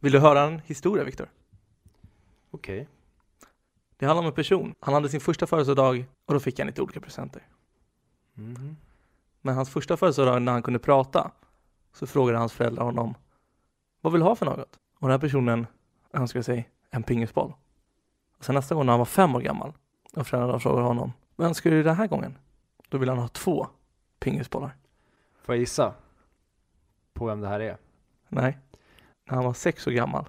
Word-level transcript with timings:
Vill 0.00 0.12
du 0.12 0.18
höra 0.18 0.40
en 0.40 0.58
historia, 0.58 1.04
Viktor? 1.04 1.28
Okej. 2.50 2.88
Det 3.96 4.06
handlar 4.06 4.22
om 4.22 4.26
en 4.26 4.34
person. 4.34 4.74
Han 4.80 4.94
hade 4.94 5.08
sin 5.08 5.20
första 5.20 5.46
födelsedag 5.46 6.06
och 6.26 6.34
då 6.34 6.40
fick 6.40 6.58
han 6.58 6.66
lite 6.66 6.82
olika 6.82 7.00
presenter. 7.00 7.46
Mhm. 8.34 8.76
Men 9.40 9.54
hans 9.54 9.70
första 9.70 9.96
födelsedag 9.96 10.42
när 10.42 10.52
han 10.52 10.62
kunde 10.62 10.78
prata 10.78 11.30
så 11.92 12.06
frågade 12.06 12.38
hans 12.38 12.52
föräldrar 12.52 12.84
honom 12.84 13.14
Vad 14.00 14.12
vill 14.12 14.20
du 14.20 14.26
ha 14.26 14.36
för 14.36 14.46
något? 14.46 14.78
Och 14.94 15.08
den 15.08 15.10
här 15.10 15.18
personen 15.18 15.66
önskade 16.12 16.42
sig 16.42 16.70
en 16.90 17.02
pingisboll. 17.02 17.52
Och 18.38 18.44
sen 18.44 18.54
nästa 18.54 18.74
gång 18.74 18.86
när 18.86 18.92
han 18.92 18.98
var 18.98 19.06
fem 19.06 19.34
år 19.34 19.40
gammal 19.40 19.72
och 20.14 20.26
föräldrarna 20.26 20.58
frågade 20.58 20.86
honom 20.86 21.12
Vad 21.36 21.48
önskar 21.48 21.70
du 21.70 21.82
den 21.82 21.96
här 21.96 22.06
gången? 22.06 22.38
Då 22.88 22.98
ville 22.98 23.12
han 23.12 23.18
ha 23.18 23.28
två 23.28 23.66
pingisbollar. 24.18 24.76
Får 25.42 25.54
jag 25.54 25.60
gissa? 25.60 25.94
På 27.12 27.26
vem 27.26 27.40
det 27.40 27.48
här 27.48 27.60
är? 27.60 27.76
Nej. 28.28 28.58
När 29.30 29.36
han 29.36 29.44
var 29.44 29.54
sex 29.54 29.86
år 29.86 29.92
gammal 29.92 30.28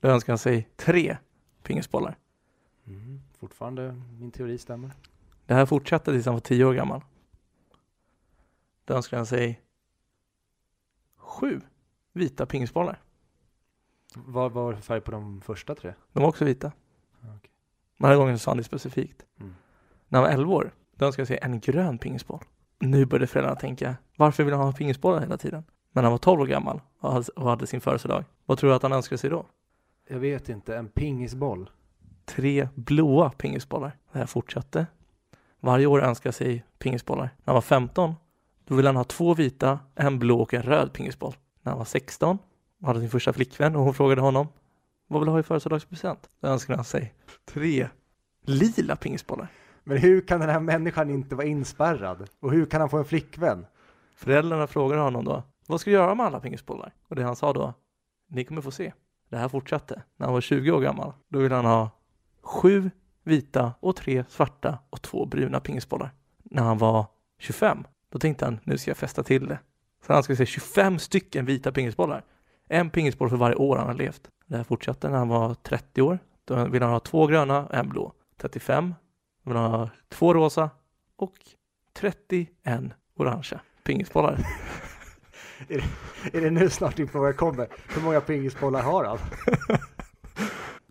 då 0.00 0.08
önskade 0.08 0.32
han 0.32 0.38
sig 0.38 0.68
tre 0.76 1.16
pingisbollar. 1.62 2.18
Mhm. 2.84 3.22
Fortfarande 3.38 4.02
min 4.18 4.30
teori 4.30 4.58
stämmer. 4.58 4.92
Det 5.46 5.54
här 5.54 5.66
fortsatte 5.66 6.12
tills 6.12 6.26
han 6.26 6.34
var 6.34 6.40
tio 6.40 6.64
år 6.64 6.74
gammal. 6.74 7.04
Då 8.84 8.94
önskade 8.94 9.18
han 9.18 9.26
sig 9.26 9.62
sju 11.16 11.60
vita 12.12 12.46
pingisbollar. 12.46 13.02
Vad 14.14 14.52
var 14.52 14.74
färg 14.74 15.00
på 15.00 15.10
de 15.10 15.40
första 15.40 15.74
tre? 15.74 15.94
De 16.12 16.20
var 16.22 16.28
också 16.28 16.44
vita. 16.44 16.72
Ja, 17.20 17.28
okej. 17.36 17.50
Den 17.98 18.08
här 18.08 18.16
gången 18.16 18.38
sa 18.38 18.50
han 18.50 18.58
det 18.58 18.64
specifikt. 18.64 19.26
Mm. 19.40 19.54
När 20.08 20.18
han 20.18 20.28
var 20.28 20.34
11 20.34 20.54
år, 20.54 20.74
då 20.94 21.06
önskade 21.06 21.22
han 21.22 21.26
sig 21.26 21.38
en 21.42 21.60
grön 21.60 21.98
pingisboll. 21.98 22.44
Nu 22.78 23.06
började 23.06 23.26
föräldrarna 23.26 23.56
tänka, 23.56 23.96
varför 24.16 24.44
vill 24.44 24.54
han 24.54 24.62
ha 24.62 24.72
pingisbollar 24.72 25.20
hela 25.20 25.36
tiden? 25.36 25.64
Men 25.96 26.04
han 26.04 26.12
var 26.12 26.18
12 26.18 26.40
år 26.40 26.46
gammal 26.46 26.80
och 27.00 27.12
hade- 27.12 27.32
och 27.36 27.50
hade 27.50 27.66
sin 27.66 27.80
födelsedag. 27.80 28.24
Vad 28.46 28.58
tror 28.58 28.70
du 28.70 28.76
att 28.76 28.82
han 28.82 28.92
önskade 28.92 29.18
sig 29.18 29.30
då? 29.30 29.46
Jag 30.08 30.18
vet 30.18 30.48
inte, 30.48 30.76
en 30.76 30.88
pingisboll. 30.88 31.70
Tre 32.24 32.68
blåa 32.74 33.30
pingisbollar. 33.30 33.96
Det 34.12 34.18
här 34.18 34.26
fortsatte. 34.26 34.86
Varje 35.60 35.86
år 35.86 36.02
önskade 36.02 36.32
sig 36.32 36.64
pingisbollar. 36.78 37.22
När 37.24 37.44
han 37.44 37.54
var 37.54 37.60
15, 37.60 38.14
då 38.64 38.74
ville 38.74 38.88
han 38.88 38.96
ha 38.96 39.04
två 39.04 39.34
vita, 39.34 39.78
en 39.94 40.18
blå 40.18 40.40
och 40.40 40.54
en 40.54 40.62
röd 40.62 40.92
pingisboll. 40.92 41.34
När 41.62 41.72
han 41.72 41.78
var 41.78 41.84
16 41.84 42.38
och 42.80 42.86
hade 42.86 43.00
sin 43.00 43.10
första 43.10 43.32
flickvän 43.32 43.76
och 43.76 43.82
hon 43.82 43.94
frågade 43.94 44.20
honom, 44.20 44.48
vad 45.08 45.20
vill 45.20 45.26
du 45.26 45.32
ha 45.32 45.40
i 45.40 45.42
födelsedagspresent? 45.42 46.28
Då 46.40 46.48
önskade 46.48 46.76
han 46.76 46.84
sig 46.84 47.14
tre 47.44 47.88
lila 48.42 48.96
pingisbollar. 48.96 49.48
Men 49.84 49.96
hur 49.96 50.20
kan 50.20 50.40
den 50.40 50.50
här 50.50 50.60
människan 50.60 51.10
inte 51.10 51.34
vara 51.34 51.46
inspärrad? 51.46 52.28
Och 52.40 52.52
hur 52.52 52.66
kan 52.66 52.80
han 52.80 52.90
få 52.90 52.98
en 52.98 53.04
flickvän? 53.04 53.66
Föräldrarna 54.16 54.66
frågade 54.66 55.02
honom 55.02 55.24
då, 55.24 55.42
vad 55.72 55.80
ska 55.80 55.90
du 55.90 55.96
göra 55.96 56.14
med 56.14 56.26
alla 56.26 56.40
pingisbollar? 56.40 56.94
Och 57.08 57.16
det 57.16 57.22
han 57.22 57.36
sa 57.36 57.52
då, 57.52 57.74
ni 58.28 58.44
kommer 58.44 58.62
få 58.62 58.70
se. 58.70 58.92
Det 59.28 59.36
här 59.36 59.48
fortsatte. 59.48 60.02
När 60.16 60.26
han 60.26 60.34
var 60.34 60.40
20 60.40 60.70
år 60.70 60.80
gammal, 60.80 61.12
då 61.28 61.38
ville 61.38 61.54
han 61.54 61.64
ha 61.64 61.90
sju 62.42 62.90
vita 63.24 63.72
och 63.80 63.96
tre 63.96 64.24
svarta 64.28 64.78
och 64.90 65.02
två 65.02 65.26
bruna 65.26 65.60
pingisbollar. 65.60 66.10
När 66.42 66.62
han 66.62 66.78
var 66.78 67.06
25, 67.38 67.84
då 68.12 68.18
tänkte 68.18 68.44
han, 68.44 68.60
nu 68.64 68.78
ska 68.78 68.90
jag 68.90 68.98
fästa 68.98 69.22
till 69.22 69.46
det. 69.46 69.58
Så 70.06 70.12
han 70.12 70.22
skulle 70.22 70.36
se 70.36 70.46
25 70.46 70.98
stycken 70.98 71.44
vita 71.44 71.72
pingisbollar. 71.72 72.24
En 72.68 72.90
pingisboll 72.90 73.30
för 73.30 73.36
varje 73.36 73.56
år 73.56 73.76
han 73.76 73.86
har 73.86 73.94
levt. 73.94 74.30
Det 74.46 74.56
här 74.56 74.64
fortsatte 74.64 75.08
när 75.08 75.18
han 75.18 75.28
var 75.28 75.54
30 75.54 76.02
år. 76.02 76.18
Då 76.44 76.64
ville 76.64 76.84
han 76.84 76.92
ha 76.92 77.00
två 77.00 77.26
gröna 77.26 77.66
och 77.66 77.74
en 77.74 77.88
blå. 77.88 78.12
35, 78.36 78.94
då 79.42 79.50
ville 79.50 79.60
han 79.60 79.70
ha 79.70 79.90
två 80.08 80.34
rosa 80.34 80.70
och 81.16 81.34
31 81.92 82.48
orangea 83.16 83.60
pingisbollar. 83.84 84.38
Är 86.32 86.40
det 86.40 86.50
nu 86.50 86.70
snart 86.70 86.96
din 86.96 87.08
fråga 87.08 87.32
kommer? 87.32 87.68
Hur 87.88 88.02
många 88.02 88.20
pingisbollar 88.20 88.82
har 88.82 89.04
han? 89.04 89.18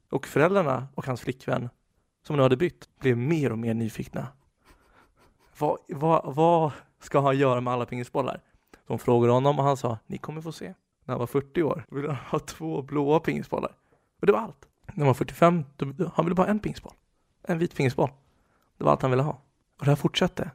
Och 0.09 0.27
föräldrarna 0.27 0.87
och 0.95 1.05
hans 1.05 1.21
flickvän, 1.21 1.69
som 2.27 2.35
nu 2.35 2.41
hade 2.41 2.57
bytt, 2.57 2.89
blev 2.99 3.17
mer 3.17 3.51
och 3.51 3.57
mer 3.57 3.73
nyfikna. 3.73 4.27
Vad, 5.59 5.77
vad, 5.87 6.35
vad 6.35 6.71
ska 6.99 7.19
han 7.19 7.37
göra 7.37 7.61
med 7.61 7.73
alla 7.73 7.85
pingisbollar? 7.85 8.41
De 8.87 8.99
frågade 8.99 9.33
honom 9.33 9.59
och 9.59 9.65
han 9.65 9.77
sa, 9.77 9.97
ni 10.07 10.17
kommer 10.17 10.41
få 10.41 10.51
se. 10.51 10.73
När 11.05 11.13
han 11.13 11.19
var 11.19 11.27
40 11.27 11.63
år 11.63 11.85
ville 11.91 12.07
han 12.07 12.15
ha 12.15 12.39
två 12.39 12.81
blåa 12.81 13.19
pingisbollar. 13.19 13.71
Och 14.19 14.25
det 14.25 14.33
var 14.33 14.39
allt. 14.39 14.67
När 14.85 14.97
han 14.97 15.07
var 15.07 15.13
45, 15.13 15.63
då, 15.75 16.11
han 16.15 16.25
ville 16.25 16.35
bara 16.35 16.43
ha 16.43 16.51
en 16.51 16.59
pingisboll. 16.59 16.93
En 17.43 17.59
vit 17.59 17.75
pingisboll. 17.75 18.09
Det 18.77 18.83
var 18.83 18.91
allt 18.91 19.01
han 19.01 19.11
ville 19.11 19.23
ha. 19.23 19.41
Och 19.79 19.85
det 19.85 19.91
här 19.91 19.95
fortsatte. 19.95 20.51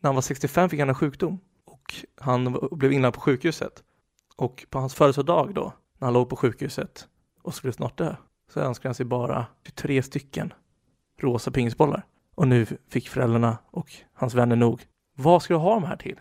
När 0.00 0.08
han 0.08 0.14
var 0.14 0.22
65 0.22 0.68
fick 0.68 0.80
han 0.80 0.88
en 0.88 0.94
sjukdom. 0.94 1.38
Och 1.86 2.24
han 2.24 2.58
blev 2.72 2.92
inlagd 2.92 3.14
på 3.14 3.20
sjukhuset. 3.20 3.82
Och 4.36 4.66
på 4.70 4.78
hans 4.78 4.94
födelsedag 4.94 5.54
då, 5.54 5.72
när 5.98 6.06
han 6.06 6.14
låg 6.14 6.28
på 6.28 6.36
sjukhuset 6.36 7.08
och 7.42 7.54
skulle 7.54 7.72
snart 7.72 7.98
dö, 7.98 8.16
så 8.48 8.60
önskade 8.60 8.88
han 8.88 8.94
sig 8.94 9.06
bara 9.06 9.46
23 9.64 10.02
stycken 10.02 10.52
rosa 11.18 11.50
pingisbollar. 11.50 12.06
Och 12.34 12.48
nu 12.48 12.66
fick 12.88 13.08
föräldrarna 13.08 13.58
och 13.70 13.92
hans 14.14 14.34
vänner 14.34 14.56
nog. 14.56 14.86
Vad 15.14 15.42
ska 15.42 15.54
du 15.54 15.60
ha 15.60 15.74
de 15.74 15.84
här 15.84 15.96
till? 15.96 16.20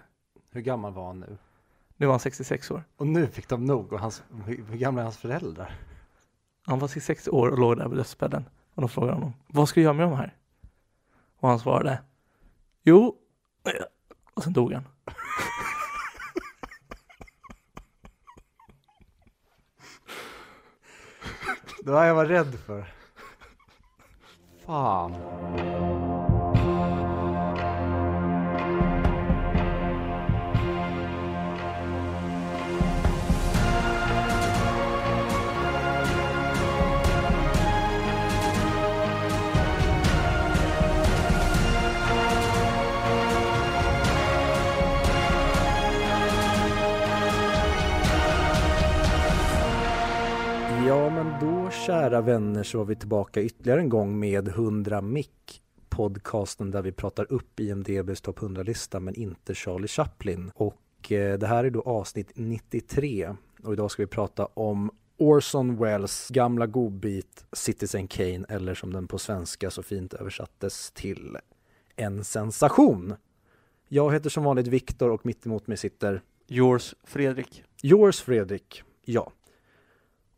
Hur 0.52 0.62
gammal 0.62 0.94
var 0.94 1.08
han 1.08 1.20
nu? 1.20 1.38
Nu 1.98 2.06
var 2.06 2.14
han 2.14 2.20
66 2.20 2.72
år. 2.72 2.84
Och 2.98 3.08
nu 3.08 3.28
fick 3.28 3.50
de 3.50 3.66
nog. 3.66 3.94
Och 3.94 4.00
hans, 4.00 4.24
hur 4.46 4.78
gamla 4.78 5.02
är 5.02 5.04
hans 5.04 5.18
föräldrar? 5.18 5.76
Han 6.66 6.80
var 6.80 6.88
66 6.88 7.28
år 7.28 7.50
och 7.50 7.60
låg 7.60 7.78
där 7.78 7.90
på 7.90 7.96
dödsbädden. 7.96 8.50
Och 8.74 8.82
de 8.82 8.90
frågade 8.90 9.14
honom, 9.14 9.34
vad 9.48 9.70
ska 9.70 9.80
du 9.80 9.84
göra 9.84 9.94
med 9.94 10.06
de 10.06 10.18
här? 10.18 10.36
Och 11.40 11.50
han 11.50 11.60
svarade, 11.60 12.02
jo, 12.84 13.16
och 14.34 14.44
sen 14.44 14.54
dog 14.54 14.74
han. 14.74 14.84
Det 21.86 21.92
var 21.92 22.06
jag 22.06 22.16
var 22.16 22.26
rädd 22.26 22.56
för. 22.66 22.86
Fan. 24.66 25.16
Ja, 50.88 51.10
men 51.10 51.34
då 51.42 51.55
kära 51.86 52.22
vänner 52.22 52.64
så 52.64 52.78
var 52.78 52.86
vi 52.86 52.96
tillbaka 52.96 53.42
ytterligare 53.42 53.80
en 53.80 53.90
gång 53.90 54.20
med 54.20 54.48
100 54.48 55.02
mick 55.02 55.62
podcasten 55.90 56.72
där 56.72 56.82
vi 56.82 56.92
pratar 56.92 57.32
upp 57.32 57.60
IMDBs 57.60 58.22
topp 58.22 58.40
100-lista 58.40 59.00
men 59.00 59.16
inte 59.16 59.56
Charlie 59.56 59.88
Chaplin. 59.88 60.52
Och 60.56 61.12
eh, 61.12 61.38
det 61.38 61.48
här 61.48 61.64
är 61.64 61.70
då 61.70 61.82
avsnitt 61.82 62.32
93 62.36 63.36
och 63.64 63.74
idag 63.74 63.92
ska 63.92 64.04
vi 64.04 64.08
prata 64.08 64.46
om 64.46 64.92
Orson 65.18 65.78
Welles 65.78 66.30
gamla 66.30 66.68
godbit 66.68 67.46
Citizen 67.54 68.08
Kane 68.08 68.46
eller 68.50 68.74
som 68.74 68.94
den 68.94 69.08
på 69.08 69.18
svenska 69.18 69.72
så 69.72 69.84
fint 69.84 70.14
översattes 70.14 70.92
till 70.92 71.38
En 71.96 72.24
sensation. 72.24 73.16
Jag 73.88 74.14
heter 74.14 74.30
som 74.30 74.44
vanligt 74.44 74.68
Viktor 74.68 75.10
och 75.10 75.26
mitt 75.26 75.46
emot 75.46 75.68
mig 75.68 75.78
sitter 75.78 76.22
Yours 76.48 76.96
Fredrik. 77.04 77.64
Yours 77.84 78.22
Fredrik. 78.22 78.84
Ja. 79.06 79.32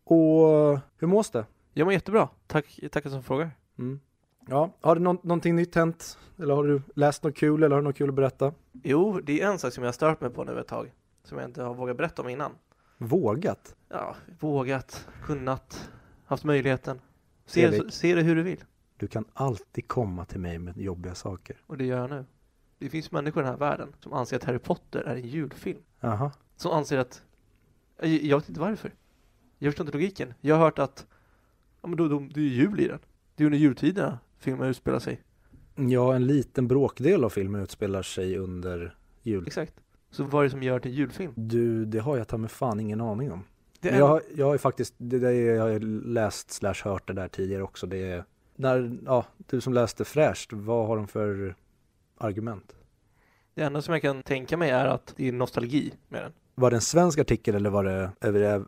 Och 0.09 0.79
hur 0.97 1.07
mås 1.07 1.29
det? 1.29 1.45
Jag 1.73 1.85
mår 1.85 1.93
jättebra. 1.93 2.29
Tack, 2.47 2.79
tackar 2.91 3.09
som 3.09 3.23
frågar. 3.23 3.51
Mm. 3.79 3.99
Ja, 4.47 4.71
har 4.81 4.95
det 4.95 5.01
nå- 5.01 5.19
någonting 5.23 5.55
nytt 5.55 5.75
hänt? 5.75 6.17
Eller 6.39 6.55
har 6.55 6.63
du 6.63 6.81
läst 6.95 7.23
något 7.23 7.35
kul 7.35 7.63
eller 7.63 7.75
har 7.75 7.81
du 7.81 7.87
något 7.87 7.97
kul 7.97 8.09
att 8.09 8.15
berätta? 8.15 8.53
Jo, 8.83 9.19
det 9.23 9.41
är 9.41 9.47
en 9.51 9.59
sak 9.59 9.73
som 9.73 9.83
jag 9.83 9.87
har 9.87 9.93
stört 9.93 10.21
mig 10.21 10.29
på 10.29 10.43
nu 10.43 10.59
ett 10.59 10.67
tag. 10.67 10.93
Som 11.23 11.37
jag 11.37 11.47
inte 11.49 11.63
har 11.63 11.73
vågat 11.73 11.97
berätta 11.97 12.21
om 12.21 12.29
innan. 12.29 12.51
Vågat? 12.97 13.75
Ja, 13.89 14.15
vågat, 14.39 15.07
kunnat, 15.23 15.89
haft 16.25 16.43
möjligheten. 16.43 17.01
Se, 17.45 17.91
se 17.91 18.15
det 18.15 18.21
hur 18.21 18.35
du 18.35 18.43
vill. 18.43 18.63
Du 18.97 19.07
kan 19.07 19.25
alltid 19.33 19.87
komma 19.87 20.25
till 20.25 20.39
mig 20.39 20.59
med 20.59 20.77
jobbiga 20.77 21.15
saker. 21.15 21.57
Och 21.67 21.77
det 21.77 21.85
gör 21.85 21.97
jag 21.97 22.09
nu. 22.09 22.25
Det 22.79 22.89
finns 22.89 23.11
människor 23.11 23.43
i 23.43 23.45
den 23.45 23.51
här 23.53 23.59
världen 23.59 23.95
som 23.99 24.13
anser 24.13 24.35
att 24.35 24.43
Harry 24.43 24.59
Potter 24.59 24.99
är 24.99 25.15
en 25.15 25.27
julfilm. 25.27 25.79
Jaha. 25.99 26.31
Som 26.55 26.71
anser 26.71 26.97
att, 26.97 27.23
jag, 27.99 28.09
jag 28.09 28.37
vet 28.37 28.49
inte 28.49 28.61
varför. 28.61 28.93
Jag 29.59 29.71
förstår 29.73 29.85
inte 29.85 29.97
logiken. 29.97 30.33
Jag 30.41 30.55
har 30.55 30.63
hört 30.65 30.79
att, 30.79 31.07
ja 31.81 31.87
men 31.87 31.97
då, 31.97 32.07
då, 32.07 32.19
det 32.19 32.39
är 32.39 32.43
ju 32.43 32.49
jul 32.49 32.79
i 32.79 32.87
den. 32.87 32.99
Det 33.35 33.43
är 33.43 33.45
under 33.45 33.57
jultiderna 33.59 34.19
filmen 34.39 34.69
utspelar 34.69 34.99
sig. 34.99 35.21
Ja, 35.75 36.15
en 36.15 36.27
liten 36.27 36.67
bråkdel 36.67 37.23
av 37.23 37.29
filmen 37.29 37.61
utspelar 37.61 38.03
sig 38.03 38.37
under 38.37 38.95
jul. 39.23 39.47
Exakt. 39.47 39.73
Så 40.11 40.23
vad 40.23 40.39
är 40.41 40.43
det 40.43 40.49
som 40.49 40.63
gör 40.63 40.79
till 40.79 40.91
en 40.91 40.97
julfilm? 40.97 41.33
Du, 41.35 41.85
det 41.85 41.99
har 41.99 42.17
jag 42.17 42.27
ta 42.27 42.37
med 42.37 42.51
fan 42.51 42.79
ingen 42.79 43.01
aning 43.01 43.31
om. 43.31 43.43
Det 43.79 43.91
Men 43.91 43.99
Jag, 43.99 44.21
jag 44.35 44.45
har 44.45 44.57
faktiskt, 44.57 44.93
det 44.97 45.19
där, 45.19 45.29
är- 45.31 45.55
jag 45.55 45.63
har 45.63 45.79
läst 46.05 46.51
slash 46.51 46.73
hört 46.83 47.07
det 47.07 47.13
där 47.13 47.27
tidigare 47.27 47.63
också. 47.63 47.87
Det 47.87 47.97
är, 48.11 48.23
när, 48.55 48.97
ja, 49.05 49.25
du 49.37 49.61
som 49.61 49.73
läste 49.73 50.05
fräscht, 50.05 50.53
vad 50.53 50.87
har 50.87 50.97
de 50.97 51.07
för 51.07 51.55
argument? 52.17 52.75
Det 53.53 53.61
enda 53.63 53.81
som 53.81 53.93
jag 53.93 54.01
kan 54.01 54.23
tänka 54.23 54.57
mig 54.57 54.69
är 54.69 54.85
att 54.85 55.13
det 55.17 55.27
är 55.27 55.31
nostalgi 55.31 55.93
med 56.07 56.23
den. 56.23 56.31
Var 56.59 56.69
det 56.71 56.77
en 56.77 56.81
svensk 56.81 57.19
artikel 57.19 57.55
eller 57.55 57.69
var 57.69 57.83
det 57.83 58.11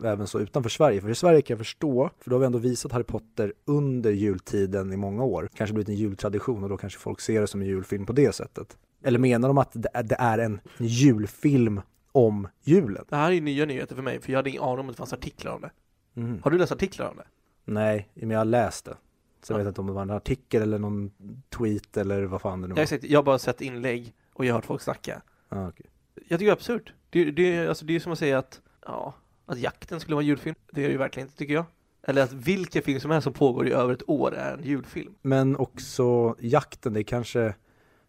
även 0.07 0.27
så 0.27 0.39
utanför 0.39 0.69
Sverige? 0.69 1.01
För 1.01 1.09
i 1.09 1.15
Sverige 1.15 1.41
kan 1.41 1.53
jag 1.53 1.59
förstå, 1.59 2.09
för 2.19 2.29
då 2.29 2.35
har 2.35 2.39
vi 2.39 2.45
ändå 2.45 2.59
visat 2.59 2.91
Harry 2.91 3.03
Potter 3.03 3.53
under 3.65 4.11
jultiden 4.11 4.93
i 4.93 4.97
många 4.97 5.23
år. 5.23 5.49
Kanske 5.55 5.73
blivit 5.73 5.89
en 5.89 5.95
jultradition 5.95 6.63
och 6.63 6.69
då 6.69 6.77
kanske 6.77 6.99
folk 6.99 7.19
ser 7.21 7.41
det 7.41 7.47
som 7.47 7.61
en 7.61 7.67
julfilm 7.67 8.05
på 8.05 8.13
det 8.13 8.35
sättet. 8.35 8.77
Eller 9.03 9.19
menar 9.19 9.47
de 9.47 9.57
att 9.57 9.71
det 9.73 10.15
är- 10.19 10.37
en 10.39 10.59
julfilm 10.77 11.81
om 12.11 12.47
julen? 12.63 13.05
Det 13.09 13.15
här 13.15 13.31
är 13.31 13.41
nya 13.41 13.65
nyheter 13.65 13.95
för 13.95 14.03
mig, 14.03 14.21
för 14.21 14.31
jag 14.31 14.37
hade 14.37 14.49
ingen 14.49 14.61
aning 14.63 14.79
om 14.79 14.89
att 14.89 14.95
det 14.95 14.97
fanns 14.97 15.13
artiklar 15.13 15.51
om 15.53 15.61
det. 15.61 15.71
Mhm. 16.13 16.39
Har 16.43 16.51
du 16.51 16.57
läst 16.57 16.71
artiklar 16.71 17.09
om 17.09 17.17
det? 17.17 17.25
Nej, 17.65 18.09
men 18.13 18.29
jag 18.29 18.39
har 18.39 18.45
läst 18.45 18.85
det. 18.85 18.97
Sen 19.43 19.53
Ja. 19.53 19.57
vet 19.57 19.63
jag 19.65 19.71
inte 19.71 19.81
om 19.81 19.87
det 19.87 19.93
var 19.93 20.01
en 20.01 20.09
artikel 20.09 20.61
eller 20.61 20.79
någon 20.79 21.11
tweet 21.57 21.97
eller 21.97 22.23
vad 22.23 22.41
fan 22.41 22.61
det 22.61 22.67
nu 22.67 22.71
Jag 22.71 22.75
var. 22.75 22.81
har, 22.81 22.85
sagt, 22.87 23.03
jag 23.03 23.19
har 23.19 23.23
bara 23.23 23.39
sett 23.39 23.61
inlägg 23.61 24.13
och 24.33 24.45
jag 24.45 24.53
har 24.53 24.57
hört 24.57 24.65
folk 24.65 24.81
snacka. 24.81 25.21
Ah, 25.49 25.67
okej. 25.67 25.85
Jag 26.15 26.23
tycker 26.39 26.45
det 26.45 26.45
är 26.45 26.51
absurt. 26.53 26.93
Det, 27.09 27.31
det, 27.31 27.67
alltså, 27.67 27.85
det 27.85 27.95
är 27.95 27.99
som 27.99 28.11
att 28.11 28.19
säga 28.19 28.37
att, 28.37 28.61
ja, 28.85 29.13
att 29.45 29.59
jakten 29.59 29.99
skulle 29.99 30.15
vara 30.15 30.23
en 30.23 30.27
julfilm. 30.27 30.55
Det 30.71 30.81
är 30.81 30.85
det 30.85 30.91
ju 30.91 30.97
verkligen 30.97 31.27
inte, 31.27 31.37
tycker 31.37 31.53
jag. 31.53 31.65
Eller 32.03 32.23
att 32.23 32.33
vilken 32.33 32.81
film 32.81 32.99
som 32.99 33.11
helst 33.11 33.23
som 33.23 33.33
pågår 33.33 33.67
i 33.67 33.71
över 33.71 33.93
ett 33.93 34.09
år 34.09 34.35
är 34.35 34.57
en 34.57 34.63
julfilm. 34.63 35.13
Men 35.21 35.57
också 35.57 36.35
jakten, 36.39 36.93
det 36.93 36.99
är 36.99 37.03
kanske, 37.03 37.55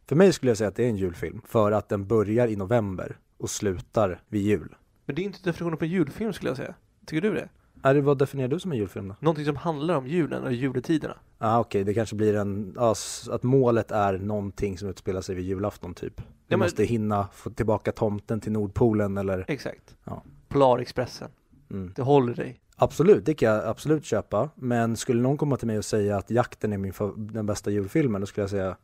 för 0.06 0.17
mig 0.17 0.32
skulle 0.32 0.50
jag 0.50 0.58
säga 0.58 0.69
att 0.69 0.76
det 0.76 0.85
är 0.85 0.88
en 0.88 0.97
julfilm. 0.97 1.41
För 1.47 1.73
att 1.73 1.88
den 1.88 2.06
börjar 2.06 2.49
i 2.49 2.56
november 2.56 3.19
och 3.37 3.50
slutar 3.50 4.23
vid 4.29 4.43
jul. 4.43 4.76
Men 5.06 5.17
det 5.17 5.23
är 5.23 5.25
inte 5.25 5.38
definitionen 5.38 5.79
på 5.79 5.85
en 5.85 5.91
julfilm 5.91 6.32
skulle 6.32 6.50
jag 6.50 6.56
säga. 6.56 6.75
Tycker 7.06 7.20
du 7.20 7.35
det? 7.35 7.49
Är 7.82 7.94
det, 7.94 8.00
vad 8.00 8.19
definierar 8.19 8.49
du 8.49 8.59
som 8.61 8.73
en 8.73 8.79
julfilm 8.79 9.09
då? 9.09 9.15
Någonting 9.21 9.44
som 9.44 9.56
handlar 9.56 9.94
om 9.97 10.06
julen 10.06 10.43
och 10.44 10.53
juletiderna. 10.53 11.15
Ah, 11.38 11.61
okej, 11.61 11.85
det 11.85 11.94
kanske 11.94 12.17
blir 12.17 12.35
en, 12.37 12.73
ja, 12.77 12.93
s- 12.93 13.29
att 13.32 13.43
målet 13.43 13.91
är 13.91 14.19
någonting 14.19 14.79
som 14.79 14.88
utspelar 14.88 15.21
sig 15.21 15.35
vid 15.35 15.44
julafton 15.44 15.94
typ. 15.94 16.21
Vi 16.21 16.25
men- 16.49 16.59
måste 16.59 16.85
hinna 16.85 17.29
få 17.32 17.50
tillbaka 17.50 17.93
tomten 17.93 18.41
till 18.41 18.53
Nordpolen 18.53 19.19
eller, 19.19 19.44
Exakt. 19.49 19.97
Ja. 20.05 20.23
Polarexpressen. 20.49 21.29
mm. 21.71 21.93
Det 21.97 22.03
håller 22.03 22.35
dig. 22.35 22.61
Absolut, 22.77 23.27
det 23.27 23.35
kan 23.35 23.49
jag 23.49 23.65
absolut 23.65 24.05
köpa. 24.05 24.50
Men 24.55 24.97
skulle 24.97 25.23
någon 25.23 25.37
komma 25.37 25.56
till 25.56 25.67
mig 25.67 25.79
och 25.79 25.85
säga 25.85 26.17
att 26.17 26.31
jakten 26.31 26.73
är 26.73 26.79
min 26.79 26.93
den 27.17 27.47
bästa 27.47 27.71
julfilmen, 27.71 28.21
då 28.21 28.27
skulle 28.27 28.43
jag 28.43 28.50
säga 28.50 28.77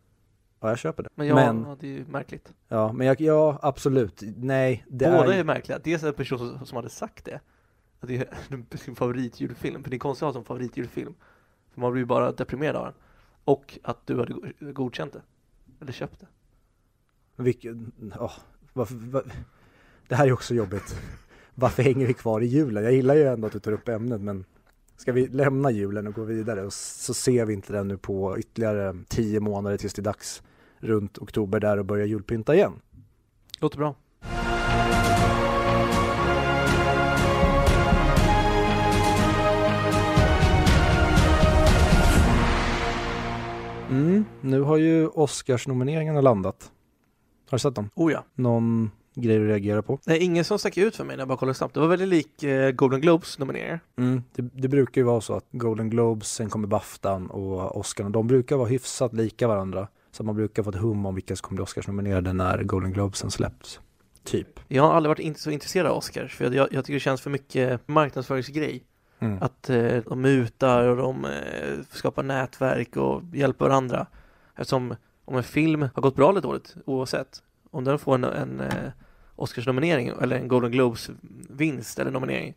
ja, 0.60 0.68
jag 0.68 0.78
köper 0.78 1.02
det. 1.02 1.08
Men, 1.14 1.26
jag, 1.26 1.34
men, 1.34 1.64
ja, 1.68 1.76
det 1.80 1.86
är 1.86 1.90
ju 1.90 2.04
märkligt. 2.08 2.52
ja, 2.68 2.92
men 2.92 3.06
jag, 3.06 3.20
ja, 3.20 3.58
absolut. 3.62 4.22
Nej, 4.36 4.84
det 4.88 5.04
Båda 5.04 5.34
är, 5.34 5.38
är 5.38 5.44
märkliga. 5.44 5.78
Dels 5.84 6.02
en 6.02 6.14
person 6.14 6.38
som, 6.38 6.66
som 6.66 6.76
hade 6.76 6.88
sagt 6.88 7.24
det. 7.24 7.40
Att 8.00 8.08
det 8.08 8.16
är 8.16 8.76
sin 8.76 8.96
favoritjulfilm. 8.96 9.82
För 9.82 9.90
det 9.90 9.96
är 9.96 9.98
konstigt 9.98 10.22
att 10.22 10.28
ha 10.28 10.32
som 10.32 10.44
favoritjulfilm. 10.44 11.14
För 11.74 11.80
man 11.80 11.92
blir 11.92 12.00
ju 12.02 12.06
bara 12.06 12.32
deprimerad 12.32 12.76
av 12.76 12.84
den. 12.84 12.94
Och 13.44 13.78
att 13.82 14.06
du 14.06 14.18
hade 14.18 14.32
go- 14.32 14.42
godkänt 14.60 15.12
det. 15.12 15.22
Eller 15.80 15.92
köpt 15.92 16.20
det. 16.20 16.26
Vilket, 17.42 17.76
åh, 18.20 18.32
varför, 18.72 18.94
var, 18.94 19.24
det 20.08 20.14
här 20.14 20.26
är 20.26 20.32
också 20.32 20.54
jobbigt. 20.54 21.00
Varför 21.54 21.82
hänger 21.82 22.06
vi 22.06 22.14
kvar 22.14 22.40
i 22.40 22.46
julen? 22.46 22.84
Jag 22.84 22.92
gillar 22.92 23.14
ju 23.14 23.22
ändå 23.22 23.46
att 23.46 23.52
du 23.52 23.58
tar 23.60 23.72
upp 23.72 23.88
ämnet 23.88 24.20
men 24.20 24.44
ska 24.96 25.12
vi 25.12 25.26
lämna 25.26 25.70
julen 25.70 26.06
och 26.06 26.14
gå 26.14 26.24
vidare 26.24 26.62
och 26.62 26.72
så 26.72 27.14
ser 27.14 27.46
vi 27.46 27.54
inte 27.54 27.72
den 27.72 27.88
nu 27.88 27.96
på 27.98 28.38
ytterligare 28.38 28.96
tio 29.08 29.40
månader 29.40 29.76
tills 29.76 29.94
det 29.94 30.00
är 30.02 30.04
dags 30.04 30.42
runt 30.78 31.18
oktober 31.18 31.60
där 31.60 31.78
och 31.78 31.84
börja 31.84 32.04
julpynta 32.04 32.54
igen. 32.54 32.72
Låter 33.60 33.78
bra. 33.78 33.94
Mm, 43.96 44.24
nu 44.40 44.60
har 44.60 44.76
ju 44.76 45.06
Oscarsnomineringarna 45.08 46.20
landat. 46.20 46.70
Har 47.50 47.58
du 47.58 47.60
sett 47.60 47.74
dem? 47.74 47.90
Oh 47.94 48.12
ja. 48.12 48.24
Någon 48.34 48.90
grej 49.14 49.38
du 49.38 49.46
reagerar 49.48 49.82
på? 49.82 49.98
Är 50.06 50.22
ingen 50.22 50.44
som 50.44 50.58
stack 50.58 50.76
ut 50.76 50.96
för 50.96 51.04
mig 51.04 51.16
när 51.16 51.20
jag 51.20 51.28
bara 51.28 51.38
kollade 51.38 51.54
snabbt. 51.54 51.74
Det 51.74 51.80
var 51.80 51.86
väldigt 51.88 52.08
lik 52.08 52.42
eh, 52.42 52.70
Golden 52.70 53.00
Globes 53.00 53.38
nomineringar. 53.38 53.80
Mm, 53.98 54.22
det, 54.34 54.42
det 54.42 54.68
brukar 54.68 55.00
ju 55.00 55.04
vara 55.04 55.20
så 55.20 55.34
att 55.34 55.46
Golden 55.52 55.90
Globes, 55.90 56.28
sen 56.28 56.50
kommer 56.50 56.68
Baftan 56.68 57.26
och 57.30 57.76
Oscarna, 57.76 58.10
de 58.10 58.26
brukar 58.26 58.56
vara 58.56 58.68
hyfsat 58.68 59.12
lika 59.12 59.48
varandra. 59.48 59.88
Så 60.10 60.24
man 60.24 60.34
brukar 60.34 60.62
få 60.62 60.70
ett 60.70 60.76
hum 60.76 61.06
om 61.06 61.14
vilka 61.14 61.36
som 61.36 61.42
kommer 61.48 61.56
bli 61.56 61.64
Oscarsnominerade 61.64 62.32
när 62.32 62.62
Golden 62.62 62.92
Globesen 62.92 63.30
släpps. 63.30 63.80
Typ. 64.24 64.60
Jag 64.68 64.82
har 64.82 64.92
aldrig 64.94 65.08
varit 65.08 65.18
in- 65.18 65.34
så 65.34 65.50
intresserad 65.50 65.86
av 65.86 65.96
Oscars. 65.96 66.34
För 66.36 66.44
jag, 66.44 66.72
jag 66.72 66.84
tycker 66.84 66.94
det 66.94 67.00
känns 67.00 67.20
för 67.20 67.30
mycket 67.30 67.88
marknadsföringsgrej. 67.88 68.82
Mm. 69.26 69.42
Att 69.42 69.70
eh, 69.70 70.02
de 70.08 70.20
mutar 70.20 70.88
och 70.88 70.96
de 70.96 71.24
eh, 71.24 71.78
skapar 71.90 72.22
nätverk 72.22 72.96
och 72.96 73.22
hjälper 73.32 73.64
varandra. 73.64 74.06
Eftersom 74.54 74.94
om 75.24 75.36
en 75.36 75.42
film 75.42 75.88
har 75.94 76.02
gått 76.02 76.16
bra 76.16 76.30
eller 76.30 76.40
dåligt 76.40 76.76
oavsett. 76.84 77.42
Om 77.70 77.84
den 77.84 77.98
får 77.98 78.14
en, 78.14 78.24
en 78.24 78.60
eh, 78.60 78.90
Oscarsnominering 79.36 80.12
eller 80.22 80.36
en 80.36 80.48
Golden 80.48 80.70
Globes 80.70 81.10
vinst 81.48 81.98
eller 81.98 82.10
nominering. 82.10 82.54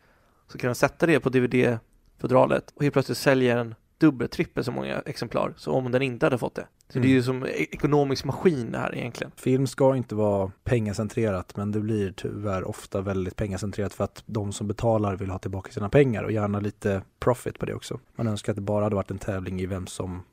Så 0.47 0.57
kan 0.57 0.67
den 0.67 0.75
sätta 0.75 1.05
det 1.05 1.19
på 1.19 1.29
DVD-fodralet 1.29 2.73
och 2.75 2.83
helt 2.83 2.93
plötsligt 2.93 3.17
säljer 3.17 3.55
den 3.55 3.75
dubbelt, 3.99 4.31
trippelt 4.31 4.65
så 4.65 4.71
många 4.71 4.99
exemplar. 4.99 5.53
Så 5.57 5.71
om 5.71 5.91
den 5.91 6.01
inte 6.01 6.25
hade 6.25 6.37
fått 6.37 6.55
det. 6.55 6.67
Så 6.89 6.99
det 6.99 7.07
är 7.07 7.09
ju 7.09 7.23
som 7.23 7.43
e- 7.43 7.47
ekonomisk 7.49 8.25
maskin 8.25 8.71
det 8.71 8.77
här 8.77 8.95
egentligen. 8.95 9.31
Film 9.35 9.67
ska 9.67 9.95
inte 9.95 10.15
vara 10.15 10.51
pengacentrerat 10.63 11.57
men 11.57 11.71
det 11.71 11.79
blir 11.79 12.11
tyvärr 12.11 12.67
ofta 12.67 13.01
väldigt 13.01 13.35
pengacentrerat 13.35 13.93
för 13.93 14.03
att 14.03 14.23
de 14.25 14.51
som 14.51 14.67
betalar 14.67 15.15
vill 15.15 15.29
ha 15.29 15.39
tillbaka 15.39 15.71
sina 15.71 15.89
pengar 15.89 16.23
och 16.23 16.31
gärna 16.31 16.59
lite 16.59 17.01
profit 17.19 17.59
på 17.59 17.65
det 17.65 17.73
också. 17.73 17.99
Man 18.15 18.27
önskar 18.27 18.51
att 18.51 18.55
det 18.55 18.61
bara 18.61 18.83
hade 18.83 18.95
varit 18.95 19.11
en 19.11 19.19
tävling 19.19 19.61
i 19.61 19.65
vem 19.65 19.87
som 19.87 20.23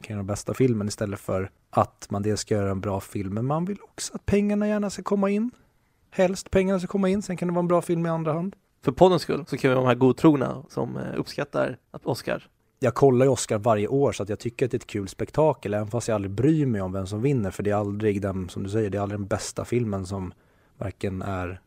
kan 0.00 0.14
göra 0.14 0.18
den 0.18 0.26
bästa 0.26 0.54
filmen 0.54 0.88
istället 0.88 1.20
för 1.20 1.50
att 1.70 2.06
man 2.10 2.22
dels 2.22 2.40
ska 2.40 2.54
göra 2.54 2.70
en 2.70 2.80
bra 2.80 3.00
film 3.00 3.34
men 3.34 3.46
man 3.46 3.64
vill 3.64 3.78
också 3.82 4.14
att 4.14 4.26
pengarna 4.26 4.68
gärna 4.68 4.90
ska 4.90 5.02
komma 5.02 5.30
in. 5.30 5.50
Helst 6.10 6.50
pengarna 6.50 6.78
ska 6.78 6.88
komma 6.88 7.08
in, 7.08 7.22
sen 7.22 7.36
kan 7.36 7.48
det 7.48 7.54
vara 7.54 7.62
en 7.62 7.68
bra 7.68 7.82
film 7.82 8.06
i 8.06 8.08
andra 8.08 8.32
hand. 8.32 8.56
För 8.84 8.92
poddens 8.92 9.22
skull 9.22 9.44
så 9.46 9.56
kan 9.56 9.70
vi 9.70 9.74
vara 9.74 9.84
de 9.84 9.88
här 9.88 9.94
godtrogna 9.94 10.64
som 10.68 10.96
eh, 10.96 11.02
uppskattar 11.16 11.78
att 11.90 12.06
Oscar. 12.06 12.48
Jag 12.80 12.94
kollar 12.94 13.26
ju 13.26 13.32
Oscar 13.32 13.58
varje 13.58 13.88
år 13.88 14.12
så 14.12 14.22
att 14.22 14.28
jag 14.28 14.38
tycker 14.38 14.64
att 14.66 14.70
det 14.70 14.74
är 14.74 14.78
ett 14.78 14.86
kul 14.86 15.08
spektakel 15.08 15.74
även 15.74 15.88
fast 15.88 16.08
jag 16.08 16.14
aldrig 16.14 16.30
bryr 16.30 16.66
mig 16.66 16.80
om 16.80 16.92
vem 16.92 17.06
som 17.06 17.22
vinner 17.22 17.50
för 17.50 17.62
det 17.62 17.70
är 17.70 17.74
aldrig 17.74 18.22
den, 18.22 18.48
som 18.48 18.62
du 18.62 18.70
säger, 18.70 18.90
det 18.90 18.98
är 18.98 19.02
aldrig 19.02 19.20
den 19.20 19.26
bästa 19.26 19.64
filmen 19.64 20.06
som 20.06 20.32
varken 20.78 21.22
är, 21.22 21.60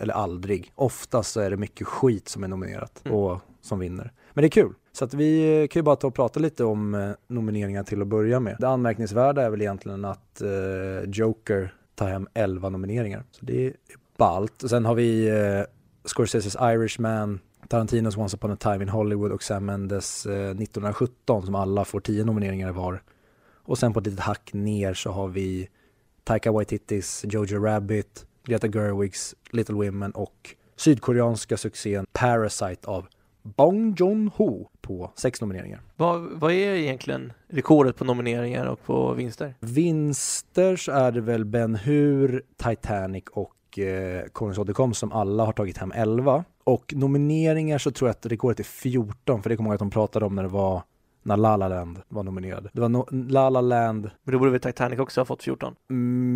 eller 0.00 0.14
aldrig. 0.14 0.72
Oftast 0.74 1.32
så 1.32 1.40
är 1.40 1.50
det 1.50 1.56
mycket 1.56 1.86
skit 1.86 2.28
som 2.28 2.44
är 2.44 2.48
nominerat 2.48 3.02
Mm. 3.04 3.16
och 3.18 3.40
som 3.60 3.78
vinner. 3.78 4.12
Men 4.32 4.42
det 4.42 4.46
är 4.46 4.50
kul. 4.50 4.74
Så 4.92 5.04
att 5.04 5.14
vi 5.14 5.68
kan 5.70 5.80
ju 5.80 5.84
bara 5.84 5.96
ta 5.96 6.06
och 6.06 6.14
prata 6.14 6.40
lite 6.40 6.64
om 6.64 6.94
eh, 6.94 7.10
nomineringar 7.28 7.82
till 7.82 8.02
att 8.02 8.08
börja 8.08 8.40
med. 8.40 8.56
Det 8.58 8.68
anmärkningsvärda 8.68 9.42
är 9.42 9.50
väl 9.50 9.60
egentligen 9.60 10.04
att 10.04 10.42
eh, 10.42 11.10
Joker 11.10 11.74
tar 11.94 12.08
hem 12.08 12.28
11 12.34 12.68
nomineringar. 12.68 13.24
Så 13.30 13.44
det 13.44 13.66
är 13.66 13.72
ballt. 14.16 14.64
Sen 14.70 14.84
har 14.84 14.94
vi 14.94 15.28
eh, 15.28 15.64
Scorseses 16.04 16.56
Irishman, 16.60 17.40
Tarantinos 17.70 18.16
Once 18.16 18.36
upon 18.36 18.50
a 18.50 18.56
time 18.56 18.82
in 18.82 18.88
Hollywood 18.88 19.32
och 19.32 19.42
Sam 19.42 19.66
Mendes 19.66 20.26
eh, 20.26 20.32
1917 20.32 21.46
som 21.46 21.54
alla 21.54 21.84
får 21.84 22.00
10 22.00 22.24
nomineringar 22.24 22.72
var. 22.72 23.02
Och 23.62 23.78
sen 23.78 23.92
på 23.92 24.00
ett 24.00 24.06
litet 24.06 24.20
hack 24.20 24.50
ner 24.52 24.94
så 24.94 25.10
har 25.10 25.28
vi 25.28 25.68
Taika 26.24 26.52
Waititis 26.52 27.24
Jojo 27.28 27.64
Rabbit, 27.64 28.26
Greta 28.44 28.68
Gerwigs 28.68 29.34
Little 29.50 29.74
Women 29.74 30.10
och 30.10 30.54
sydkoreanska 30.76 31.56
succén 31.56 32.06
Parasite 32.12 32.88
av 32.88 33.06
Bong 33.42 33.94
Joon-ho 33.94 34.68
på 34.80 35.12
sex 35.16 35.40
nomineringar. 35.40 35.80
Vad, 35.96 36.20
vad 36.22 36.52
är 36.52 36.74
egentligen 36.74 37.32
rekordet 37.48 37.96
på 37.96 38.04
nomineringar 38.04 38.66
och 38.66 38.82
på 38.84 39.12
vinster? 39.12 39.54
Vinster 39.60 40.76
så 40.76 40.92
är 40.92 41.12
det 41.12 41.20
väl 41.20 41.44
Ben 41.44 41.74
Hur, 41.74 42.42
Titanic 42.56 43.24
och 43.30 43.78
eh, 43.78 44.24
Konungens 44.32 44.58
återkomst 44.58 45.00
som 45.00 45.12
alla 45.12 45.44
har 45.44 45.52
tagit 45.52 45.78
hem 45.78 45.92
11. 45.92 46.44
Och 46.64 46.94
nomineringar 46.96 47.78
så 47.78 47.90
tror 47.90 48.08
jag 48.08 48.14
att 48.14 48.26
rekordet 48.26 48.60
är 48.60 48.64
14 48.64 49.42
för 49.42 49.50
det 49.50 49.56
kommer 49.56 49.70
jag 49.70 49.72
ihåg 49.72 49.74
att 49.74 49.78
de 49.78 49.90
pratade 49.90 50.26
om 50.26 50.34
när 50.34 50.42
det 50.42 50.48
var 50.48 50.82
när 51.22 51.36
La 51.36 51.56
La 51.56 51.68
Land 51.68 52.00
var 52.08 52.22
nominerad. 52.22 52.68
Det 52.72 52.80
var 52.80 52.88
no 52.88 53.08
La 53.10 53.50
La 53.50 53.60
Land, 53.60 54.10
Men 54.22 54.32
då 54.32 54.38
borde 54.38 54.50
väl 54.50 54.60
Titanic 54.60 54.98
också 54.98 55.20
ha 55.20 55.24
fått 55.24 55.42
14? 55.42 55.74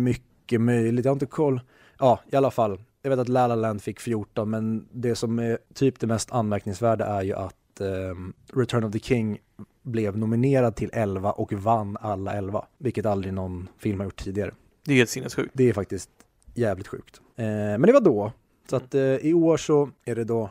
mycket 0.03 0.61
möjligt, 0.61 1.05
jag 1.05 1.11
har 1.11 1.15
inte 1.15 1.25
koll. 1.25 1.61
Ja, 1.99 2.19
i 2.31 2.35
alla 2.35 2.51
fall. 2.51 2.81
Jag 3.01 3.09
vet 3.09 3.19
att 3.19 3.29
La 3.29 3.47
La 3.47 3.55
Land 3.55 3.81
fick 3.81 3.99
14 3.99 4.49
men 4.49 4.87
det 4.91 5.15
som 5.15 5.39
är 5.39 5.57
typ 5.73 5.99
det 5.99 6.07
mest 6.07 6.31
anmärkningsvärda 6.31 7.05
är 7.05 7.21
ju 7.21 7.33
att 7.33 7.81
ehm, 7.81 8.33
Return 8.53 8.83
of 8.83 8.91
the 8.91 8.99
King 8.99 9.37
blev 9.81 10.17
nominerad 10.17 10.75
till 10.75 10.89
11 10.93 11.31
och 11.31 11.53
vann 11.53 11.97
alla 12.01 12.33
11. 12.33 12.65
Vilket 12.77 13.05
aldrig 13.05 13.33
någon 13.33 13.69
film 13.77 13.99
har 13.99 14.05
gjort 14.05 14.23
tidigare. 14.23 14.51
Det 14.85 14.91
är 14.91 14.97
helt 14.97 15.09
sinnessjukt. 15.09 15.51
Det 15.53 15.69
är 15.69 15.73
faktiskt 15.73 16.09
jävligt 16.53 16.87
sjukt. 16.87 17.21
Eh, 17.35 17.45
men 17.45 17.81
det 17.81 17.93
var 17.93 18.01
då. 18.01 18.31
Så 18.69 18.75
att 18.75 18.95
eh, 18.95 19.01
i 19.01 19.33
år 19.33 19.57
så 19.57 19.89
är 20.05 20.15
det 20.15 20.23
då 20.23 20.49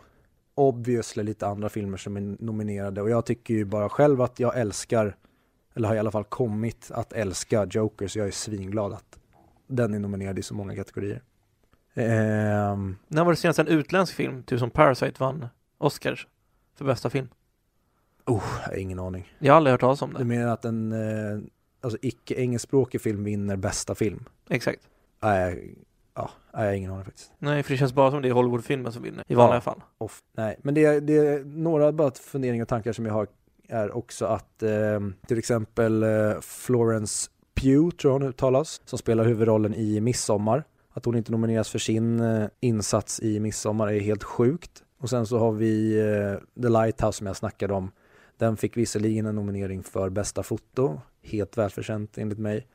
obviously 0.54 1.22
lite 1.22 1.46
andra 1.46 1.68
filmer 1.68 1.96
som 1.96 2.16
är 2.16 2.20
nominerade 2.44 3.02
och 3.02 3.10
jag 3.10 3.26
tycker 3.26 3.54
ju 3.54 3.64
bara 3.64 3.88
själv 3.88 4.20
att 4.20 4.40
jag 4.40 4.58
älskar, 4.58 5.16
eller 5.74 5.88
har 5.88 5.94
i 5.94 5.98
alla 5.98 6.10
fall 6.10 6.24
kommit 6.24 6.90
att 6.90 7.12
älska 7.12 7.66
Joker 7.70 8.06
så 8.08 8.18
jag 8.18 8.26
är 8.26 8.30
svinglad 8.32 8.92
att 8.92 9.18
den 9.66 9.94
är 9.94 9.98
nominerad 9.98 10.38
i 10.38 10.42
så 10.42 10.54
många 10.54 10.76
kategorier. 10.76 11.22
Ehm, 11.94 12.96
När 13.08 13.24
var 13.24 13.30
det 13.32 13.36
senast 13.36 13.58
en 13.58 13.68
utländsk 13.68 14.14
film, 14.14 14.42
typ 14.42 14.58
som 14.58 14.70
Parasite, 14.70 15.14
vann 15.20 15.46
Oscars 15.78 16.26
för 16.74 16.84
bästa 16.84 17.10
film? 17.10 17.28
oh, 18.26 18.42
jag 18.62 18.68
har 18.70 18.76
ingen 18.78 18.98
aning. 18.98 19.32
Jag 19.38 19.52
har 19.52 19.56
aldrig 19.56 19.72
hört 19.72 19.80
talas 19.80 20.02
om 20.02 20.10
Du 20.12 20.18
det. 20.18 20.24
menar 20.24 20.52
att 20.52 20.64
en 20.64 20.92
eh, 20.92 21.38
alltså 21.80 21.98
icke 22.02 22.34
engelskspråkig 22.34 23.00
film 23.00 23.24
vinner 23.24 23.56
bästa 23.56 23.94
film? 23.94 24.24
Exakt. 24.48 24.88
Nej, 25.22 25.74
Ja, 26.14 26.30
nej, 26.54 26.62
jag 26.62 26.70
har 26.70 26.74
ingen 26.76 26.90
aning 26.92 27.04
faktiskt. 27.04 27.32
Nej, 27.38 27.62
för 27.62 27.70
det 27.70 27.76
känns 27.78 27.92
bara 27.92 28.10
som 28.10 28.22
det 28.22 28.28
är 28.28 28.32
Hollywoodfilmen 28.32 28.92
som 28.92 29.02
vinner 29.02 29.24
i 29.28 29.34
vanliga 29.34 29.56
Ja. 29.56 29.60
fall. 29.60 29.82
Off. 29.98 30.22
Nej, 30.36 30.56
men 30.62 30.74
det 30.74 30.84
är, 30.84 31.00
det 31.00 31.16
är 31.16 31.44
några 31.44 31.92
bara 31.92 32.10
funderingar 32.10 32.62
och 32.62 32.68
tankar 32.68 32.92
som 32.92 33.06
jag 33.06 33.12
har 33.12 33.26
är 33.68 33.96
också 33.96 34.26
att 34.26 34.62
eh, 34.62 35.00
till 35.26 35.38
exempel 35.38 36.02
eh, 36.02 36.40
Florence 36.40 37.30
Pugh, 37.54 37.90
tror 37.96 38.12
jag 38.14 38.18
hon 38.20 38.28
uttalas, 38.28 38.80
som 38.84 38.98
spelar 38.98 39.24
huvudrollen 39.24 39.74
i 39.74 40.00
Midsommar. 40.00 40.64
Att 40.92 41.04
hon 41.04 41.16
inte 41.16 41.32
nomineras 41.32 41.68
för 41.70 41.78
sin 41.78 42.20
eh, 42.20 42.46
insats 42.60 43.20
i 43.20 43.40
Midsommar 43.40 43.88
är 43.92 44.00
helt 44.00 44.24
sjukt. 44.24 44.82
Och 44.98 45.10
sen 45.10 45.26
så 45.26 45.38
har 45.38 45.52
vi 45.52 45.98
eh, 46.00 46.62
The 46.62 46.68
Lighthouse 46.68 47.18
som 47.18 47.26
jag 47.26 47.36
snackade 47.36 47.74
om. 47.74 47.90
Den 48.38 48.56
fick 48.56 48.76
visserligen 48.76 49.26
en 49.26 49.34
nominering 49.34 49.82
för 49.82 50.08
bästa 50.10 50.42
foto, 50.42 51.00
helt 51.22 51.58
välförtjänt 51.58 52.18
enligt 52.18 52.38
mig. 52.38 52.66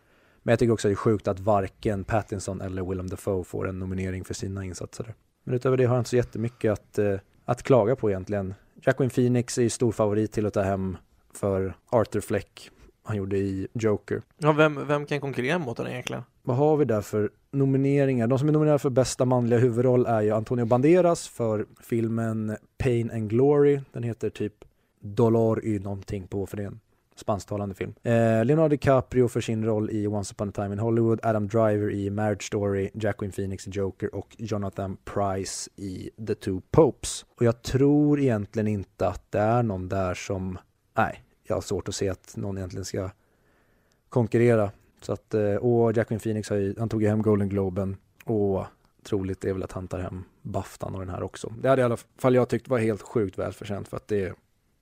Men 0.43 0.51
jag 0.51 0.59
tycker 0.59 0.73
också 0.73 0.87
det 0.87 0.93
är 0.93 0.95
sjukt 0.95 1.27
att 1.27 1.39
varken 1.39 2.03
Pattinson 2.03 2.61
eller 2.61 2.83
Willem 2.83 3.09
Dafoe 3.09 3.43
får 3.43 3.69
en 3.69 3.79
nominering 3.79 4.23
för 4.23 4.33
sina 4.33 4.65
insatser. 4.65 5.13
Men 5.43 5.55
utöver 5.55 5.77
det 5.77 5.85
har 5.85 5.95
jag 5.95 6.01
inte 6.01 6.09
så 6.09 6.15
jättemycket 6.15 6.71
att, 6.71 6.97
eh, 6.97 7.15
att 7.45 7.63
klaga 7.63 7.95
på 7.95 8.09
egentligen. 8.09 8.53
Jacqueline 8.85 9.09
Phoenix 9.09 9.57
är 9.57 9.61
ju 9.61 9.69
stor 9.69 9.91
favorit 9.91 10.31
till 10.31 10.45
att 10.45 10.53
ta 10.53 10.61
hem 10.61 10.97
för 11.33 11.73
Arthur 11.89 12.21
Fleck. 12.21 12.71
Han 13.03 13.17
gjorde 13.17 13.37
i 13.37 13.67
Joker. 13.73 14.21
Ja, 14.37 14.51
vem, 14.51 14.87
vem 14.87 15.05
kan 15.05 15.21
konkurrera 15.21 15.59
mot 15.59 15.77
den 15.77 15.87
egentligen? 15.87 16.23
Vad 16.43 16.57
har 16.57 16.77
vi 16.77 16.85
där 16.85 17.01
för 17.01 17.31
nomineringar? 17.51 18.27
De 18.27 18.39
som 18.39 18.47
är 18.47 18.53
nominerade 18.53 18.79
för 18.79 18.89
bästa 18.89 19.25
manliga 19.25 19.59
huvudroll 19.59 20.05
är 20.05 20.21
ju 20.21 20.31
Antonio 20.31 20.65
Banderas 20.65 21.27
för 21.27 21.65
filmen 21.81 22.57
Pain 22.77 23.11
and 23.11 23.29
Glory. 23.29 23.79
Den 23.91 24.03
heter 24.03 24.29
typ 24.29 24.53
Dolor 25.01 25.65
y 25.65 25.79
någonting 25.79 26.27
på 26.27 26.45
för 26.45 26.57
det 26.57 26.63
är 26.63 26.67
en 26.67 26.79
spansktalande 27.19 27.75
film. 27.75 27.93
Eh, 28.03 28.45
Leonardo 28.45 28.67
DiCaprio 28.67 29.27
för 29.27 29.41
sin 29.41 29.65
roll 29.65 29.89
i 29.91 30.07
Once 30.07 30.33
upon 30.33 30.49
a 30.49 30.51
time 30.55 30.73
in 30.73 30.79
Hollywood, 30.79 31.19
Adam 31.23 31.47
Driver 31.47 31.91
i 31.91 32.09
Marriage 32.09 32.47
Story, 32.47 32.89
Jacqueline 32.93 33.31
Phoenix 33.31 33.67
i 33.67 33.69
Joker 33.69 34.15
och 34.15 34.35
Jonathan 34.37 34.97
Price 35.03 35.69
i 35.75 36.09
The 36.27 36.35
Two 36.35 36.61
Popes. 36.71 37.25
Och 37.37 37.45
jag 37.45 37.61
tror 37.61 38.19
egentligen 38.19 38.67
inte 38.67 39.07
att 39.07 39.31
det 39.31 39.39
är 39.39 39.63
någon 39.63 39.89
där 39.89 40.13
som, 40.13 40.57
nej, 40.97 41.23
jag 41.47 41.55
har 41.55 41.61
svårt 41.61 41.87
att 41.87 41.95
se 41.95 42.09
att 42.09 42.33
någon 42.37 42.57
egentligen 42.57 42.85
ska 42.85 43.09
konkurrera. 44.09 44.71
Så 45.01 45.13
att, 45.13 45.33
eh, 45.33 45.55
och 45.55 45.97
Jacqueline 45.97 46.19
Phoenix 46.19 46.49
har 46.49 46.57
ju, 46.57 46.75
han 46.79 46.89
tog 46.89 47.01
ju 47.03 47.09
hem 47.09 47.21
Golden 47.21 47.49
Globen 47.49 47.97
och 48.25 48.65
troligt 49.03 49.45
är 49.45 49.53
väl 49.53 49.63
att 49.63 49.71
han 49.71 49.87
tar 49.87 49.99
hem 49.99 50.23
Baftan 50.41 50.93
och 50.93 50.99
den 50.99 51.09
här 51.09 51.23
också. 51.23 51.53
Det 51.61 51.69
hade 51.69 51.81
i 51.81 51.85
alla 51.85 51.97
fall 52.17 52.35
jag 52.35 52.49
tyckt 52.49 52.67
var 52.67 52.79
helt 52.79 53.01
sjukt 53.01 53.37
välförtjänt 53.37 53.87
för 53.87 53.97
att 53.97 54.07
det 54.07 54.33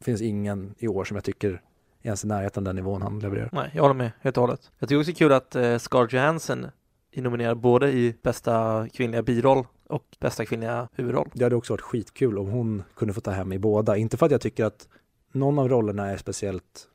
finns 0.01 0.21
ingen 0.21 0.75
i 0.77 0.87
år 0.87 1.03
som 1.03 1.15
jag 1.15 1.23
tycker 1.23 1.61
ens 2.07 2.23
i 2.23 2.27
närheten 2.27 2.63
den 2.63 2.75
nivån 2.75 3.01
han 3.01 3.19
levererar. 3.19 3.49
Nej, 3.51 3.71
jag 3.73 3.81
håller 3.81 3.95
med 3.95 4.11
helt 4.21 4.37
och 4.37 4.41
hållet. 4.41 4.71
Jag 4.79 4.89
tycker 4.89 4.99
också 4.99 5.11
det 5.11 5.15
är 5.15 5.15
kul 5.15 5.31
att 5.31 5.55
eh, 5.55 5.77
Scarlett 5.77 6.13
Johansson 6.13 6.67
är 7.11 7.21
nominerad 7.21 7.57
både 7.57 7.91
i 7.91 8.15
bästa 8.23 8.87
kvinnliga 8.93 9.21
biroll 9.21 9.65
och 9.87 10.03
bästa 10.19 10.45
kvinnliga 10.45 10.87
huvudroll. 10.93 11.29
Det 11.33 11.43
hade 11.43 11.55
också 11.55 11.73
varit 11.73 11.81
skitkul 11.81 12.37
om 12.37 12.47
hon 12.49 12.83
kunde 12.95 13.13
få 13.13 13.21
ta 13.21 13.31
hem 13.31 13.53
i 13.53 13.59
båda. 13.59 13.97
Inte 13.97 14.17
för 14.17 14.25
att 14.25 14.31
jag 14.31 14.41
tycker 14.41 14.65
att 14.65 14.87
någon 15.31 15.59
av 15.59 15.69
rollerna 15.69 16.09
är 16.09 16.17
speciellt, 16.17 16.87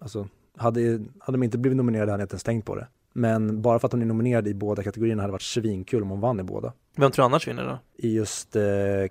alltså 0.00 0.28
hade, 0.56 0.80
hade 1.20 1.38
de 1.38 1.42
inte 1.42 1.58
blivit 1.58 1.76
nominerade 1.76 2.10
hade 2.10 2.20
jag 2.20 2.24
inte 2.24 2.34
ens 2.34 2.44
tänkt 2.44 2.66
på 2.66 2.74
det. 2.74 2.86
Men 3.12 3.62
bara 3.62 3.78
för 3.78 3.86
att 3.86 3.92
hon 3.92 4.02
är 4.02 4.06
nominerad 4.06 4.48
i 4.48 4.54
båda 4.54 4.82
kategorierna 4.82 5.22
hade 5.22 5.30
det 5.30 5.32
varit 5.32 5.42
svinkul 5.42 6.02
om 6.02 6.10
hon 6.10 6.20
vann 6.20 6.40
i 6.40 6.42
båda. 6.42 6.72
Vem 6.96 7.10
tror 7.10 7.22
du 7.22 7.26
annars 7.26 7.48
vinner 7.48 7.64
då? 7.64 7.78
I 7.96 8.14
just 8.14 8.56
eh, 8.56 8.62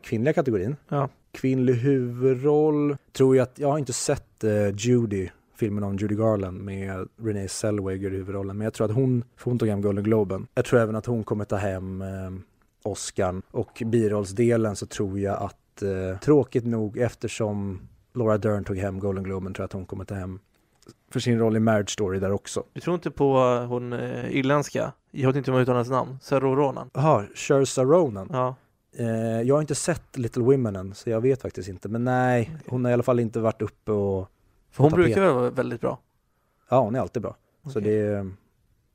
kvinnliga 0.02 0.34
kategorin. 0.34 0.76
Ja. 0.90 1.10
Kvinnlig 1.32 1.74
huvudroll 1.74 2.98
tror 3.12 3.36
jag 3.36 3.44
att, 3.44 3.60
jag 3.60 3.68
har 3.68 3.78
inte 3.78 3.94
sett 3.94 4.44
eh, 4.44 4.76
Judy, 4.76 5.30
filmen 5.58 5.84
om 5.84 5.96
Judy 5.96 6.16
Garland 6.16 6.62
med 6.62 7.08
Renee 7.22 7.48
Zellweger 7.48 8.14
i 8.14 8.18
huvudrollen. 8.18 8.58
Men 8.58 8.66
jag 8.66 8.74
tror 8.74 8.86
att 8.90 8.96
hon, 8.96 9.24
för 9.36 9.52
hon 9.52 9.60
tog 9.60 9.70
hem 9.70 9.82
Golden 9.82 10.04
Globen. 10.04 10.48
Jag 10.54 10.66
tror 10.66 10.80
även 10.80 10.96
att 10.96 11.06
hon 11.06 11.24
kommer 11.24 11.46
ta 11.46 11.56
hem 11.56 12.02
eh, 12.02 12.08
Oscar. 12.84 13.42
Och 13.52 13.84
birollsdelen 13.86 14.76
så 14.76 14.86
tror 14.86 15.20
jag 15.20 15.42
att, 15.42 15.82
eh, 15.82 16.20
tråkigt 16.20 16.66
nog 16.66 16.98
eftersom 16.98 17.88
Laura 18.14 18.38
Dern 18.38 18.64
tog 18.64 18.78
hem 18.78 19.00
Golden 19.00 19.24
Globen 19.24 19.54
tror 19.54 19.64
jag 19.64 19.68
att 19.68 19.74
hon 19.74 19.86
kommer 19.86 20.06
ta 20.06 20.16
hem 20.16 20.40
för 21.12 21.20
sin 21.20 21.40
roll 21.40 21.56
i 21.56 21.60
Marriage 21.60 21.90
Story 21.90 22.20
där 22.20 22.32
också. 22.32 22.64
Du 22.74 22.82
tror 22.82 22.96
inte 22.96 23.12
på 23.12 23.38
eh, 23.38 23.68
hon 23.68 23.94
eh, 23.94 24.36
irländska? 24.38 24.92
Jag 25.12 25.28
vet 25.28 25.36
inte 25.36 25.52
hur 25.52 25.54
man 25.54 25.62
uttalar 25.62 25.78
hennes 25.78 25.90
namn. 25.90 26.18
Serro 26.22 26.56
Ronan. 26.56 26.90
Jaha, 26.94 27.26
Saoirse 27.36 27.82
Ronan. 27.82 28.30
Ja. 28.32 28.56
Eh, 28.98 29.42
jag 29.42 29.56
har 29.56 29.62
inte 29.62 29.76
sett 29.76 30.18
Little 30.18 30.44
Women 30.44 30.76
än 30.76 30.96
så 30.96 31.10
jag 31.10 31.22
vet 31.22 31.42
faktiskt 31.42 31.70
inte. 31.70 31.90
Men 31.90 32.04
nej, 32.04 32.58
hon 32.68 32.86
har 32.86 32.92
i 32.92 32.94
alla 32.94 33.04
fall 33.04 33.20
inte 33.20 33.40
varit 33.40 33.62
uppe 33.62 33.92
och 33.92 34.30
För 34.78 34.84
hon 34.84 34.92
brukar 34.94 35.34
vara 35.34 35.50
väldigt 35.50 35.82
bra. 35.82 36.00
Ja, 36.70 36.82
hon 36.82 36.96
är 36.96 37.00
alltid 37.00 37.22
bra. 37.22 37.36
Så 37.64 37.70
Okej. 37.70 37.82
det 37.82 37.98
är, 37.98 38.32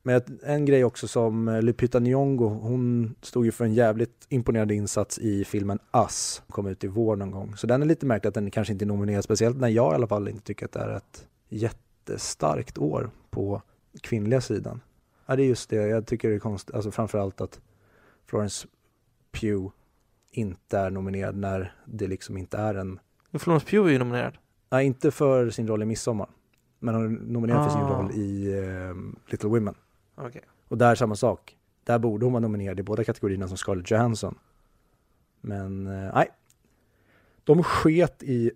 men 0.03 0.23
en 0.43 0.65
grej 0.65 0.85
också 0.85 1.09
som 1.09 1.49
eh, 1.49 1.63
Lupita 1.63 2.01
Nyong'o, 2.01 2.61
hon 2.61 3.15
stod 3.23 3.45
ju 3.45 3.53
för 3.53 3.65
en 3.65 3.75
jävligt 3.75 4.27
imponerande 4.29 4.75
insats 4.75 5.19
i 5.19 5.45
filmen 5.45 5.79
Us, 5.93 6.43
kom 6.49 6.67
ut 6.67 6.85
i 6.85 6.87
vår 6.87 7.17
någon 7.17 7.31
gång. 7.31 7.57
Så 7.57 7.67
den 7.67 7.83
är 7.83 7.87
lite 7.87 8.07
märklig 8.07 8.29
att 8.29 8.35
den 8.35 8.51
kanske 8.51 8.73
inte 8.73 8.85
är 8.85 8.87
nominerad, 8.87 9.25
speciellt 9.25 9.57
när 9.57 9.69
jag 9.69 9.93
i 9.93 9.95
alla 9.95 10.07
fall 10.07 10.29
inte 10.29 10.43
tycker 10.43 10.67
att 10.67 10.73
det 10.73 10.81
är 10.81 10.97
ett 10.97 11.27
jättestarkt 11.49 12.79
år 12.79 13.11
på 13.31 13.63
kvinnliga 14.01 14.41
sidan. 14.41 14.81
Ja, 15.27 15.37
det 15.37 15.43
är 15.43 15.47
just 15.47 15.71
det, 15.71 15.77
jag 15.77 16.07
tycker 16.07 16.29
det 16.29 16.35
är 16.35 16.39
konstigt, 16.39 16.75
alltså 16.75 16.91
framförallt 16.91 17.41
att 17.41 17.61
Florence 18.27 18.69
Pugh 19.33 19.73
inte 20.31 20.79
är 20.79 20.91
nominerad 20.91 21.37
när 21.37 21.75
det 21.87 22.07
liksom 22.07 22.37
inte 22.37 22.59
är 22.59 22.75
en, 22.75 23.01
Men 23.31 23.41
Florence 23.41 23.67
Pugh 23.67 23.87
är 23.87 23.93
ju 23.93 23.99
nominerad. 23.99 24.39
Nej 24.73 24.87
inte 24.87 25.11
för 25.11 25.51
sin 25.51 25.69
roll 25.69 25.83
i 25.83 25.85
Midsommar, 25.87 26.29
men 26.79 26.95
hon 26.95 27.05
är 27.05 27.21
nominerad 27.33 27.65
för 27.65 27.71
sin 27.71 27.81
Ah. 27.81 27.99
roll 27.99 28.11
i 28.13 28.53
eh, 28.59 29.31
Little 29.31 29.49
Women. 29.49 29.75
Okej. 30.15 30.43
Och 30.69 30.79
där 30.79 30.95
samma 30.95 31.15
sak. 31.17 31.57
Där 31.85 31.99
borde 31.99 32.27
hon 32.27 32.33
vara 32.33 32.41
nominerad 32.41 32.81
i 32.81 32.83
båda 32.83 33.05
kategorierna 33.05 33.49
som 33.49 33.57
Scarlett 33.57 33.91
Johansson. 33.91 34.39
Men 35.41 35.87
eh, 35.87 36.15
nej. 36.15 36.29
De 37.45 37.63
sket 37.63 38.23
i 38.23 38.51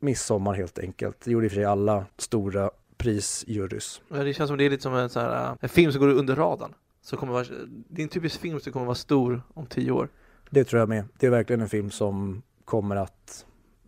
midsommar 0.00 0.54
helt 0.54 0.78
enkelt. 0.78 1.20
Det 1.20 1.30
gjorde 1.30 1.46
i 1.46 1.48
och 1.48 1.52
för 1.52 1.56
sig 1.56 1.64
alla 1.64 2.06
stora 2.16 2.70
prisjurys. 2.96 4.00
Det 4.08 4.34
känns 4.34 4.48
som 4.48 4.58
det 4.58 4.64
är 4.64 4.70
lite 4.70 4.82
som 4.82 4.94
en, 4.94 5.08
så 5.08 5.20
här, 5.20 5.50
eh, 5.50 5.56
en 5.60 5.68
film 5.68 5.92
som 5.92 6.00
går 6.00 6.08
under 6.08 6.36
radarn. 6.36 6.74
Så 7.00 7.16
kommer 7.16 7.32
vara, 7.32 7.44
det 7.88 8.02
är 8.02 8.04
en 8.04 8.08
typisk 8.08 8.40
film 8.40 8.60
som 8.60 8.72
kommer 8.72 8.86
vara 8.86 8.94
stor 8.94 9.42
om 9.54 9.66
tio 9.66 9.90
år. 9.90 10.08
Det 10.50 10.64
tror 10.64 10.80
jag 10.80 10.88
med. 10.88 11.04
Det 11.18 11.26
är 11.26 11.30
verkligen 11.30 11.60
en 11.60 11.68
film 11.68 11.90
som 11.90 12.42
kommer 12.64 12.96
att, 12.96 13.46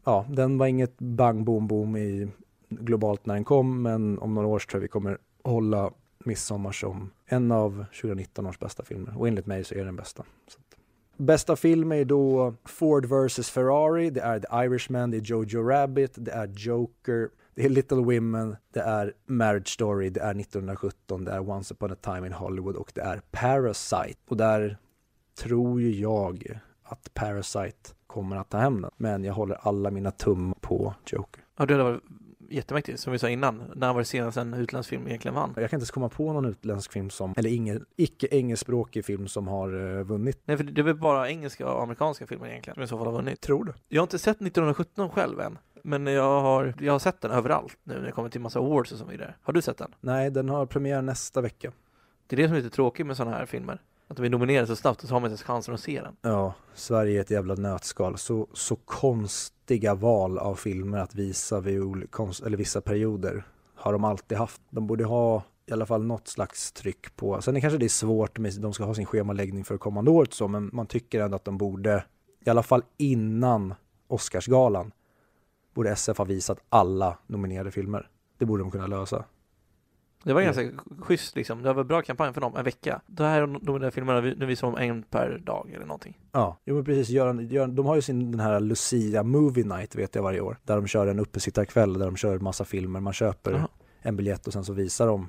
ja, 0.09 0.27
den 0.29 0.59
var 0.59 0.67
inget 0.67 0.99
bang 0.99 1.45
boom 1.45 1.67
boom 1.67 1.97
i 1.97 2.29
globalt 2.69 3.27
när 3.27 3.35
den 3.35 3.45
kom, 3.45 3.83
men 3.83 4.19
om 4.19 4.35
några 4.35 4.49
år 4.49 4.59
så 4.59 4.67
tror 4.67 4.79
jag 4.79 4.83
vi 4.83 4.89
kommer 4.89 5.19
hålla 5.45 5.91
Midsommar 6.25 6.73
som 6.73 7.11
en 7.27 7.53
av 7.53 7.85
2019 8.01 8.47
års 8.47 8.59
bästa 8.59 8.85
filmer. 8.85 9.19
Och 9.19 9.29
enligt 9.29 9.47
mig 9.47 9.65
så 9.65 9.75
är 9.75 9.85
den 9.85 9.97
bästa. 9.97 10.25
Så. 10.49 10.59
Bästa 11.17 11.57
film 11.57 11.93
är 11.93 12.05
då 12.05 12.55
Ford 12.65 13.07
vs 13.07 13.51
Ferrari, 13.51 14.11
det 14.11 14.21
är 14.21 14.41
The 14.41 14.67
Irishman, 14.67 15.11
det 15.11 15.17
är 15.17 15.21
Jojo 15.21 15.63
Rabbit, 15.63 16.13
det 16.17 16.31
är 16.31 16.47
Joker, 16.47 17.29
det 17.55 17.65
är 17.65 17.69
Little 17.69 17.97
Women, 17.97 18.57
det 18.73 18.81
är 18.81 19.15
Marriage 19.27 19.69
Story, 19.69 20.11
det 20.11 20.21
är 20.21 20.41
1917, 20.41 21.25
det 21.25 21.33
är 21.33 21.51
Once 21.51 21.75
upon 21.75 21.93
a 21.93 21.97
time 22.03 22.27
in 22.27 22.33
Hollywood 22.33 22.77
och 22.77 22.93
det 22.95 23.01
är 23.01 23.21
Parasite. 23.31 24.21
Och 24.29 24.37
där 24.37 24.79
tror 25.39 25.81
ju 25.81 25.91
jag 26.01 26.61
att 26.83 27.15
Parasite 27.15 27.95
kommer 28.19 28.37
att 28.37 28.49
ta 28.49 28.59
hem 28.59 28.83
den. 28.83 28.91
Men 28.97 29.25
jag 29.25 29.35
håller 29.35 29.59
alla 29.61 29.91
mina 29.91 30.11
tum 30.11 30.55
på 30.61 30.95
Joker. 31.07 31.45
Ja, 31.57 31.67
det 31.67 31.75
hade 31.75 31.85
varit 31.85 32.03
jättemäktigt. 32.51 33.01
Som 33.01 33.13
vi 33.13 33.19
sa 33.19 33.29
innan, 33.29 33.63
när 33.75 33.93
var 33.93 34.01
det 34.01 34.05
senast 34.05 34.37
en 34.37 34.55
utländsk 34.55 34.91
film 34.91 35.07
egentligen 35.07 35.35
vann? 35.35 35.49
Jag 35.49 35.55
kan 35.55 35.63
inte 35.65 35.75
ens 35.75 35.91
komma 35.91 36.09
på 36.09 36.33
någon 36.33 36.45
utländsk 36.45 36.93
film 36.93 37.11
som, 37.11 37.35
eller 37.37 37.51
ingen, 37.51 37.85
icke-engelskspråkig 37.97 39.05
film 39.05 39.29
som 39.29 39.49
har 39.49 39.99
eh, 39.99 40.05
vunnit. 40.05 40.43
Nej, 40.45 40.57
för 40.57 40.65
det 40.65 40.81
är 40.81 40.83
väl 40.83 40.95
bara 40.95 41.31
engelska 41.31 41.73
och 41.73 41.83
amerikanska 41.83 42.27
filmer 42.27 42.47
egentligen 42.47 42.75
som 42.75 42.83
i 42.83 42.87
så 42.87 42.99
fall 42.99 43.07
har 43.07 43.15
vunnit. 43.15 43.41
Tror 43.41 43.65
du? 43.65 43.73
Jag 43.89 44.01
har 44.01 44.07
inte 44.07 44.19
sett 44.19 44.37
1917 44.37 45.11
själv 45.11 45.41
än. 45.41 45.59
Men 45.83 46.07
jag 46.07 46.41
har, 46.41 46.75
jag 46.81 46.93
har 46.93 46.99
sett 46.99 47.21
den 47.21 47.31
överallt 47.31 47.79
nu 47.85 47.95
när 47.95 48.07
det 48.07 48.13
kommer 48.13 48.29
till 48.29 48.41
massa 48.41 48.59
awards 48.59 48.93
och 48.93 48.99
så 48.99 49.05
vidare. 49.05 49.35
Har 49.43 49.53
du 49.53 49.63
sett 49.63 49.79
den? 49.79 49.95
Nej, 50.01 50.31
den 50.31 50.49
har 50.49 50.67
premiär 50.67 51.03
nästa 51.03 51.41
vecka. 51.41 51.73
Det 52.27 52.37
är 52.37 52.37
det 52.37 52.49
som 52.49 52.57
är 52.57 52.61
lite 52.63 52.75
tråkigt 52.75 53.07
med 53.07 53.17
sådana 53.17 53.37
här 53.37 53.47
filmer. 53.47 53.81
Att 54.09 54.17
de 54.17 54.27
är 54.27 54.31
nominerade 54.31 54.67
så 54.67 54.77
snabbt 54.77 55.03
och 55.03 55.09
så 55.09 55.15
har 55.15 55.21
man 55.21 55.27
inte 55.29 55.33
ens 55.33 55.43
chansen 55.43 55.75
att 55.75 55.81
se 55.81 56.01
den. 56.03 56.17
Ja, 56.23 56.55
Sverige 56.75 57.19
är 57.19 57.21
ett 57.21 57.31
jävla 57.31 57.55
nötskal. 57.55 58.19
Så, 58.19 58.47
så 58.53 58.77
konstiga 58.77 59.95
val 59.95 60.39
av 60.39 60.55
filmer 60.55 60.99
att 60.99 61.15
visa 61.15 61.61
vid 61.61 61.81
ol- 61.83 62.07
konst, 62.11 62.43
eller 62.43 62.57
vissa 62.57 62.81
perioder 62.81 63.45
har 63.75 63.93
de 63.93 64.05
alltid 64.05 64.39
haft. 64.39 64.61
De 64.71 64.87
borde 64.87 65.05
ha 65.05 65.43
i 65.67 65.73
alla 65.73 65.87
fall 65.87 66.05
något 66.05 66.29
slags 66.29 66.73
tryck 66.73 67.17
på. 67.17 67.43
Sen 67.43 67.57
är 67.57 67.61
kanske 67.61 67.79
det 67.79 67.87
är 67.87 67.89
svårt 67.89 68.39
med 68.39 68.61
de 68.61 68.73
ska 68.73 68.85
ha 68.85 68.95
sin 68.95 69.07
schemaläggning 69.07 69.65
för 69.65 69.79
kommande 69.79 70.11
året 70.11 70.33
så, 70.35 70.49
men 70.49 70.71
man 70.73 70.87
tycker 70.87 71.21
ändå 71.21 71.37
att 71.37 71.45
de 71.45 71.59
borde, 71.59 72.05
i 72.45 72.51
alla 72.51 72.63
fall 72.63 72.83
innan 72.97 73.75
Oscarsgalan, 74.09 74.93
borde 75.75 75.91
SF 75.91 76.19
ha 76.19 76.25
visat 76.25 76.59
alla 76.69 77.19
nominerade 77.27 77.71
filmer. 77.71 78.11
Det 78.39 78.45
borde 78.45 78.63
de 78.63 78.71
kunna 78.71 78.87
lösa. 78.87 79.25
Det 80.29 80.35
var 80.35 80.41
Ja. 80.41 80.53
ganska 80.53 80.71
schysst 80.99 81.37
liksom. 81.37 81.63
Det 81.63 81.73
var 81.73 81.81
en 81.83 81.89
bra 81.89 82.03
kampanj 82.03 82.33
för 82.35 82.41
dem, 82.41 82.57
en 82.57 82.65
vecka. 82.65 83.01
Det 83.07 83.25
här 83.25 83.43
är 83.43 83.47
de 83.47 83.81
där 83.81 83.91
filmerna 83.91 84.21
vi- 84.21 84.35
nu 84.35 84.47
visar 84.47 84.67
om 84.69 84.77
en 84.77 85.03
per 85.03 85.39
dag 85.39 85.71
eller 85.75 85.87
någonting. 85.87 86.19
Ja, 86.33 86.57
jo 86.65 86.75
men 86.75 86.85
precis. 86.85 87.09
Göran, 87.09 87.49
Göran, 87.49 87.75
de 87.75 87.87
har 87.87 87.95
ju 87.95 88.03
sin 88.03 88.31
den 88.31 88.41
här 88.41 88.61
Lucia 88.61 89.23
Movie 89.23 89.65
Night 89.65 89.95
vet 89.95 90.15
jag 90.15 90.23
varje 90.23 90.41
år. 90.41 90.59
Där 90.65 90.77
de 90.77 90.87
kör 90.87 91.07
en 91.07 91.19
uppesittarkväll 91.21 91.99
där 91.99 92.07
de 92.07 92.17
kör 92.17 92.39
massa 92.39 92.65
filmer. 92.65 93.01
Man 93.01 93.13
köper 93.13 93.53
Jaha. 93.53 93.69
en 94.03 94.17
biljett 94.17 94.47
och 94.47 94.53
sen 94.53 94.65
så 94.65 94.73
visar 94.73 95.07
de 95.07 95.29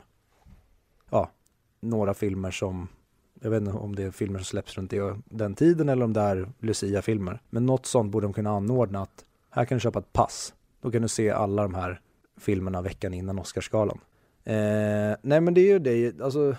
ja, 1.11 1.29
några 1.79 2.13
filmer 2.13 2.51
som 2.51 2.87
Jag 3.41 3.49
vet 3.49 3.61
inte 3.61 3.71
om 3.73 3.95
det 3.95 4.03
är 4.03 4.11
filmer 4.11 4.39
som 4.39 4.45
släpps 4.45 4.77
runt 4.77 4.93
den 5.25 5.55
tiden 5.55 5.89
eller 5.89 6.05
om 6.05 6.13
det 6.13 6.21
är 6.21 6.49
Lucia-filmer. 6.59 7.41
Men 7.49 7.65
något 7.65 7.85
sånt 7.85 8.11
borde 8.11 8.25
de 8.25 8.33
kunna 8.33 8.49
anordna 8.51 9.01
att 9.01 9.25
här 9.49 9.65
kan 9.65 9.75
du 9.75 9.79
köpa 9.79 9.99
ett 9.99 10.13
pass. 10.13 10.53
Då 10.81 10.91
kan 10.91 11.01
du 11.01 11.07
se 11.07 11.29
alla 11.31 11.61
de 11.63 11.73
här 11.73 12.01
filmerna 12.37 12.81
veckan 12.81 13.13
innan 13.13 13.39
Oscarsgalan. 13.39 13.99
Eh, 14.49 15.17
nej 15.21 15.41
men 15.41 15.53
det 15.53 15.61
är 15.61 15.67
ju 15.67 15.79
det, 15.79 16.21
alltså 16.21 16.55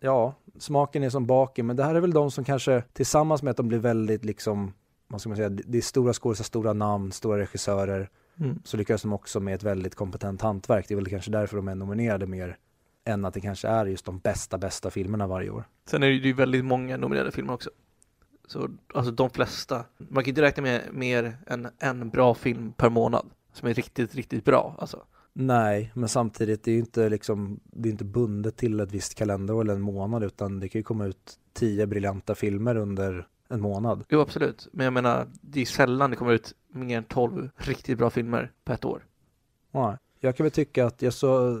ja, 0.00 0.34
smaken 0.58 1.02
är 1.02 1.10
som 1.10 1.26
baken, 1.26 1.66
men 1.66 1.76
det 1.76 1.84
här 1.84 1.94
är 1.94 2.00
väl 2.00 2.12
de 2.12 2.30
som 2.30 2.44
kanske 2.44 2.82
tillsammans 2.92 3.42
med 3.42 3.50
att 3.50 3.56
de 3.56 3.68
blir 3.68 3.78
väldigt 3.78 4.24
liksom, 4.24 4.72
vad 5.08 5.20
ska 5.20 5.28
man 5.30 5.36
säga, 5.36 5.48
det 5.48 5.78
är 5.78 5.82
stora 5.82 6.12
skådespelare, 6.12 6.46
stora 6.46 6.72
namn, 6.72 7.12
stora 7.12 7.38
regissörer, 7.38 8.10
Mm. 8.40 8.58
så 8.64 8.76
lyckas 8.76 9.02
de 9.02 9.12
också 9.12 9.40
med 9.40 9.54
ett 9.54 9.62
väldigt 9.62 9.94
kompetent 9.94 10.42
hantverk. 10.42 10.88
Det 10.88 10.94
är 10.94 10.96
väl 10.96 11.06
kanske 11.06 11.30
därför 11.30 11.56
de 11.56 11.68
är 11.68 11.74
nominerade 11.74 12.26
mer 12.26 12.56
än 13.04 13.24
att 13.24 13.34
det 13.34 13.40
kanske 13.40 13.68
är 13.68 13.86
just 13.86 14.04
de 14.04 14.18
bästa, 14.18 14.58
bästa 14.58 14.90
filmerna 14.90 15.26
varje 15.26 15.50
år. 15.50 15.64
Sen 15.86 16.02
är 16.02 16.06
det 16.06 16.14
ju 16.14 16.32
väldigt 16.32 16.64
många 16.64 16.96
nominerade 16.96 17.30
filmer 17.30 17.52
också. 17.52 17.70
Så 18.46 18.70
alltså 18.94 19.12
de 19.12 19.30
flesta, 19.30 19.84
man 19.98 20.24
kan 20.24 20.28
inte 20.28 20.42
räkna 20.42 20.62
med 20.62 20.82
mer 20.92 21.36
än 21.46 21.68
en 21.78 22.10
bra 22.10 22.34
film 22.34 22.72
per 22.72 22.88
månad 22.88 23.26
som 23.52 23.68
är 23.68 23.74
riktigt, 23.74 24.14
riktigt 24.14 24.44
bra 24.44 24.76
alltså. 24.78 25.02
Nej, 25.40 25.90
men 25.94 26.08
samtidigt 26.08 26.64
det 26.64 26.70
är 26.70 26.72
ju 26.72 26.78
inte 26.78 27.08
liksom, 27.08 27.60
det 27.64 27.88
är 27.88 27.90
inte 27.90 28.04
bundet 28.04 28.56
till 28.56 28.80
ett 28.80 28.92
visst 28.92 29.14
kalenderår 29.14 29.60
eller 29.60 29.74
en 29.74 29.80
månad 29.80 30.24
utan 30.24 30.60
det 30.60 30.68
kan 30.68 30.78
ju 30.78 30.82
komma 30.82 31.06
ut 31.06 31.38
tio 31.52 31.86
briljanta 31.86 32.34
filmer 32.34 32.76
under 32.76 33.26
en 33.48 33.60
månad. 33.60 34.04
Jo 34.08 34.20
absolut, 34.20 34.68
men 34.72 34.84
jag 34.84 34.92
menar 34.92 35.26
det 35.40 35.60
är 35.60 35.64
sällan 35.64 36.10
det 36.10 36.16
kommer 36.16 36.32
ut 36.32 36.54
mer 36.68 36.98
än 36.98 37.04
12 37.04 37.50
riktigt 37.56 37.98
bra 37.98 38.10
filmer 38.10 38.52
på 38.64 38.72
ett 38.72 38.84
år. 38.84 39.06
Nej. 39.70 39.96
Jag 40.20 40.36
kan 40.36 40.44
väl 40.44 40.50
tycka 40.50 40.86
att 40.86 41.02
jag 41.02 41.12
så, 41.12 41.60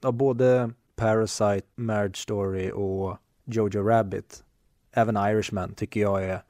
ja, 0.00 0.12
både 0.12 0.70
Parasite, 0.96 1.66
Marriage 1.74 2.16
Story 2.16 2.70
och 2.70 3.18
Jojo 3.44 3.82
Rabbit, 3.82 4.44
även 4.92 5.16
Irishman 5.16 5.74
tycker 5.74 6.00
jag 6.00 6.24
är 6.24 6.42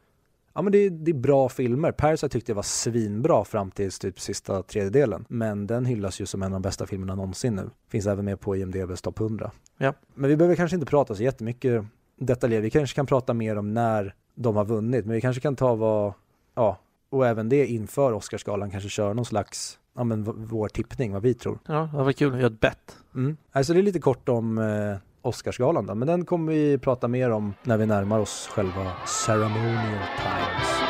Ja 0.60 0.64
men 0.64 0.72
det 0.72 0.78
är, 0.78 0.90
det 0.90 1.10
är 1.10 1.14
bra 1.14 1.48
filmer. 1.48 1.92
Parasite 1.92 2.28
tyckte 2.28 2.50
jag 2.50 2.56
var 2.56 2.62
svinbra 2.62 3.44
fram 3.44 3.70
till 3.70 3.92
typ 3.92 4.20
sista 4.20 4.62
tredjedelen. 4.62 5.24
Men 5.28 5.66
den 5.66 5.84
hyllas 5.84 6.20
ju 6.20 6.26
som 6.26 6.42
en 6.42 6.46
av 6.46 6.60
de 6.60 6.62
bästa 6.62 6.86
filmerna 6.86 7.14
någonsin 7.14 7.54
nu. 7.54 7.70
Finns 7.88 8.06
även 8.06 8.24
med 8.24 8.40
på 8.40 8.56
IMDBs 8.56 9.02
topp 9.02 9.20
100. 9.20 9.50
Ja. 9.78 9.94
Men 10.14 10.30
vi 10.30 10.36
behöver 10.36 10.56
kanske 10.56 10.76
inte 10.76 10.86
prata 10.86 11.14
så 11.14 11.22
jättemycket 11.22 11.84
detaljerat. 12.16 12.64
Vi 12.64 12.70
kanske 12.70 12.96
kan 12.96 13.06
prata 13.06 13.34
mer 13.34 13.56
om 13.56 13.74
när 13.74 14.14
de 14.34 14.56
har 14.56 14.64
vunnit. 14.64 15.06
Men 15.06 15.14
vi 15.14 15.20
kanske 15.20 15.40
kan 15.40 15.56
ta 15.56 15.74
vad, 15.74 16.12
ja, 16.54 16.78
och 17.10 17.26
även 17.26 17.48
det 17.48 17.66
inför 17.66 18.12
Oscarsgalan 18.12 18.70
kanske 18.70 18.88
köra 18.88 19.12
någon 19.12 19.24
slags, 19.24 19.78
ja 19.96 20.04
men 20.04 20.46
vår 20.46 20.68
tippning, 20.68 21.12
vad 21.12 21.22
vi 21.22 21.34
tror. 21.34 21.58
Ja, 21.66 21.90
det 21.92 22.02
var 22.02 22.12
kul 22.12 22.34
göra 22.34 22.46
ett 22.46 22.60
bett. 22.60 22.96
Mm. 23.14 23.36
Alltså 23.52 23.72
det 23.72 23.80
är 23.80 23.82
lite 23.82 24.00
kort 24.00 24.28
om 24.28 24.58
eh, 24.58 24.96
Oscarsgalan 25.22 25.86
då, 25.86 25.94
men 25.94 26.08
den 26.08 26.24
kommer 26.24 26.52
vi 26.52 26.78
prata 26.78 27.08
mer 27.08 27.30
om 27.30 27.54
när 27.62 27.76
vi 27.76 27.86
närmar 27.86 28.20
oss 28.20 28.48
själva 28.52 28.92
ceremonial 29.06 29.98
times. 30.16 30.80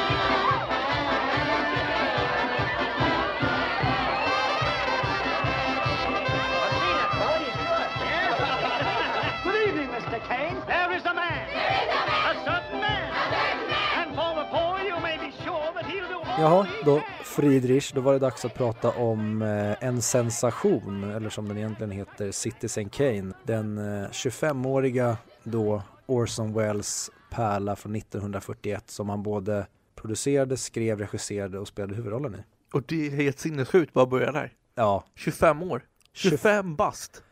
Jaha, 16.38 16.66
då 16.84 17.00
Friedrich, 17.30 17.92
då 17.92 18.00
var 18.00 18.12
det 18.12 18.18
dags 18.18 18.44
att 18.44 18.54
prata 18.54 18.90
om 18.90 19.42
eh, 19.42 19.84
en 19.84 20.02
sensation, 20.02 21.04
eller 21.04 21.30
som 21.30 21.48
den 21.48 21.56
egentligen 21.56 21.90
heter, 21.90 22.32
Citizen 22.32 22.88
Kane. 22.88 23.32
Den 23.42 23.78
eh, 23.78 24.08
25-åriga 24.08 25.16
då 25.42 25.82
Orson 26.06 26.52
Welles 26.52 27.10
pärla 27.30 27.76
från 27.76 27.96
1941 27.96 28.90
som 28.90 29.08
han 29.08 29.22
både 29.22 29.66
producerade, 29.94 30.56
skrev, 30.56 30.98
regisserade 30.98 31.58
och 31.58 31.68
spelade 31.68 31.94
huvudrollen 31.94 32.34
i. 32.34 32.38
Och 32.72 32.82
det 32.82 33.06
är 33.06 33.10
helt 33.10 33.38
sinnessjukt 33.38 33.92
bara 33.92 34.04
att 34.04 34.10
börja 34.10 34.32
där. 34.32 34.52
Ja, 34.74 35.04
25 35.14 35.62
år. 35.62 35.82
25 36.12 36.76
bast. 36.76 37.22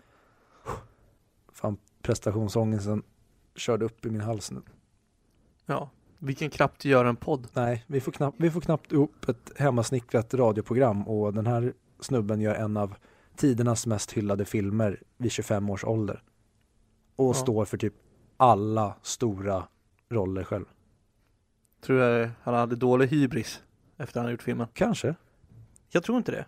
fan 1.53 1.77
prestationsångesten 2.03 3.03
körde 3.55 3.85
upp 3.85 4.07
i 4.07 4.11
min 4.11 4.21
hals 4.21 4.51
nu. 4.51 4.63
Ja, 5.67 5.91
vi 6.19 6.35
kan 6.35 6.51
knappt 6.51 6.85
göra 6.85 7.09
en 7.09 7.17
podd. 7.17 7.49
Nej, 7.53 7.85
vi 7.87 8.01
får, 8.01 8.13
knappt, 8.13 8.37
vi 8.41 8.51
får 8.51 8.61
knappt 8.61 8.93
ihop 8.93 9.29
ett 9.29 9.53
hemmasnickrat 9.57 10.35
radioprogram 10.35 11.09
och 11.09 11.35
den 11.35 11.47
här 11.47 11.73
snubben 12.01 12.41
gör 12.41 12.55
en 12.55 12.77
av 12.77 12.95
tidernas 13.37 13.87
mest 13.87 14.13
hyllade 14.13 14.45
filmer 14.45 15.03
vid 15.17 15.33
25 15.33 15.71
års 15.71 15.85
ålder. 15.85 16.23
Och 17.17 17.29
Ja. 17.31 17.35
står 17.35 17.65
för 17.65 17.77
typ 17.79 17.95
alla 18.37 18.95
stora 19.03 19.69
roller 20.09 20.45
själv. 20.45 20.65
Tror 21.81 22.01
jag 22.01 22.31
han 22.43 22.55
hade 22.55 22.77
dålig 22.77 23.09
hybris 23.09 23.63
efter 23.97 24.21
han 24.21 24.25
hade 24.25 24.33
gjort 24.33 24.43
filmen. 24.43 24.67
Kanske? 24.73 25.15
Jag 25.91 26.03
tror 26.03 26.19
inte 26.19 26.33
det. 26.33 26.47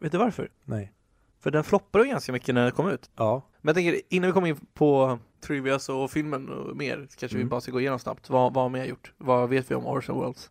Vet 0.00 0.12
du 0.12 0.18
varför? 0.18 0.50
Nej. 0.64 0.92
För 1.38 1.50
den 1.50 1.64
floppade 1.64 2.06
ganska 2.06 2.32
mycket 2.32 2.54
när 2.54 2.62
den 2.62 2.72
kom 2.72 2.88
ut. 2.88 3.10
Ja. 3.16 3.42
Men 3.60 3.68
jag 3.68 3.76
tänker, 3.76 4.00
innan 4.08 4.26
vi 4.28 4.32
kommer 4.32 4.48
in 4.48 4.56
på 4.74 5.18
Trivias 5.46 5.88
och 5.88 6.10
filmen 6.10 6.48
och 6.48 6.76
mer, 6.76 7.08
kanske 7.18 7.36
vi 7.36 7.42
Mm. 7.42 7.48
bara 7.48 7.60
ska 7.60 7.72
gå 7.72 7.80
igenom 7.80 7.98
snabbt. 7.98 8.30
Vad, 8.30 8.54
vad 8.54 8.64
har 8.64 8.68
mer 8.70 8.84
gjort? 8.84 9.12
Vad 9.18 9.48
vet 9.48 9.70
vi 9.70 9.74
om 9.74 9.86
Orson 9.86 10.20
Welles? 10.20 10.50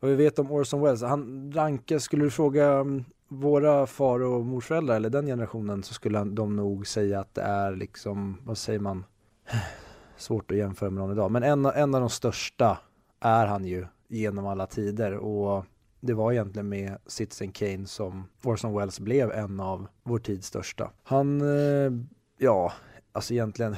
Vad 0.00 0.10
vi 0.10 0.16
vet 0.16 0.38
om 0.38 0.52
Orson 0.52 0.80
Welles, 0.80 1.02
han 1.02 1.52
rankar, 1.54 1.98
skulle 1.98 2.24
du 2.24 2.30
fråga 2.30 2.66
mm, 2.72 3.04
våra 3.28 3.86
far 3.86 4.20
och 4.20 4.44
morföräldrar 4.46 4.96
eller 4.96 5.10
den 5.10 5.26
generationen 5.26 5.82
så 5.82 5.94
skulle 5.94 6.24
de 6.24 6.56
nog 6.56 6.86
säga 6.86 7.20
att 7.20 7.34
det 7.34 7.42
är 7.42 7.76
liksom, 7.76 8.36
vad 8.44 8.58
säger 8.58 8.80
man, 8.80 9.04
svårt 10.16 10.50
att 10.50 10.56
jämföra 10.56 10.90
med 10.90 11.02
någon 11.02 11.12
idag, 11.12 11.30
men 11.30 11.42
en, 11.42 11.66
en 11.66 11.94
av 11.94 12.00
de 12.00 12.10
största 12.10 12.78
är 13.20 13.46
han 13.46 13.64
ju 13.64 13.86
genom 14.08 14.46
alla 14.46 14.66
tider 14.66 15.12
och 15.16 15.64
det 16.00 16.14
var 16.14 16.32
egentligen 16.32 16.68
med 16.68 16.98
Citizen 17.06 17.52
Kane 17.52 17.86
som 17.86 18.24
Orson 18.44 18.74
Welles 18.78 19.00
blev 19.00 19.30
en 19.32 19.60
av 19.60 19.86
vår 20.02 20.18
tids 20.18 20.46
största. 20.46 20.90
Han, 21.02 21.40
eh, 21.40 21.92
ja, 22.38 22.72
alltså 23.12 23.34
egentligen 23.34 23.76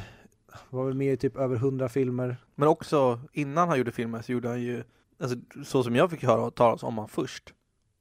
var 0.70 0.84
väl 0.84 0.94
med 0.94 1.12
i 1.12 1.16
typ 1.16 1.36
över 1.36 1.56
hundra 1.56 1.88
filmer. 1.88 2.36
Men 2.54 2.68
också 2.68 3.20
innan 3.32 3.68
han 3.68 3.78
gjorde 3.78 3.92
filmen 3.92 4.22
så 4.22 4.32
gjorde 4.32 4.48
han 4.48 4.60
ju, 4.62 4.84
alltså 5.20 5.36
så 5.64 5.82
som 5.82 5.96
jag 5.96 6.10
fick 6.10 6.24
höra 6.24 6.50
talas 6.50 6.82
om 6.82 6.98
han 6.98 7.08
först. 7.08 7.54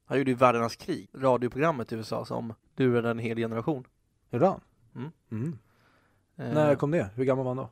Han 0.05 0.17
gjorde 0.17 0.31
ju 0.31 0.37
Världarnas 0.37 0.75
krig, 0.75 1.09
radioprogrammet 1.13 1.91
i 1.91 1.95
USA 1.95 2.25
som 2.25 2.53
lurade 2.75 3.09
en 3.09 3.19
hel 3.19 3.37
generation. 3.37 3.83
Gjorde 4.31 4.45
han? 4.47 4.61
Mm. 4.95 5.11
Mm. 5.31 5.57
Eh, 6.37 6.53
När 6.53 6.75
kom 6.75 6.91
det? 6.91 7.09
Hur 7.15 7.25
gammal 7.25 7.45
var 7.45 7.55
han 7.55 7.57
då? 7.57 7.69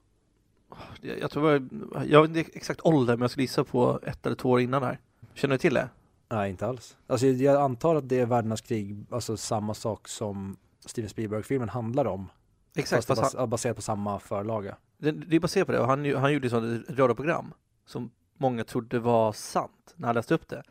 jag, 1.01 1.19
jag 1.19 1.31
tror 1.31 1.43
var, 1.43 2.03
jag 2.05 2.21
vet 2.21 2.37
inte 2.37 2.51
exakt 2.53 2.81
ålder 2.83 3.13
men 3.15 3.21
jag 3.21 3.31
skulle 3.31 3.43
gissa 3.43 3.63
på 3.63 3.99
ett 4.03 4.25
eller 4.25 4.35
två 4.35 4.49
år 4.49 4.61
innan 4.61 4.81
där. 4.81 4.99
Känner 5.33 5.55
du 5.55 5.59
till 5.59 5.73
det? 5.73 5.89
Nej, 6.29 6.49
inte 6.49 6.67
alls. 6.67 6.97
Alltså 7.07 7.27
jag 7.27 7.61
antar 7.61 7.95
att 7.95 8.09
det 8.09 8.19
är 8.19 8.25
världarnas 8.25 8.61
krig, 8.61 9.05
alltså 9.09 9.37
samma 9.37 9.73
sak 9.73 10.07
som 10.07 10.57
Steven 10.85 11.09
Spielberg-filmen 11.09 11.69
handlar 11.69 12.05
om. 12.05 12.29
Exakt, 12.77 13.05
fast, 13.05 13.21
fast 13.21 13.35
han, 13.37 13.49
baserat 13.49 13.75
på 13.75 13.81
samma 13.81 14.19
förlaga. 14.19 14.77
det, 14.97 15.11
det 15.11 15.35
är 15.35 15.39
baserat 15.39 15.67
på 15.67 15.71
det 15.71 15.79
och 15.79 15.87
han, 15.87 16.15
han 16.15 16.33
gjorde 16.33 16.47
ju 16.47 16.75
ett 16.77 16.89
radioprogram 16.89 17.53
som 17.85 18.11
många 18.37 18.63
trodde 18.63 18.99
var 18.99 19.31
sant 19.31 19.93
när 19.95 20.07
han 20.07 20.15
läste 20.15 20.33
upp 20.33 20.47
det. 20.47 20.63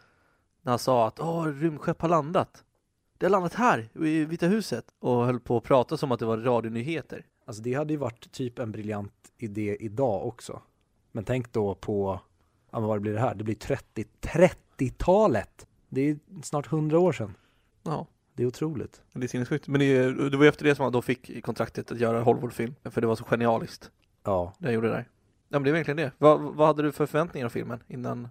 När 0.62 0.73
han 0.73 0.79
sa 0.79 1.07
att 1.07 1.21
åh, 1.21 1.45
rymdskepp 1.45 2.03
har 2.03 2.09
landat. 2.09 2.64
Det 3.19 3.27
har 3.27 3.31
landat 3.31 3.55
här, 3.55 3.88
i 3.95 4.25
Vita 4.25 4.47
huset. 4.47 4.85
Och 4.99 5.27
höll 5.27 5.40
på 5.40 5.57
att 5.57 5.64
prata 5.64 5.97
som 5.97 6.12
att 6.12 6.19
det 6.19 6.27
var 6.27 6.38
radionyheter. 6.38 7.27
Alltså 7.45 7.62
det 7.62 7.75
hade 7.75 7.92
ju 7.92 7.97
varit 7.97 8.33
typ 8.33 8.59
en 8.59 8.73
briljant 8.73 9.33
idé 9.38 9.77
idag 9.81 10.27
också. 10.27 10.62
Men 11.12 11.25
tänk 11.25 11.53
då 11.53 11.75
på, 11.75 12.21
ja 12.71 12.81
men 12.81 12.88
vad 12.88 13.01
blir 13.01 13.12
det 13.12 13.21
här? 13.21 13.35
Det 13.35 13.45
blir 13.45 13.55
30, 13.55 14.05
30-talet! 14.21 15.66
Det 15.88 16.01
är 16.01 16.19
snart 16.42 16.73
100 16.73 16.99
år 16.99 17.12
sedan. 17.12 17.35
Ja, 17.83 18.07
Det 18.37 18.42
är 18.42 18.46
otroligt. 18.46 19.03
det 19.12 19.25
är 19.27 19.29
sinnessjukt. 19.29 19.68
Men 19.68 19.81
det, 19.81 20.12
det 20.31 20.37
var 20.37 20.44
ju 20.44 20.49
efter 20.49 20.64
det 20.64 20.75
som 20.75 20.83
han 20.83 20.92
då 20.92 21.03
fick 21.03 21.44
kontraktet 21.44 21.92
att 21.92 22.01
göra 22.01 22.22
Hollywoodfilm. 22.22 22.75
För 22.85 23.01
det 23.01 23.07
var 23.07 23.16
så 23.16 23.25
genialiskt, 23.25 23.83
det 23.83 23.90
Ja. 24.31 24.53
jag 24.59 24.72
gjorde 24.72 24.88
där. 24.88 25.09
Ja 25.49 25.59
men 25.59 25.62
det 25.62 25.70
är 25.70 25.72
verkligen 25.72 25.96
det. 25.96 26.12
Vad, 26.18 26.40
vad 26.40 26.66
hade 26.66 26.83
du 26.83 26.92
för 26.92 27.07
förväntningar 27.07 27.46
av 27.46 27.51
filmen 27.51 27.79
innan? 27.88 28.29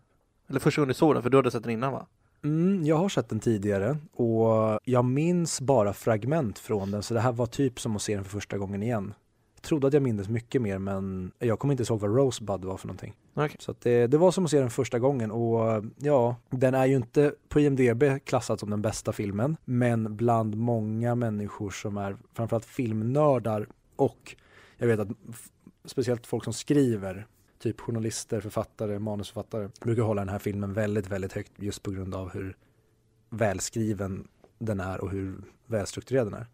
Eller 0.49 0.59
första 0.59 0.81
gången 0.81 0.87
du 0.87 0.93
såg 0.93 1.15
den, 1.15 1.23
för 1.23 1.29
du 1.29 1.37
hade 1.37 1.51
sett 1.51 1.63
den 1.63 1.71
innan 1.71 1.91
va? 1.93 2.07
Mm, 2.43 2.85
jag 2.85 2.95
har 2.95 3.09
sett 3.09 3.29
den 3.29 3.39
tidigare 3.39 3.97
och 4.13 4.79
jag 4.83 5.05
minns 5.05 5.61
bara 5.61 5.93
fragment 5.93 6.59
från 6.59 6.91
den 6.91 7.03
så 7.03 7.13
det 7.13 7.19
här 7.19 7.31
var 7.31 7.45
typ 7.45 7.79
som 7.79 7.95
att 7.95 8.01
se 8.01 8.15
den 8.15 8.23
för 8.23 8.31
första 8.31 8.57
gången 8.57 8.83
igen. 8.83 9.13
Jag 9.55 9.61
trodde 9.61 9.87
att 9.87 9.93
jag 9.93 10.03
minns 10.03 10.29
mycket 10.29 10.61
mer 10.61 10.77
men 10.79 11.31
jag 11.39 11.59
kommer 11.59 11.73
inte 11.73 11.83
ihåg 11.83 11.99
vad 11.99 12.15
Rosebud 12.15 12.65
var 12.65 12.77
för 12.77 12.87
någonting. 12.87 13.15
Okay. 13.35 13.55
Så 13.59 13.71
att 13.71 13.81
det, 13.81 14.07
det 14.07 14.17
var 14.17 14.31
som 14.31 14.45
att 14.45 14.51
se 14.51 14.59
den 14.59 14.69
första 14.69 14.99
gången 14.99 15.31
och 15.31 15.85
ja, 15.97 16.35
den 16.49 16.73
är 16.73 16.85
ju 16.85 16.95
inte 16.95 17.33
på 17.49 17.59
IMDB 17.59 18.03
klassad 18.25 18.59
som 18.59 18.69
den 18.69 18.81
bästa 18.81 19.13
filmen 19.13 19.57
men 19.65 20.15
bland 20.15 20.55
många 20.55 21.15
människor 21.15 21.69
som 21.69 21.97
är 21.97 22.17
framförallt 22.33 22.65
filmnördar 22.65 23.67
och 23.95 24.35
jag 24.77 24.87
vet 24.87 24.99
att 24.99 25.07
speciellt 25.85 26.27
folk 26.27 26.43
som 26.43 26.53
skriver 26.53 27.27
typ 27.59 27.81
journalister, 27.81 28.41
författare, 28.41 28.99
manusförfattare 28.99 29.69
brukar 29.81 30.01
hålla 30.03 30.21
den 30.21 30.29
här 30.29 30.39
filmen 30.39 30.73
väldigt, 30.73 31.07
väldigt 31.07 31.33
högt 31.33 31.51
just 31.55 31.83
på 31.83 31.91
grund 31.91 32.15
av 32.15 32.33
hur 32.33 32.57
välskriven 33.29 34.27
den 34.59 34.79
är 34.79 35.01
och 35.01 35.11
hur 35.11 35.41
välstrukturerad 35.65 36.27
den 36.27 36.33
är. 36.33 36.47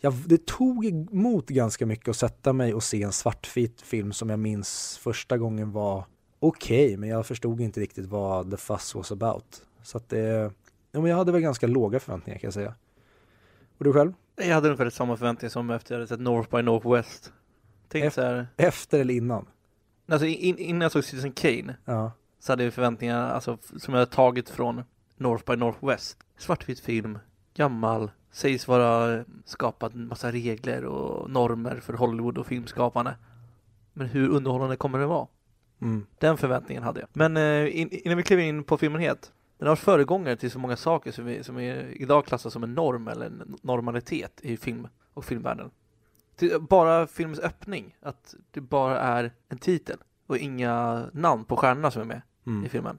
jag, 0.00 0.14
det 0.26 0.46
tog 0.46 0.84
emot 0.86 1.48
ganska 1.48 1.86
mycket 1.86 2.08
att 2.08 2.16
sätta 2.16 2.52
mig 2.52 2.74
och 2.74 2.82
se 2.82 3.02
en 3.02 3.12
svartvit 3.12 3.80
film 3.80 4.12
som 4.12 4.30
jag 4.30 4.38
minns 4.38 4.98
första 5.02 5.38
gången 5.38 5.72
var 5.72 6.04
okej, 6.42 6.96
men 6.96 7.08
jag 7.08 7.26
förstod 7.26 7.60
inte 7.60 7.80
riktigt 7.80 8.06
vad 8.06 8.50
the 8.50 8.56
fuss 8.56 8.94
was 8.94 9.12
about. 9.12 9.62
Så 9.82 9.96
att 9.96 10.08
det, 10.08 10.52
ja, 10.92 11.00
men 11.00 11.04
jag 11.04 11.16
hade 11.16 11.32
väl 11.32 11.40
ganska 11.40 11.66
låga 11.66 12.00
förväntningar 12.00 12.38
kan 12.38 12.46
jag 12.46 12.54
säga. 12.54 12.74
Och 13.78 13.84
du 13.84 13.92
själv? 13.92 14.12
Jag 14.36 14.54
hade 14.54 14.68
ungefär 14.68 14.90
samma 14.90 15.16
förväntningar 15.16 15.50
som 15.50 15.70
efter 15.70 15.94
jag 15.94 15.98
hade 15.98 16.08
sett 16.08 16.20
North 16.20 16.56
by 16.56 16.62
Northwest. 16.62 17.32
Så 18.12 18.20
här, 18.20 18.46
Efter 18.56 18.98
eller 19.00 19.14
innan? 19.14 19.46
alltså 20.08 20.26
in, 20.26 20.58
innan 20.58 20.80
jag 20.80 20.92
såg 20.92 21.04
Citizen 21.04 21.32
Kane 21.32 21.76
Ja. 21.84 22.12
så 22.38 22.52
hade 22.52 22.64
jag 22.64 22.74
förväntningar 22.74 23.30
alltså, 23.30 23.58
som 23.76 23.94
jag 23.94 24.00
hade 24.00 24.10
tagit 24.12 24.50
från 24.50 24.82
North 25.16 25.44
by 25.50 25.56
Northwest. 25.56 26.18
Svartvit 26.38 26.80
film, 26.80 27.18
gammal, 27.54 28.10
sägs 28.30 28.68
vara 28.68 29.24
skapat 29.44 29.94
en 29.94 30.06
massa 30.08 30.32
regler 30.32 30.84
och 30.84 31.30
normer 31.30 31.80
för 31.80 31.92
Hollywood 31.92 32.38
och 32.38 32.46
filmskapande. 32.46 33.14
Men 33.92 34.06
hur 34.06 34.28
underhållande 34.28 34.76
kommer 34.76 34.98
det 34.98 35.06
vara? 35.06 35.26
Mm. 35.82 36.06
Den 36.18 36.36
förväntningen 36.36 36.82
hade 36.82 37.00
jag. 37.00 37.08
Men 37.12 37.36
eh, 37.36 37.80
in, 37.80 37.88
innan 37.90 38.16
vi 38.16 38.22
kliver 38.22 38.42
in 38.42 38.64
på 38.64 38.78
filmen 38.78 39.00
helt. 39.00 39.32
Den 39.58 39.68
har 39.68 39.76
föregångare 39.76 40.36
till 40.36 40.50
så 40.50 40.58
många 40.58 40.76
saker 40.76 41.12
som, 41.12 41.24
vi, 41.24 41.44
som 41.44 41.58
är 41.58 42.02
idag 42.02 42.26
klassas 42.26 42.52
som 42.52 42.64
en 42.64 42.74
norm 42.74 43.08
eller 43.08 43.26
en 43.26 43.56
normalitet 43.62 44.40
i 44.42 44.56
film 44.56 44.88
och 45.14 45.24
filmvärlden. 45.24 45.70
Till, 46.36 46.60
bara 46.60 47.06
filmens 47.06 47.40
öppning, 47.40 47.96
att 48.00 48.34
det 48.50 48.60
bara 48.60 49.00
är 49.00 49.32
en 49.48 49.58
titel 49.58 49.96
och 50.26 50.38
inga 50.38 51.04
namn 51.12 51.44
på 51.44 51.56
stjärnorna 51.56 51.90
som 51.90 52.02
är 52.02 52.06
med 52.06 52.22
Mm. 52.46 52.66
i 52.66 52.68
filmen. 52.68 52.98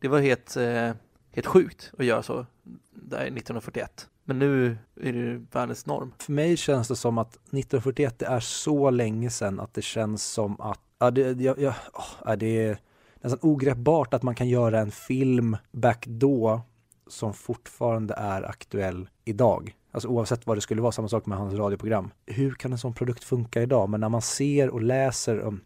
Det 0.00 0.08
var 0.08 0.20
helt, 0.20 0.56
eh, 0.56 0.92
helt 1.30 1.46
sjukt 1.46 1.92
att 1.98 2.04
göra 2.04 2.22
så 2.22 2.46
där 2.90 3.18
1941. 3.18 4.08
Men 4.24 4.38
nu 4.38 4.78
är 5.00 5.12
det 5.12 5.46
världens 5.52 5.86
norm. 5.86 6.12
För 6.18 6.32
mig 6.32 6.56
känns 6.56 6.88
det 6.88 6.96
som 6.96 7.18
att 7.18 7.34
1941 7.34 8.18
det 8.18 8.26
är 8.26 8.40
så 8.40 8.90
länge 8.90 9.30
sedan 9.30 9.60
att 9.60 9.74
det 9.74 9.82
känns 9.82 10.24
som 10.24 10.60
att, 10.60 10.80
ja, 11.00 11.10
det, 11.10 11.40
ja, 11.40 11.54
ja, 11.58 11.74
oh, 11.92 12.04
ja, 12.24 12.36
det 12.36 12.64
är 12.64 12.78
nästan 13.20 13.38
ogreppbart 13.42 14.14
att 14.14 14.22
man 14.22 14.34
kan 14.34 14.48
göra 14.48 14.80
en 14.80 14.90
film 14.90 15.56
back 15.72 16.06
då 16.06 16.60
som 17.06 17.34
fortfarande 17.34 18.14
är 18.14 18.42
aktuell 18.42 19.08
idag. 19.24 19.76
Alltså 19.90 20.08
oavsett 20.08 20.46
vad 20.46 20.56
det 20.56 20.60
skulle 20.60 20.82
vara, 20.82 20.92
samma 20.92 21.08
sak 21.08 21.26
med 21.26 21.38
hans 21.38 21.54
radioprogram. 21.54 22.10
Hur 22.26 22.54
kan 22.54 22.72
en 22.72 22.78
sån 22.78 22.94
produkt 22.94 23.24
funka 23.24 23.62
idag? 23.62 23.88
Men 23.88 24.00
när 24.00 24.08
man 24.08 24.22
ser 24.22 24.70
och 24.70 24.82
läser 24.82 25.42
om 25.42 25.60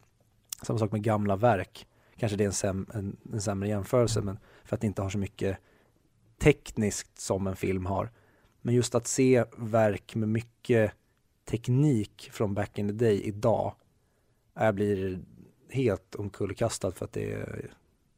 samma 0.63 0.79
sak 0.79 0.93
med 0.93 1.03
gamla 1.03 1.37
verk, 1.37 1.87
kanske 2.17 2.37
det 2.37 2.45
är 2.45 2.47
en, 2.47 2.53
säm, 2.53 2.87
en, 2.95 3.17
en 3.33 3.41
sämre 3.41 3.69
jämförelse, 3.69 4.21
men 4.21 4.39
för 4.65 4.77
att 4.77 4.81
det 4.81 4.87
inte 4.87 5.03
har 5.03 5.11
så 5.11 5.19
mycket 5.19 5.59
tekniskt 6.39 7.19
som 7.19 7.47
en 7.47 7.57
film 7.57 7.87
har. 7.87 8.11
Men 8.63 8.75
just 8.75 8.95
att 8.95 9.07
se 9.07 9.45
verk 9.57 10.15
med 10.15 10.29
mycket 10.29 10.93
teknik 11.45 12.31
från 12.33 12.55
back 12.55 12.79
in 12.79 12.89
the 12.89 12.95
day 12.95 13.23
idag, 13.23 13.75
jag 14.55 14.75
blir 14.75 15.21
helt 15.71 16.15
omkullkastad 16.15 16.93
för 16.93 17.05
att 17.05 17.13
det 17.13 17.33
är, 17.33 17.71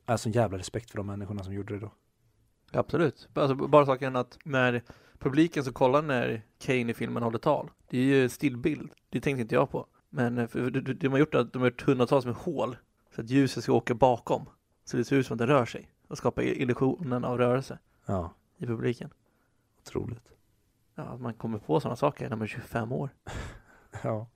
är 0.07 0.17
sån 0.17 0.33
jävla 0.33 0.59
respekt 0.59 0.91
för 0.91 0.97
de 0.97 1.07
människorna 1.07 1.45
som 1.45 1.53
gjorde 1.55 1.75
det 1.75 1.81
då. 1.81 1.93
Absolut. 2.73 3.29
Alltså, 3.35 3.55
bara 3.55 3.87
saken 3.87 4.17
att 4.17 4.39
när 4.45 4.83
publiken 5.19 5.65
som 5.65 5.73
kollar 5.73 6.03
när 6.03 6.43
Kane 6.59 6.91
i 6.91 6.95
filmen 6.95 7.23
håller 7.23 7.39
tal, 7.39 7.71
det 7.89 7.99
är 7.99 8.03
ju 8.03 8.29
stillbild. 8.29 8.91
Det 9.11 9.21
tänkte 9.21 9.43
inte 9.43 9.55
jag 9.55 9.71
på. 9.71 9.87
Men 10.11 10.39
eh, 10.39 10.47
för 10.47 10.71
det 10.71 10.81
de 10.95 11.09
har 11.09 11.19
gjort 11.19 11.35
att 11.35 11.53
de 11.53 11.59
har 11.63 11.69
gjort 11.69 11.83
hundratals 11.83 12.25
med 12.25 12.35
hål 12.35 12.77
så 13.15 13.21
att 13.21 13.31
ljuset 13.31 13.63
ska 13.63 13.73
åka 13.73 13.95
bakom. 13.95 14.49
Så 14.85 14.97
det 14.97 15.05
ser 15.05 15.17
ut 15.17 15.27
som 15.27 15.35
att 15.35 15.39
det 15.39 15.47
rör 15.47 15.65
sig 15.65 15.91
och 16.09 16.19
skapa 16.19 16.43
illusionen 16.43 17.25
av 17.25 17.39
rörelse 17.39 17.79
Ja, 18.07 18.35
i 18.59 18.67
publiken. 18.67 19.11
otroligt. 19.81 20.33
Ja, 20.95 21.03
att 21.03 21.21
man 21.21 21.35
kommer 21.35 21.59
på 21.59 21.81
sådana 21.81 21.97
saker 21.97 22.29
när 22.29 22.37
man 22.37 22.43
är 22.43 22.47
25 22.47 22.93
år. 22.93 23.11
Ja, 24.03 24.27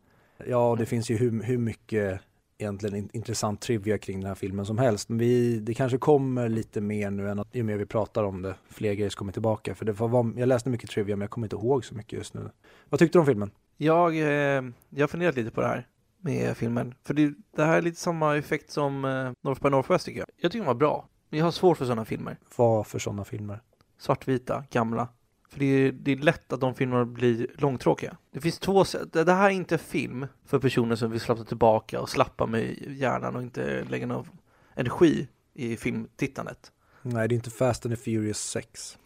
ja 0.46 0.76
det 0.78 0.86
finns 0.86 1.10
ju 1.10 1.16
hur, 1.16 1.42
hur 1.42 1.58
mycket 1.58 2.20
egentligen 2.58 2.96
in- 2.96 3.10
intressant 3.12 3.60
trivia 3.60 3.98
kring 3.98 4.20
den 4.20 4.28
här 4.28 4.34
filmen 4.34 4.66
som 4.66 4.78
helst. 4.78 5.08
Men 5.08 5.18
vi, 5.18 5.60
det 5.60 5.74
kanske 5.74 5.98
kommer 5.98 6.48
lite 6.48 6.80
mer 6.80 7.10
nu 7.10 7.30
än 7.30 7.38
att 7.38 7.54
ju 7.54 7.62
mer 7.62 7.76
vi 7.76 7.86
pratar 7.86 8.24
om 8.24 8.42
det, 8.42 8.54
fler 8.68 8.94
grejer 8.94 9.10
kommer 9.10 9.32
tillbaka. 9.32 9.74
För 9.74 9.84
det 9.84 9.92
var, 9.92 10.32
jag 10.36 10.46
läste 10.46 10.70
mycket 10.70 10.90
trivia 10.90 11.16
men 11.16 11.20
jag 11.20 11.30
kommer 11.30 11.46
inte 11.46 11.56
ihåg 11.56 11.84
så 11.84 11.94
mycket 11.94 12.12
just 12.12 12.34
nu. 12.34 12.50
Vad 12.88 12.98
tyckte 12.98 13.18
du 13.18 13.20
om 13.20 13.26
filmen? 13.26 13.50
Jag, 13.76 14.18
eh, 14.18 14.62
har 14.98 15.06
funderat 15.06 15.36
lite 15.36 15.50
på 15.50 15.60
det 15.60 15.66
här 15.66 15.86
med 16.20 16.56
filmen. 16.56 16.94
För 17.04 17.14
det, 17.14 17.32
det 17.56 17.64
här 17.64 17.78
är 17.78 17.82
lite 17.82 18.00
samma 18.00 18.36
effekt 18.36 18.70
som 18.70 19.04
eh, 19.04 19.32
North 19.44 19.62
by 19.62 19.70
Northwest 19.70 20.04
tycker 20.04 20.20
jag. 20.20 20.28
Jag 20.36 20.52
tycker 20.52 20.64
den 20.64 20.66
var 20.66 20.74
bra. 20.74 21.08
Men 21.28 21.38
jag 21.38 21.46
har 21.46 21.52
svårt 21.52 21.78
för 21.78 21.84
sådana 21.84 22.04
filmer. 22.04 22.36
Vad 22.56 22.86
för 22.86 22.98
sådana 22.98 23.24
filmer? 23.24 23.60
svartvita, 24.00 24.64
gamla. 24.70 25.08
För 25.50 25.58
det 25.58 25.64
är, 25.66 25.92
det 25.92 26.12
är 26.12 26.16
lätt 26.16 26.52
att 26.52 26.60
de 26.60 26.74
filmerna 26.74 27.04
blir 27.04 27.46
långtråkiga. 27.58 28.16
Det 28.32 28.40
finns 28.40 28.58
två 28.58 28.84
sätt. 28.84 29.12
Det 29.12 29.32
här 29.32 29.46
är 29.46 29.50
inte 29.54 29.78
film 29.78 30.26
för 30.44 30.58
personer 30.58 30.96
som 30.96 31.10
vill 31.10 31.20
slappa 31.20 31.44
tillbaka 31.44 32.00
och 32.00 32.08
slappa 32.08 32.46
med 32.46 32.76
hjärnan 32.88 33.36
och 33.36 33.42
inte 33.42 33.84
lägga 33.84 34.06
någon 34.06 34.26
energi 34.74 35.28
i 35.54 35.76
filmtittandet. 35.76 36.72
Nej, 37.02 37.28
det 37.28 37.34
är 37.34 37.36
inte 37.36 37.50
Fast 37.50 37.86
and 37.86 37.94
the 37.96 38.02
Furious 38.02 38.38
6. 38.38 38.98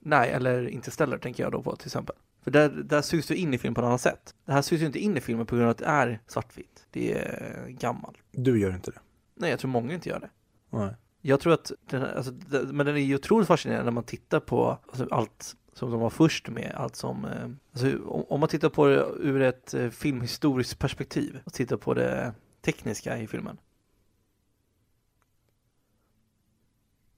Nej, 0.00 0.30
eller 0.30 0.68
Interstellar 0.68 1.18
tänker 1.18 1.42
jag 1.42 1.52
då 1.52 1.62
på 1.62 1.76
till 1.76 1.86
exempel. 1.88 2.16
För 2.44 2.50
där, 2.50 2.68
där 2.68 3.02
sugs 3.02 3.26
du 3.26 3.34
in 3.34 3.54
i 3.54 3.58
film 3.58 3.74
på 3.74 3.80
ett 3.80 3.84
annat 3.86 4.00
sätt. 4.00 4.34
Det 4.44 4.52
här 4.52 4.62
sugs 4.62 4.82
ju 4.82 4.86
inte 4.86 4.98
in 4.98 5.16
i 5.16 5.20
filmen 5.20 5.46
på 5.46 5.54
grund 5.56 5.64
av 5.66 5.70
att 5.70 5.78
det 5.78 5.84
är 5.84 6.20
svartvitt. 6.26 6.86
Det 6.90 7.12
är 7.18 7.66
gammalt. 7.68 8.16
Du 8.32 8.60
gör 8.60 8.74
inte 8.74 8.90
det? 8.90 8.98
Nej, 9.34 9.50
jag 9.50 9.58
tror 9.58 9.70
många 9.70 9.94
inte 9.94 10.08
gör 10.08 10.20
det. 10.20 10.30
Nej. 10.70 10.94
Jag 11.20 11.40
tror 11.40 11.52
att 11.52 11.72
den, 11.90 12.00
här- 12.00 12.14
alltså, 12.14 12.32
det, 12.32 12.62
men 12.72 12.86
den 12.86 12.96
är 12.96 13.00
ju 13.00 13.14
otroligt 13.14 13.48
fascinerande 13.48 13.84
när 13.84 13.92
man 13.92 14.04
tittar 14.04 14.40
på 14.40 14.78
alltså, 14.88 15.06
allt 15.10 15.54
som 15.78 15.90
de 15.90 16.00
var 16.00 16.10
först 16.10 16.48
med, 16.48 16.72
allt 16.76 16.96
som, 16.96 17.24
eh, 17.24 17.50
alltså, 17.72 17.98
om, 18.06 18.40
man 18.40 18.48
tittar 18.48 18.68
på 18.68 18.86
det 18.86 19.06
ur 19.18 19.42
ett 19.42 19.74
eh, 19.74 19.88
filmhistoriskt 19.88 20.78
perspektiv 20.78 21.38
och 21.44 21.52
tittar 21.52 21.76
på 21.76 21.94
det 21.94 22.34
tekniska 22.60 23.18
i 23.18 23.26
filmen. 23.26 23.58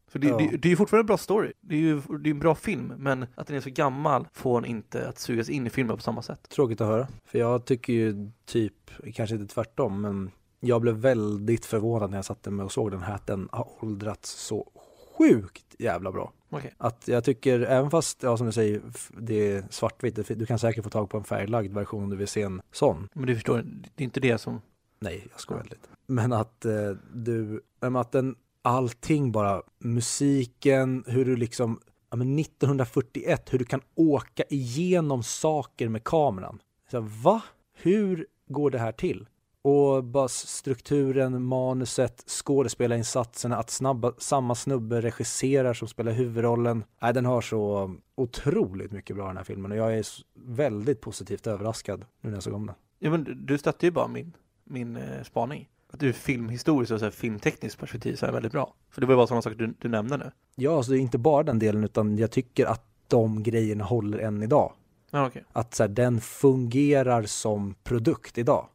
För 0.09 0.19
det, 0.19 0.29
Ja. 0.29 0.37
det, 0.37 0.57
det 0.57 0.69
är 0.69 0.71
ju 0.71 0.77
fortfarande 0.77 1.03
en 1.03 1.07
bra 1.07 1.17
story, 1.19 1.53
det 1.61 1.75
är 1.75 1.79
ju 1.79 2.01
det 2.01 2.29
är 2.29 2.31
en 2.31 2.39
bra 2.39 2.55
film, 2.55 2.93
men 2.97 3.27
att 3.35 3.47
den 3.47 3.57
är 3.57 3.61
så 3.61 3.71
gammal 3.71 4.29
får 4.33 4.59
en 4.59 4.65
inte 4.65 5.09
att 5.09 5.19
sugas 5.19 5.49
in 5.49 5.67
i 5.67 5.71
filmen 5.71 5.97
på 5.97 6.03
samma 6.03 6.23
sätt. 6.23 6.49
Tråkigt 6.49 6.81
att 6.81 6.87
höra. 6.87 7.09
För 7.25 7.39
jag 7.39 7.65
tycker 7.65 7.93
ju 7.93 8.31
typ, 8.45 8.91
kanske 9.15 9.37
inte 9.37 9.55
tvärtom, 9.55 10.01
men 10.01 10.31
jag 10.61 10.81
blev 10.81 10.95
väldigt 10.95 11.67
förvånad 11.67 12.11
när 12.11 12.19
jag 12.19 12.25
satte 12.25 12.51
mig 12.51 12.65
och 12.65 12.73
såg 12.73 12.91
den 12.91 13.03
här 13.03 13.15
att 13.15 13.27
den 13.27 13.49
har 13.53 13.69
åldrats 13.85 14.31
så 14.31 14.71
sjukt 15.19 15.75
jävla 15.79 16.13
bra. 16.13 16.33
Okej. 16.51 16.75
Att 16.79 17.09
jag 17.09 17.25
tycker, 17.25 17.61
även 17.61 17.91
fast, 17.91 18.23
ja 18.23 18.37
som 18.37 18.47
du 18.47 18.53
säger, 18.53 18.81
det 19.09 19.53
är 19.53 19.65
svartvitt, 19.71 20.39
du 20.39 20.47
kan 20.47 20.59
säkert 20.59 20.85
få 20.85 20.91
tag 20.91 21.11
på 21.11 21.19
en 21.19 21.25
färglagd 21.25 21.75
version 21.75 22.03
om 22.03 22.11
du 22.11 22.17
vill 22.17 22.29
se 22.29 22.43
en 22.43 22.63
sån. 22.73 23.09
Men 23.13 23.27
du 23.27 23.35
förstår, 23.35 23.65
det 23.95 24.03
är 24.03 24.05
inte 24.05 24.21
det 24.21 24.39
som, 24.39 24.61
Nej, 25.01 25.27
jag 25.31 25.41
skojar 25.41 25.65
lite. 25.65 25.89
Men 26.07 26.33
att 26.33 26.65
eh, 26.65 26.91
du, 27.13 27.61
att 27.81 28.13
den, 28.13 28.37
allting 28.63 29.33
bara, 29.33 29.63
musiken, 29.79 31.05
hur 31.07 31.25
du 31.25 31.37
liksom, 31.37 31.81
ja 32.11 32.17
men 32.17 32.39
1941, 32.39 33.53
hur 33.53 33.59
du 33.59 33.65
kan 33.65 33.81
åka 33.95 34.43
igenom 34.49 35.23
saker 35.23 35.89
med 35.89 36.05
kameran. 36.05 36.59
Så, 36.91 37.01
va? 37.01 37.43
Hur 37.75 38.27
går 38.49 38.71
det 38.71 38.79
här 38.79 38.93
till? 38.93 39.27
Och 39.63 40.05
bara 40.05 40.29
strukturen, 40.29 41.43
manuset, 41.43 42.25
skådespelarinsatserna, 42.29 43.57
att 43.57 43.71
snabba, 43.71 44.13
samma 44.19 44.55
snubbe 44.55 45.01
regisserar 45.01 45.75
som 45.75 45.89
spelar 45.89 46.13
huvudrollen. 46.13 46.85
Nej, 47.03 47.15
den 47.15 47.27
har 47.27 47.41
så 47.41 47.95
otroligt 48.15 48.93
mycket 48.93 49.17
bra 49.17 49.27
den 49.27 49.37
här 49.37 49.45
filmen 49.45 49.71
och 49.73 49.77
jag 49.79 49.99
är 49.99 50.05
väldigt 50.35 51.01
positivt 51.01 51.47
överraskad 51.47 52.05
nu 52.21 52.31
när 52.31 52.37
jag 52.37 52.43
såg 52.43 52.55
om 52.55 52.67
den. 52.67 52.75
ja 52.99 53.11
men 53.11 53.25
du- 53.25 53.35
du 53.35 53.59
stötte 53.59 53.87
ju 53.87 53.93
bara 53.93 54.09
min, 54.09 54.33
min 54.65 54.97
eh, 54.97 55.23
spaning. 55.23 55.69
Att 55.93 56.03
ur 56.03 56.13
filmhistoriskt 56.13 56.93
och 56.93 56.99
så 56.99 57.05
här, 57.05 57.13
filmtekniskt 57.13 57.81
perspektiv 57.81 58.17
så 58.17 58.27
är 58.27 58.33
väldigt 58.33 58.53
bra. 58.53 58.75
För 58.91 59.01
det 59.01 59.07
var 59.07 59.15
ju 59.15 59.17
bara 59.17 59.27
sådana 59.27 59.43
saker 59.43 59.57
du, 59.57 59.75
du 59.79 59.89
nämnde 59.89 60.17
nu. 60.17 60.31
Ja, 60.57 60.77
alltså 60.77 60.93
det 60.93 60.99
är 60.99 61.01
inte 61.01 61.19
bara 61.19 61.43
den 61.43 61.59
delen 61.59 61.85
utan 61.85 62.19
jag 62.19 62.31
tycker 62.31 62.67
att 62.67 62.85
de 63.09 63.43
grejerna 63.43 63.85
håller 63.85 64.19
än 64.19 64.43
idag. 64.43 64.73
Ja, 65.11 65.27
okej. 65.27 65.45
Att 65.53 65.75
så 65.75 65.83
här, 65.83 65.89
den 65.89 66.21
fungerar 66.21 67.23
som 67.23 67.75
produkt 67.83 68.39
idag. 68.39 68.67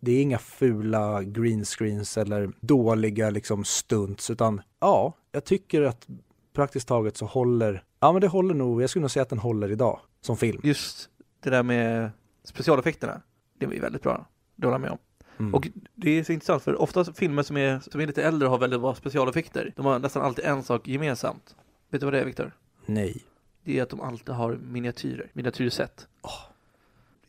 Det 0.00 0.12
är 0.12 0.22
inga 0.22 0.38
fula 0.38 1.22
green 1.22 1.64
screens 1.64 2.18
eller 2.18 2.50
dåliga 2.60 3.30
liksom 3.30 3.64
stunts 3.64 4.30
utan 4.30 4.62
ja, 4.80 5.14
jag 5.32 5.44
tycker 5.44 5.82
att 5.82 6.06
praktiskt 6.52 6.88
taget 6.88 7.16
så 7.16 7.26
håller, 7.26 7.84
ja 8.00 8.12
men 8.12 8.20
det 8.20 8.28
håller 8.28 8.54
nog, 8.54 8.82
jag 8.82 8.90
skulle 8.90 9.00
nog 9.00 9.10
säga 9.10 9.22
att 9.22 9.28
den 9.28 9.38
håller 9.38 9.72
idag 9.72 10.00
som 10.20 10.36
film. 10.36 10.60
Just 10.64 11.10
det 11.42 11.50
där 11.50 11.62
med 11.62 12.10
specialeffekterna, 12.44 13.22
det 13.58 13.66
var 13.66 13.72
ju 13.72 13.80
väldigt 13.80 14.02
bra. 14.02 14.26
Det 14.56 14.66
håller 14.66 14.74
jag 14.74 14.80
med 14.80 14.90
om. 14.90 14.98
Mm. 15.38 15.54
Och 15.54 15.68
det 15.94 16.10
är 16.10 16.24
så 16.24 16.32
intressant 16.32 16.62
för 16.62 16.80
ofta 16.80 17.04
filmer 17.04 17.42
som 17.42 17.56
är, 17.56 17.80
som 17.80 18.00
är 18.00 18.06
lite 18.06 18.22
äldre 18.22 18.48
har 18.48 18.58
väldigt 18.58 18.80
bra 18.80 18.94
specialeffekter, 18.94 19.72
de 19.76 19.86
har 19.86 19.98
nästan 19.98 20.22
alltid 20.22 20.44
en 20.44 20.62
sak 20.62 20.88
gemensamt. 20.88 21.56
Vet 21.90 22.00
du 22.00 22.06
vad 22.06 22.14
det 22.14 22.20
är 22.20 22.24
Viktor? 22.24 22.52
Nej. 22.86 23.24
Det 23.64 23.78
är 23.78 23.82
att 23.82 23.90
de 23.90 24.00
alltid 24.00 24.34
har 24.34 24.56
miniatyrer, 24.56 25.30
miniatyrset. 25.32 26.08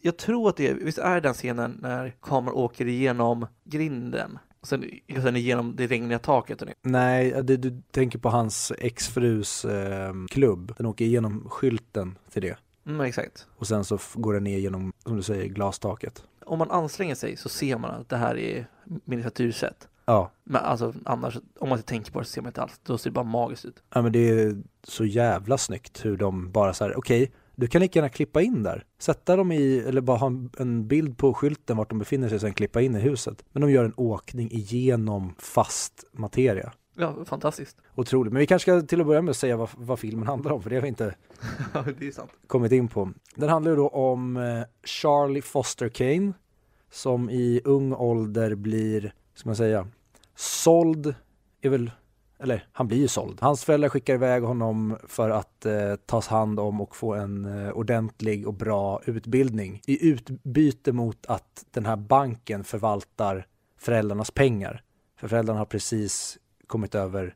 Jag 0.02 0.18
tror 0.18 0.50
att 0.50 0.58
det 0.58 0.68
är, 0.68 0.74
visst 0.74 0.98
är 0.98 1.22
den 1.22 1.34
scenen 1.34 1.78
när 1.82 2.14
kameran 2.22 2.56
åker 2.56 2.88
igenom 2.88 3.48
grinden 3.64 4.40
och 4.62 4.68
sen, 4.68 4.86
och 5.16 5.22
sen 5.22 5.36
igenom 5.36 5.76
det 5.76 5.88
regniga 5.88 6.20
taket 6.20 6.62
och. 6.62 6.68
Nej, 6.82 7.44
det, 7.44 7.58
du 7.58 7.82
tänker 7.92 8.20
på 8.20 8.30
hans 8.30 8.72
exfrus 8.78 9.66
eh, 9.66 10.14
klubb. 10.30 10.74
Den 10.78 10.86
åker 10.86 11.06
igenom 11.06 11.50
skylten 11.50 12.18
till 12.32 12.42
det. 12.42 12.58
Mm, 12.86 13.02
exakt. 13.02 13.48
och 13.58 13.68
sen 13.68 13.86
så 13.86 14.00
går 14.14 14.34
den 14.34 14.44
ner 14.44 14.58
genom, 14.58 14.94
som 15.06 15.18
du 15.18 15.24
säger, 15.24 15.46
glastaket. 15.46 16.24
Om 16.46 16.60
man 16.60 16.72
anstränger 16.72 17.16
sig 17.16 17.38
så 17.38 17.50
ser 17.50 17.78
man 17.78 17.92
att 17.92 18.10
det 18.10 18.18
här 18.18 18.38
är 18.38 18.66
miniatyrsätt. 19.06 19.88
Ja, 20.06 20.32
Men 20.44 20.62
alltså 20.64 20.94
annars, 21.06 21.38
om 21.60 21.70
man 21.70 21.78
inte 21.78 21.90
tänker 21.90 22.12
på 22.12 22.20
det 22.20 22.26
så 22.26 22.32
ser 22.32 22.42
man 22.42 22.50
inte 22.50 22.62
alls. 22.62 22.80
Då 22.84 22.98
ser 22.98 23.10
det 23.10 23.14
bara 23.14 23.26
magiskt 23.26 23.66
ut. 23.66 23.84
ja 23.94 24.02
men 24.02 24.12
det 24.12 24.30
är 24.30 24.62
så 24.84 25.06
jävla 25.06 25.58
snyggt 25.58 26.06
hur 26.06 26.18
de 26.18 26.52
bara 26.52 26.74
så 26.74 26.84
här, 26.84 26.98
okej, 26.98 27.32
du 27.56 27.68
kan 27.68 27.82
lika 27.82 28.00
gärna 28.00 28.10
klippa 28.10 28.42
in 28.42 28.64
där. 28.64 28.86
Sätta 29.00 29.36
dem 29.36 29.52
i, 29.52 29.80
eller 29.80 30.02
bara 30.02 30.18
ha 30.18 30.32
en, 30.58 30.88
bild 30.88 31.18
på 31.18 31.34
skylten 31.34 31.78
vart 31.78 31.90
de 31.90 32.00
befinner 32.00 32.28
sig 32.28 32.36
och 32.36 32.42
sen 32.42 32.54
klippa 32.54 32.82
in 32.82 32.96
i 32.96 33.00
huset. 33.00 33.44
Men 33.52 33.62
de 33.62 33.72
gör 33.72 33.86
en 33.86 33.94
åkning 33.98 34.52
igenom 34.52 35.36
fast 35.38 36.06
materia. 36.12 36.74
Ja, 36.96 37.26
fantastiskt. 37.26 37.78
Otroligt. 37.96 38.34
Men 38.34 38.40
vi 38.40 38.48
kanske 38.48 38.72
ska 38.72 38.88
till 38.88 39.02
att 39.02 39.08
börja 39.08 39.22
med 39.22 39.36
säga 39.36 39.58
vad, 39.58 39.70
vad 39.78 40.00
filmen 40.00 40.28
handlar 40.28 40.52
om, 40.52 40.62
för 40.62 40.70
det 40.70 40.76
har 40.76 40.82
vi 40.82 40.88
inte 40.88 41.16
kommit 42.48 42.72
in 42.72 42.88
på. 42.88 43.12
Den 43.36 43.50
handlar 43.50 43.72
ju 43.72 43.76
då 43.78 43.88
om 43.88 44.38
eh, 44.38 44.64
Charlie 44.84 45.42
Foster 45.42 45.90
Kane 45.90 46.34
som 46.92 47.30
i 47.30 47.62
ung 47.64 47.94
ålder 47.94 48.56
blir, 48.56 49.14
ska 49.34 49.50
man 49.50 49.56
säga, 49.56 49.88
såld, 50.36 51.16
är 51.62 51.70
väl, 51.70 51.92
eller 52.42 52.68
han 52.72 52.88
blir 52.88 52.98
ju 52.98 53.08
såld. 53.08 53.38
Hans 53.42 53.66
föräldrar 53.66 53.90
skickar 53.90 54.14
iväg 54.14 54.44
honom 54.44 54.98
för 55.08 55.30
att 55.30 55.66
eh, 55.66 55.96
tas 55.96 56.28
hand 56.28 56.60
om 56.60 56.82
och 56.82 56.96
få 56.96 57.14
en 57.14 57.46
eh, 57.46 57.72
ordentlig 57.72 58.48
och 58.48 58.54
bra 58.54 59.02
utbildning 59.06 59.82
i 59.88 60.10
utbyte 60.10 60.92
mot 60.92 61.26
att 61.26 61.66
den 61.72 61.86
här 61.86 61.96
banken 61.96 62.64
förvaltar 62.64 63.48
föräldrarnas 63.78 64.32
pengar. 64.32 64.84
För 65.20 65.28
föräldrarna 65.28 65.60
har 65.60 65.66
precis 65.66 66.38
kommit 66.68 66.96
över 66.96 67.36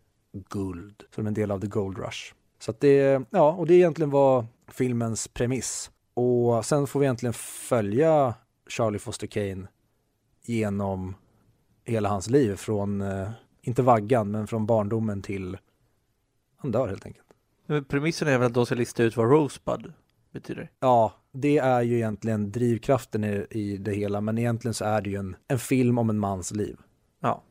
guld, 0.49 1.03
som 1.15 1.27
en 1.27 1.33
del 1.33 1.51
av 1.51 1.59
the 1.59 1.67
gold 1.67 1.97
rush. 1.97 2.33
Så 2.59 2.71
att 2.71 2.79
det, 2.79 3.21
ja, 3.29 3.51
och 3.51 3.67
det 3.67 3.73
är 3.73 3.77
egentligen 3.77 4.09
var 4.09 4.45
filmens 4.67 5.27
premiss. 5.27 5.91
Och 6.13 6.65
sen 6.65 6.87
får 6.87 6.99
vi 6.99 7.05
egentligen 7.05 7.33
följa 7.33 8.33
Charlie 8.67 8.99
Foster 8.99 9.27
Kane 9.27 9.67
genom 10.41 11.15
hela 11.83 12.09
hans 12.09 12.29
liv 12.29 12.55
från, 12.55 13.01
eh, 13.01 13.29
inte 13.65 13.81
vaggan, 13.81 14.31
men 14.31 14.47
från 14.47 14.65
barndomen 14.65 15.21
till 15.21 15.57
han 16.57 16.71
dör 16.71 16.87
helt 16.87 17.05
enkelt. 17.05 17.25
Men 17.65 17.85
premissen 17.85 18.27
är 18.27 18.37
väl 18.37 18.47
att 18.47 18.53
de 18.53 18.65
ska 18.65 18.75
lista 18.75 19.03
ut 19.03 19.17
vad 19.17 19.29
Rosebud 19.29 19.93
betyder. 20.31 20.71
Ja, 20.79 21.13
det 21.31 21.57
är 21.57 21.81
ju 21.81 21.95
egentligen 21.95 22.51
drivkraften 22.51 23.23
i, 23.23 23.45
i 23.49 23.77
det 23.77 23.93
hela, 23.93 24.21
men 24.21 24.37
egentligen 24.37 24.73
så 24.73 24.85
är 24.85 25.01
det 25.01 25.09
ju 25.09 25.15
en, 25.15 25.35
en 25.47 25.59
film 25.59 25.97
om 25.97 26.09
en 26.09 26.19
mans 26.19 26.51
liv. 26.51 26.77
Ja, 27.19 27.43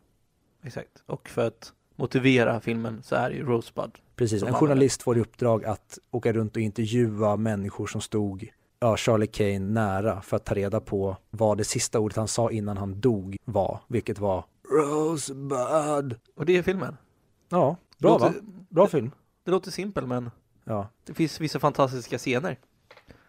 exakt. 0.63 1.03
Och 1.07 1.29
för 1.29 1.47
att 1.47 1.73
motivera 1.97 2.61
filmen 2.61 3.03
så 3.03 3.15
är 3.15 3.31
det 3.31 3.37
ju 3.37 3.43
Rosebud. 3.43 3.91
Precis, 4.17 4.43
en 4.43 4.55
journalist 4.55 5.03
får 5.03 5.17
i 5.17 5.21
uppdrag 5.21 5.65
att 5.65 5.99
åka 6.11 6.33
runt 6.33 6.57
och 6.57 6.63
intervjua 6.63 7.37
människor 7.37 7.87
som 7.87 8.01
stod 8.01 8.49
ja, 8.81 8.97
Charlie 8.97 9.27
Kane 9.27 9.59
nära 9.59 10.21
för 10.21 10.37
att 10.37 10.45
ta 10.45 10.55
reda 10.55 10.81
på 10.81 11.17
vad 11.31 11.59
det 11.59 11.65
sista 11.65 11.99
ordet 11.99 12.17
han 12.17 12.29
sa 12.29 12.51
innan 12.51 12.77
han 12.77 13.01
dog 13.01 13.37
var, 13.45 13.81
vilket 13.89 14.19
var 14.19 14.45
Rosebud. 14.75 16.15
Och 16.35 16.47
det 16.47 16.57
är 16.57 16.63
filmen. 16.63 16.97
Ja, 17.49 17.77
bra 17.99 18.19
det 18.19 18.25
va? 18.25 18.29
låter, 18.29 18.41
Bra 18.69 18.87
film. 18.87 19.11
Det 19.45 19.51
låter 19.51 19.71
simpel 19.71 20.07
men 20.07 20.31
Ja, 20.65 20.89
det 21.07 21.15
finns 21.15 21.41
vissa 21.41 21.59
fantastiska 21.61 22.19
scener. 22.19 22.59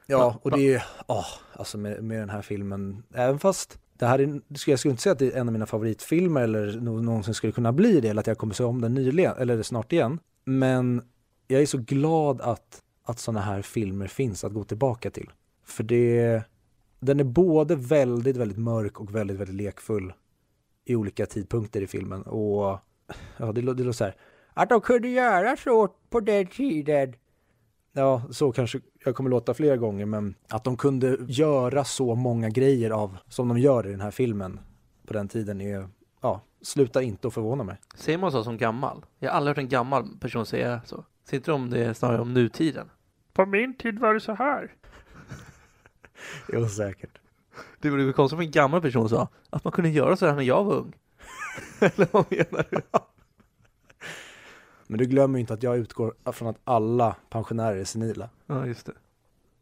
ja 0.07 0.39
och 0.41 0.51
det 0.51 0.73
är, 0.73 0.83
ja, 1.07 1.25
alltså 1.53 1.77
med, 1.77 2.03
med 2.03 2.19
den 2.19 2.29
här 2.29 2.41
filmen, 2.41 3.03
även 3.13 3.39
fast 3.39 3.79
det 3.97 4.05
här 4.05 4.19
är, 4.19 4.41
jag 4.67 4.79
skulle 4.79 4.89
inte 4.91 5.03
säga 5.03 5.13
att 5.13 5.19
det 5.19 5.31
är 5.33 5.39
en 5.39 5.47
av 5.47 5.53
mina 5.53 5.65
favoritfilmer 5.65 6.41
eller 6.41 6.79
nå- 6.81 7.01
någonsin 7.01 7.33
skulle 7.33 7.53
kunna 7.53 7.71
bli 7.71 8.01
det, 8.01 8.07
eller 8.09 8.19
att 8.19 8.27
jag 8.27 8.37
kommer 8.37 8.53
se 8.53 8.63
om 8.63 8.81
den 8.81 8.93
nyligen, 8.93 9.33
eller 9.37 9.63
snart 9.63 9.93
igen. 9.93 10.19
Men 10.45 11.01
jag 11.47 11.61
är 11.61 11.65
så 11.65 11.77
glad 11.77 12.41
att, 12.41 12.81
att 13.05 13.19
sådana 13.19 13.41
här 13.41 13.61
filmer 13.61 14.07
finns 14.07 14.43
att 14.43 14.53
gå 14.53 14.63
tillbaka 14.63 15.09
till. 15.11 15.29
För 15.65 15.83
det, 15.83 16.43
den 16.99 17.19
är 17.19 17.23
både 17.23 17.75
väldigt, 17.75 18.37
väldigt 18.37 18.57
mörk 18.57 18.99
och 18.99 19.15
väldigt, 19.15 19.37
väldigt 19.37 19.55
lekfull 19.55 20.13
i 20.85 20.95
olika 20.95 21.25
tidpunkter 21.25 21.81
i 21.81 21.87
filmen. 21.87 22.21
Och 22.21 22.79
ja, 23.37 23.51
det, 23.51 23.51
det 23.53 23.61
låter 23.61 23.91
så 23.91 24.03
här, 24.03 24.15
att 24.53 24.69
de 24.69 24.81
kunde 24.81 25.07
göra 25.07 25.57
så 25.57 25.87
på 25.87 26.19
den 26.19 26.47
tiden. 26.47 27.13
Ja, 27.93 28.21
så 28.31 28.51
kanske 28.51 28.79
jag 29.05 29.15
kommer 29.15 29.29
låta 29.29 29.53
flera 29.53 29.77
gånger, 29.77 30.05
men 30.05 30.35
att 30.49 30.63
de 30.63 30.77
kunde 30.77 31.17
göra 31.27 31.83
så 31.83 32.15
många 32.15 32.49
grejer 32.49 32.91
av 32.91 33.17
som 33.27 33.47
de 33.47 33.57
gör 33.57 33.87
i 33.87 33.91
den 33.91 34.01
här 34.01 34.11
filmen 34.11 34.59
på 35.05 35.13
den 35.13 35.27
tiden 35.27 35.61
är, 35.61 35.89
ja, 36.21 36.41
slutar 36.61 37.01
inte 37.01 37.27
att 37.27 37.33
förvåna 37.33 37.63
mig. 37.63 37.77
Säger 37.95 38.17
man 38.17 38.31
så 38.31 38.43
som 38.43 38.57
gammal? 38.57 39.05
Jag 39.19 39.31
har 39.31 39.37
aldrig 39.37 39.51
hört 39.51 39.63
en 39.63 39.69
gammal 39.69 40.17
person 40.19 40.45
säga 40.45 40.81
så. 40.85 41.05
Säger 41.23 41.39
inte 41.39 41.51
de 41.51 41.69
det 41.69 41.93
snarare 41.93 42.21
om 42.21 42.33
nutiden? 42.33 42.89
På 43.33 43.45
min 43.45 43.77
tid 43.77 43.99
var 43.99 44.13
det 44.13 44.19
så 44.19 44.33
här. 44.33 44.73
Jo, 46.53 46.67
säkert. 46.67 47.19
Det 47.79 47.89
vore 47.89 48.13
konstigt 48.13 48.37
om 48.37 48.41
en 48.41 48.51
gammal 48.51 48.81
person 48.81 49.09
sa 49.09 49.27
att 49.49 49.63
man 49.63 49.71
kunde 49.73 49.89
göra 49.89 50.15
så 50.15 50.25
här 50.25 50.35
när 50.35 50.43
jag 50.43 50.63
var 50.63 50.73
ung. 50.75 50.93
Eller 51.79 52.07
vad 52.11 52.25
menar 52.31 52.67
du? 52.69 52.81
Men 54.87 54.97
du 54.99 55.05
glömmer 55.05 55.39
ju 55.39 55.41
inte 55.41 55.53
att 55.53 55.63
jag 55.63 55.77
utgår 55.77 56.13
från 56.31 56.47
att 56.47 56.59
alla 56.63 57.15
pensionärer 57.29 57.77
är 57.77 57.83
senila. 57.83 58.29
Ja, 58.47 58.65
just 58.65 58.85
det. 58.85 58.93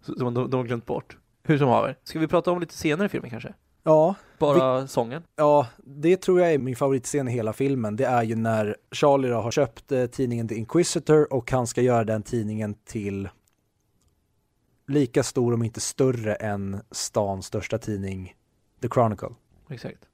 Så, 0.01 0.15
som 0.15 0.33
de, 0.33 0.49
de 0.49 0.57
har 0.57 0.63
glömt 0.63 0.85
bort. 0.85 1.17
Hur 1.43 1.57
som 1.57 1.67
haver. 1.67 1.97
Ska 2.03 2.19
vi 2.19 2.27
prata 2.27 2.51
om 2.51 2.59
lite 2.59 2.73
scener 2.73 3.05
i 3.05 3.09
filmen 3.09 3.29
kanske? 3.29 3.53
Ja, 3.83 4.15
Bara 4.39 4.87
sången? 4.87 5.23
Ja, 5.35 5.67
det 5.77 6.17
tror 6.17 6.39
jag 6.39 6.53
är 6.53 6.57
min 6.57 6.75
favoritscen 6.75 7.27
i 7.27 7.31
hela 7.31 7.53
filmen. 7.53 7.95
Det 7.95 8.05
är 8.05 8.23
ju 8.23 8.35
när 8.35 8.75
Charlie 8.91 9.27
då 9.27 9.35
har 9.35 9.51
köpt 9.51 9.91
eh, 9.91 10.05
tidningen 10.05 10.47
The 10.47 10.55
Inquisitor 10.55 11.33
och 11.33 11.51
han 11.51 11.67
ska 11.67 11.81
göra 11.81 12.03
den 12.03 12.23
tidningen 12.23 12.75
till 12.85 13.29
lika 14.87 15.23
stor 15.23 15.53
om 15.53 15.63
inte 15.63 15.79
större 15.81 16.35
än 16.35 16.81
stans 16.91 17.45
största 17.45 17.77
tidning 17.77 18.35
The 18.81 18.89
Chronicle. 18.89 19.29
Exakt. 19.69 20.05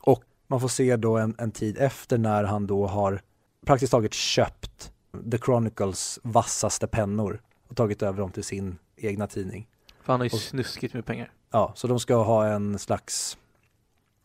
Och 0.00 0.24
man 0.46 0.60
får 0.60 0.68
se 0.68 0.96
då 0.96 1.16
en, 1.18 1.34
en 1.38 1.50
tid 1.50 1.78
efter 1.78 2.18
när 2.18 2.44
han 2.44 2.66
då 2.66 2.86
har 2.86 3.22
praktiskt 3.66 3.90
taget 3.90 4.14
köpt 4.14 4.92
The 5.30 5.38
Chronicles 5.38 6.18
vassaste 6.22 6.86
pennor 6.86 7.42
och 7.68 7.76
tagit 7.76 8.02
över 8.02 8.18
dem 8.20 8.30
till 8.32 8.44
sin 8.44 8.78
egna 8.96 9.26
tidning. 9.26 9.68
För 10.02 10.12
han 10.12 10.20
har 10.20 10.24
ju 10.24 10.30
Och- 10.30 10.40
snuskigt 10.40 10.94
med 10.94 11.06
pengar. 11.06 11.32
Ja, 11.50 11.72
så 11.76 11.86
de 11.86 12.00
ska 12.00 12.16
ha 12.16 12.46
en 12.46 12.78
slags, 12.78 13.38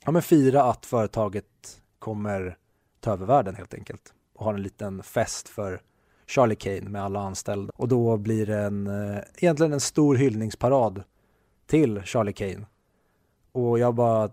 ja 0.05 0.11
men 0.11 0.21
fira 0.21 0.63
att 0.63 0.85
företaget 0.85 1.81
kommer 1.99 2.57
ta 2.99 3.11
över 3.11 3.25
världen 3.25 3.55
helt 3.55 3.73
enkelt. 3.73 4.13
Och 4.33 4.45
ha 4.45 4.53
en 4.53 4.61
liten 4.63 5.03
fest 5.03 5.49
för 5.49 5.81
Charlie 6.27 6.55
Kane 6.55 6.89
med 6.89 7.03
alla 7.03 7.19
anställda. 7.19 7.73
Och 7.75 7.88
då 7.88 8.17
blir 8.17 8.45
det 8.45 8.57
en, 8.59 8.88
eh, 8.88 9.17
egentligen 9.38 9.73
en 9.73 9.79
stor 9.79 10.15
hyllningsparad 10.15 11.03
till 11.65 12.01
Charlie 12.01 12.33
Kane. 12.33 12.65
Och 13.51 13.79
jag 13.79 13.95
bara, 13.95 14.29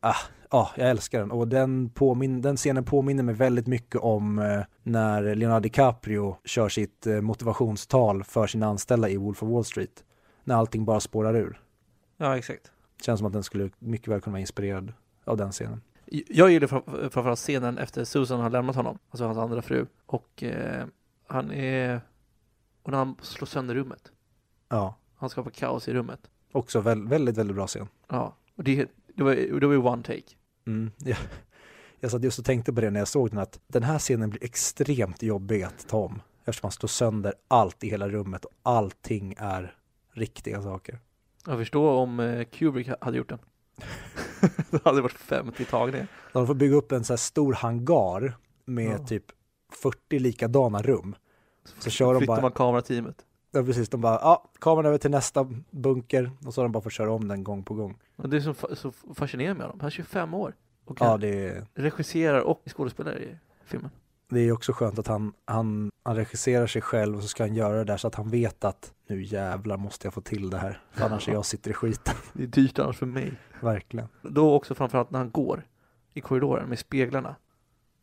ah, 0.00 0.14
ja, 0.50 0.70
jag 0.76 0.90
älskar 0.90 1.20
den. 1.20 1.30
Och 1.30 1.48
den, 1.48 1.90
påmin- 1.90 2.40
den 2.42 2.56
scenen 2.56 2.84
påminner 2.84 3.22
mig 3.22 3.34
väldigt 3.34 3.66
mycket 3.66 4.00
om 4.00 4.38
eh, 4.38 4.60
när 4.82 5.34
Leonardo 5.34 5.62
DiCaprio 5.62 6.36
kör 6.44 6.68
sitt 6.68 7.06
eh, 7.06 7.20
motivationstal 7.20 8.24
för 8.24 8.46
sina 8.46 8.66
anställda 8.66 9.08
i 9.08 9.16
Wolf 9.16 9.42
of 9.42 9.48
Wall 9.48 9.64
Street. 9.64 10.04
När 10.44 10.54
allting 10.54 10.84
bara 10.84 11.00
spårar 11.00 11.34
ur. 11.36 11.60
Ja, 12.16 12.38
exakt. 12.38 12.72
Känns 13.02 13.18
som 13.18 13.26
att 13.26 13.32
den 13.32 13.42
skulle 13.42 13.70
mycket 13.78 14.08
väl 14.08 14.20
kunna 14.20 14.32
vara 14.32 14.40
inspirerad 14.40 14.92
av 15.24 15.36
den 15.36 15.52
scenen. 15.52 15.80
Jag 16.28 16.50
gillar 16.50 16.66
fram- 16.66 16.82
framförallt 17.10 17.38
scenen 17.38 17.78
efter 17.78 18.04
Susan 18.04 18.40
har 18.40 18.50
lämnat 18.50 18.76
honom, 18.76 18.98
alltså 19.10 19.24
hans 19.24 19.38
andra 19.38 19.62
fru. 19.62 19.86
Och 20.06 20.42
eh, 20.42 20.84
han 21.32 21.50
är... 21.50 22.00
Och 22.82 22.90
när 22.90 22.98
han 22.98 23.16
slår 23.20 23.46
sönder 23.46 23.74
rummet. 23.74 24.12
Ja, 24.68 24.96
Han 25.14 25.30
skapar 25.30 25.50
kaos 25.50 25.88
i 25.88 25.92
rummet. 25.94 26.20
också 26.52 26.80
väl, 26.80 27.08
väldigt, 27.08 27.36
väldigt 27.36 27.56
bra 27.56 27.66
scen. 27.66 27.88
Ja, 28.08 28.36
och 28.56 28.64
det, 28.64 28.90
det 29.14 29.22
var 29.22 29.34
det 29.60 29.66
var 29.66 29.72
ju 29.74 29.78
one 29.82 30.02
take. 30.02 30.22
Mm. 30.66 30.90
Jag, 30.98 31.16
jag 32.00 32.10
satt 32.10 32.22
just 32.24 32.38
och 32.38 32.44
tänkte 32.44 32.72
på 32.72 32.80
det 32.80 32.90
när 32.90 33.00
jag 33.00 33.08
såg 33.08 33.30
den, 33.30 33.38
att 33.38 33.60
den 33.66 33.82
här 33.82 33.98
scenen 33.98 34.30
blir 34.30 34.44
extremt 34.44 35.22
jobbig 35.22 35.62
att 35.62 35.88
ta 35.88 35.98
om. 35.98 36.22
Eftersom 36.44 36.66
man 36.66 36.72
slår 36.72 36.88
sönder 36.88 37.34
allt 37.48 37.84
i 37.84 37.88
hela 37.90 38.08
rummet 38.08 38.44
och 38.44 38.52
allting 38.62 39.34
är 39.38 39.76
riktiga 40.12 40.62
saker. 40.62 40.98
Jag 41.46 41.58
förstår 41.58 41.90
om 41.92 42.20
eh, 42.20 42.44
Kubrick 42.44 42.88
ha- 42.88 42.96
hade 43.00 43.16
gjort 43.18 43.28
den. 43.28 43.38
det 44.70 44.84
hade 44.84 45.02
varit 45.02 45.12
50 45.12 45.64
tagningar. 45.64 46.06
De 46.32 46.46
får 46.46 46.54
bygga 46.54 46.76
upp 46.76 46.92
en 46.92 47.04
så 47.04 47.12
här 47.12 47.18
stor 47.18 47.52
hangar 47.52 48.36
med 48.64 49.00
Ja. 49.00 49.06
typ 49.06 49.24
40 49.82 50.18
likadana 50.18 50.82
rum. 50.82 51.14
Så 51.78 51.90
kör 51.90 52.14
de 52.20 52.26
bara- 52.26 52.40
man 52.40 52.50
kamerateamet. 52.52 53.26
Ja, 53.54 53.62
precis. 53.62 53.88
De 53.88 54.00
bara, 54.00 54.14
ja, 54.22 54.50
kameran 54.60 54.86
över 54.86 54.98
till 54.98 55.10
nästa 55.10 55.48
bunker 55.70 56.30
och 56.46 56.54
så 56.54 56.60
har 56.60 56.64
de 56.64 56.72
bara 56.72 56.82
fått 56.82 56.92
köra 56.92 57.12
om 57.12 57.28
den 57.28 57.44
gång 57.44 57.62
på 57.64 57.74
gång. 57.74 57.98
Och 58.16 58.28
det 58.28 58.36
är 58.36 58.40
så, 58.40 58.52
fa- 58.52 58.74
så 58.74 58.92
fascinerande 59.14 59.58
med 59.58 59.66
honom. 59.66 59.80
Han 59.80 59.86
är 59.86 59.90
25 59.90 60.34
år. 60.34 60.54
Och 60.84 60.96
Ja, 61.00 61.16
det 61.16 61.46
är, 61.48 61.66
regisserar 61.74 62.40
och 62.40 62.62
skådespelar 62.76 63.18
i 63.22 63.36
filmen. 63.64 63.90
det 64.28 64.40
är 64.40 64.52
också 64.52 64.72
skönt 64.72 64.98
att 64.98 65.06
han, 65.06 65.32
han, 65.44 65.90
han 66.02 66.16
regisserar 66.16 66.66
sig 66.66 66.82
själv 66.82 67.16
och 67.16 67.22
så 67.22 67.28
ska 67.28 67.42
han 67.42 67.54
göra 67.54 67.76
det 67.78 67.84
där 67.84 67.96
så 67.96 68.08
att 68.08 68.14
han 68.14 68.30
vet 68.30 68.64
att 68.64 68.92
nu 69.08 69.22
jävlar 69.22 69.76
måste 69.76 70.06
jag 70.06 70.14
få 70.14 70.20
till 70.20 70.50
det 70.50 70.58
här. 70.58 70.80
För 70.92 71.04
annars 71.04 71.28
jag 71.28 71.44
sitter 71.46 71.70
i 71.70 71.74
skiten. 71.74 72.14
Det 72.32 72.42
är 72.42 72.46
dyrt 72.46 72.78
annars 72.78 72.96
för 72.98 73.06
mig. 73.06 73.32
Verkligen. 73.60 74.08
Då 74.22 74.54
också 74.54 74.74
framförallt 74.74 75.10
när 75.10 75.18
han 75.18 75.30
går 75.30 75.66
i 76.14 76.20
korridoren 76.20 76.68
med 76.68 76.78
speglarna. 76.78 77.36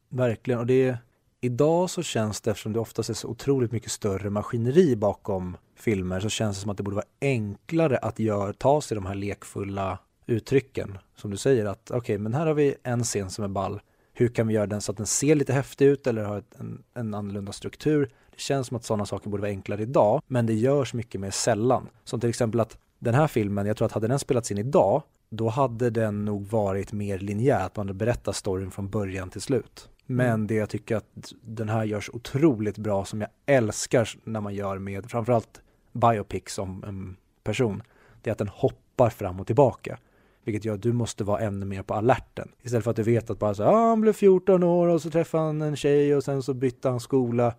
Verkligen. 0.09 0.59
Och 0.59 0.65
det 0.65 0.87
är, 0.87 0.97
Idag 1.41 1.89
så 1.89 2.03
känns 2.03 2.41
det, 2.41 2.51
eftersom 2.51 2.73
det 2.73 2.79
oftast 2.79 3.09
är 3.09 3.13
så 3.13 3.27
otroligt 3.27 3.71
mycket 3.71 3.91
större 3.91 4.29
maskineri 4.29 4.95
bakom 4.95 5.57
filmer, 5.75 6.19
så 6.19 6.29
känns 6.29 6.57
det 6.57 6.61
som 6.61 6.71
att 6.71 6.77
det 6.77 6.83
borde 6.83 6.95
vara 6.95 7.05
enklare 7.21 7.97
att 7.97 8.19
gör, 8.19 8.53
ta 8.53 8.81
sig 8.81 8.95
de 8.95 9.05
här 9.05 9.15
lekfulla 9.15 9.99
uttrycken. 10.25 10.97
Som 11.15 11.31
du 11.31 11.37
säger 11.37 11.65
att 11.65 11.91
okej, 11.91 11.97
okay, 11.97 12.17
men 12.17 12.33
här 12.33 12.47
har 12.47 12.53
vi 12.53 12.75
en 12.83 13.03
scen 13.03 13.29
som 13.29 13.43
är 13.43 13.47
ball. 13.47 13.81
Hur 14.13 14.27
kan 14.27 14.47
vi 14.47 14.53
göra 14.53 14.67
den 14.67 14.81
så 14.81 14.91
att 14.91 14.97
den 14.97 15.05
ser 15.05 15.35
lite 15.35 15.53
häftig 15.53 15.85
ut 15.85 16.07
eller 16.07 16.23
har 16.23 16.43
en, 16.59 16.83
en 16.93 17.13
annorlunda 17.13 17.51
struktur? 17.51 18.13
Det 18.31 18.39
känns 18.39 18.67
som 18.67 18.77
att 18.77 18.85
sådana 18.85 19.05
saker 19.05 19.29
borde 19.29 19.41
vara 19.41 19.51
enklare 19.51 19.81
idag, 19.81 20.21
men 20.27 20.45
det 20.45 20.53
görs 20.53 20.93
mycket 20.93 21.21
mer 21.21 21.31
sällan. 21.31 21.89
Som 22.03 22.19
till 22.19 22.29
exempel 22.29 22.59
att 22.59 22.77
den 22.99 23.13
här 23.13 23.27
filmen, 23.27 23.65
jag 23.65 23.77
tror 23.77 23.85
att 23.85 23.91
hade 23.91 24.07
den 24.07 24.19
spelats 24.19 24.51
in 24.51 24.57
idag, 24.57 25.03
då 25.29 25.49
hade 25.49 25.89
den 25.89 26.25
nog 26.25 26.47
varit 26.47 26.91
mer 26.91 27.19
linjär, 27.19 27.65
att 27.65 27.75
man 27.75 27.87
hade 27.87 27.97
berättat 27.97 28.35
storyn 28.35 28.71
från 28.71 28.89
början 28.89 29.29
till 29.29 29.41
slut. 29.41 29.89
Men 30.11 30.27
mm. 30.27 30.47
det 30.47 30.55
jag 30.55 30.69
tycker 30.69 30.95
att 30.95 31.33
den 31.41 31.69
här 31.69 31.83
görs 31.83 32.09
otroligt 32.13 32.77
bra, 32.77 33.05
som 33.05 33.21
jag 33.21 33.29
älskar 33.45 34.09
när 34.23 34.41
man 34.41 34.53
gör 34.53 34.77
med 34.77 35.11
framförallt 35.11 35.61
biopics 35.91 36.57
om 36.57 36.83
en 36.87 37.17
person, 37.43 37.83
det 38.21 38.29
är 38.29 38.31
att 38.31 38.37
den 38.37 38.47
hoppar 38.47 39.09
fram 39.09 39.39
och 39.39 39.47
tillbaka. 39.47 39.97
Vilket 40.43 40.65
gör 40.65 40.73
att 40.73 40.81
du 40.81 40.93
måste 40.93 41.23
vara 41.23 41.39
ännu 41.39 41.65
mer 41.65 41.83
på 41.83 41.93
alerten. 41.93 42.51
Istället 42.61 42.83
för 42.83 42.91
att 42.91 42.97
du 42.97 43.03
vet 43.03 43.29
att 43.29 43.39
bara 43.39 43.53
så 43.53 43.63
ah, 43.63 43.89
han 43.89 44.01
blev 44.01 44.13
14 44.13 44.63
år 44.63 44.87
och 44.87 45.01
så 45.01 45.09
träffade 45.09 45.43
han 45.43 45.61
en 45.61 45.75
tjej 45.75 46.15
och 46.15 46.23
sen 46.23 46.43
så 46.43 46.53
bytte 46.53 46.89
han 46.89 46.99
skola. 46.99 47.53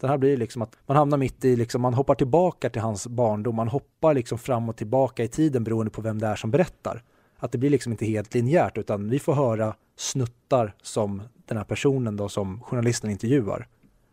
Den 0.00 0.10
här 0.10 0.18
blir 0.18 0.36
liksom 0.36 0.62
att 0.62 0.76
man 0.86 0.96
hamnar 0.96 1.18
mitt 1.18 1.44
i, 1.44 1.56
liksom, 1.56 1.82
man 1.82 1.94
hoppar 1.94 2.14
tillbaka 2.14 2.70
till 2.70 2.82
hans 2.82 3.06
barndom, 3.06 3.56
man 3.56 3.68
hoppar 3.68 4.14
liksom 4.14 4.38
fram 4.38 4.68
och 4.68 4.76
tillbaka 4.76 5.24
i 5.24 5.28
tiden 5.28 5.64
beroende 5.64 5.90
på 5.90 6.02
vem 6.02 6.18
det 6.18 6.26
är 6.26 6.36
som 6.36 6.50
berättar. 6.50 7.02
Att 7.36 7.52
det 7.52 7.58
blir 7.58 7.70
liksom 7.70 7.92
inte 7.92 8.06
helt 8.06 8.34
linjärt 8.34 8.78
utan 8.78 9.08
vi 9.08 9.18
får 9.18 9.34
höra 9.34 9.74
snuttar 10.00 10.74
som 10.82 11.22
den 11.46 11.56
här 11.56 11.64
personen 11.64 12.16
då 12.16 12.28
som 12.28 12.60
journalisten 12.60 13.10
intervjuar. 13.10 13.68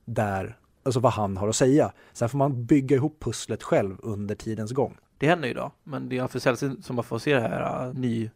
Där, 0.06 0.58
alltså 0.84 1.00
vad 1.00 1.14
han 1.14 1.38
har 1.38 1.48
att 1.48 1.56
säga. 1.56 1.92
Sen 2.14 2.30
får 2.30 2.38
man 2.38 2.66
bygga 2.66 2.96
ihop 2.96 3.20
pusslet 3.20 3.64
själv 3.64 3.98
under 4.00 4.36
tidens 4.36 4.72
gång. 4.72 4.98
Det 5.18 5.28
händer 5.28 5.48
ju 5.48 5.52
idag, 5.52 5.72
men 5.84 6.10
det 6.10 6.18
är 6.18 6.28
för 6.28 6.40
sällsynt 6.40 6.86
som 6.86 6.96
man 6.96 7.06
får 7.06 7.20
se 7.20 7.34
det 7.34 7.42
här 7.42 7.88
uh, 7.88 7.94
ny... 7.94 8.30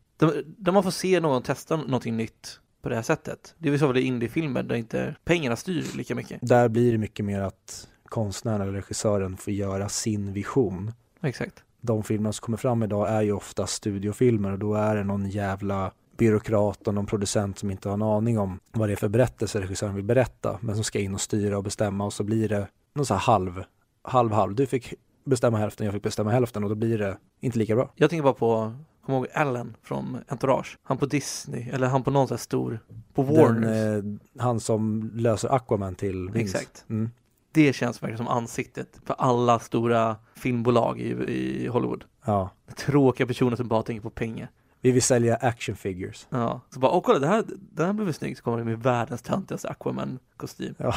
Där 0.45 0.71
man 0.71 0.83
får 0.83 0.91
se 0.91 1.19
någon 1.19 1.43
testa 1.43 1.77
någonting 1.77 2.17
nytt 2.17 2.59
på 2.81 2.89
det 2.89 2.95
här 2.95 3.01
sättet. 3.01 3.55
Det 3.57 3.69
är 3.69 3.71
väl 3.71 3.79
så 3.79 3.87
väl 3.87 3.97
i 3.97 4.01
indiefilmer 4.01 4.63
där 4.63 4.75
inte 4.75 5.15
pengarna 5.23 5.55
styr 5.55 5.85
lika 5.97 6.15
mycket. 6.15 6.39
Där 6.41 6.69
blir 6.69 6.91
det 6.91 6.97
mycket 6.97 7.25
mer 7.25 7.41
att 7.41 7.87
konstnären 8.05 8.61
eller 8.61 8.73
regissören 8.73 9.37
får 9.37 9.53
göra 9.53 9.89
sin 9.89 10.33
vision. 10.33 10.91
Exakt. 11.21 11.63
De 11.81 12.03
filmer 12.03 12.31
som 12.31 12.43
kommer 12.45 12.57
fram 12.57 12.83
idag 12.83 13.09
är 13.09 13.21
ju 13.21 13.31
ofta 13.31 13.67
studiofilmer 13.67 14.51
och 14.51 14.59
då 14.59 14.73
är 14.73 14.95
det 14.95 15.03
någon 15.03 15.29
jävla 15.29 15.91
byråkrat 16.21 16.87
och 16.87 16.93
någon 16.93 17.05
producent 17.05 17.59
som 17.59 17.71
inte 17.71 17.89
har 17.89 17.93
en 17.93 18.01
aning 18.01 18.39
om 18.39 18.59
vad 18.71 18.89
det 18.89 18.93
är 18.93 18.95
för 18.95 19.07
berättelse 19.07 19.61
regissören 19.61 19.95
vill 19.95 20.03
berätta 20.03 20.59
men 20.61 20.75
som 20.75 20.83
ska 20.83 20.99
in 20.99 21.13
och 21.13 21.21
styra 21.21 21.57
och 21.57 21.63
bestämma 21.63 22.05
och 22.05 22.13
så 22.13 22.23
blir 22.23 22.49
det 22.49 22.67
någon 22.93 23.05
så 23.05 23.13
här 23.13 23.21
halv, 23.21 23.63
halv, 24.03 24.31
halv. 24.31 24.55
Du 24.55 24.65
fick 24.65 24.93
bestämma 25.25 25.57
hälften, 25.57 25.85
jag 25.85 25.93
fick 25.93 26.03
bestämma 26.03 26.31
hälften 26.31 26.63
och 26.63 26.69
då 26.69 26.75
blir 26.75 26.97
det 26.97 27.17
inte 27.39 27.59
lika 27.59 27.75
bra. 27.75 27.91
Jag 27.95 28.09
tänker 28.09 28.23
bara 28.23 28.33
på 28.33 28.73
Kommer 29.05 29.17
ihåg 29.17 29.27
Allen 29.33 29.75
från 29.83 30.17
Entourage? 30.27 30.77
Han 30.83 30.97
på 30.97 31.05
Disney, 31.05 31.69
eller 31.69 31.87
han 31.87 32.03
på 32.03 32.11
någon 32.11 32.27
sån 32.27 32.35
här 32.35 32.41
stor, 32.41 32.79
på 33.13 33.23
Warner. 33.23 33.97
Eh, 33.97 34.03
han 34.41 34.59
som 34.59 35.11
löser 35.15 35.55
Aquaman 35.55 35.95
till 35.95 36.29
Vince. 36.29 36.57
Exakt. 36.57 36.85
Mm. 36.89 37.09
Det 37.51 37.73
känns 37.73 38.03
verkligen 38.03 38.17
som 38.17 38.27
ansiktet 38.27 38.99
för 39.05 39.15
alla 39.17 39.59
stora 39.59 40.15
filmbolag 40.35 40.99
i, 40.99 41.09
i 41.27 41.67
Hollywood. 41.67 42.03
Ja. 42.25 42.49
Tråkiga 42.77 43.27
personer 43.27 43.55
som 43.55 43.67
bara 43.67 43.83
tänker 43.83 44.01
på 44.01 44.09
pengar. 44.09 44.49
Vi 44.81 44.91
vill 44.91 45.01
sälja 45.01 45.35
action 45.35 45.75
figures. 45.75 46.27
Ja, 46.29 46.61
så 46.69 46.79
bara, 46.79 46.91
åh 46.91 47.01
kolla 47.01 47.19
det 47.19 47.27
här, 47.27 47.43
den 47.47 47.85
här 47.85 47.93
blev 47.93 48.11
snygg, 48.11 48.37
så 48.37 48.43
kommer 48.43 48.57
det 48.57 48.63
med 48.63 48.83
världens 48.83 49.21
töntigaste 49.21 49.69
Aquaman-kostym. 49.69 50.75
Ja, 50.77 50.93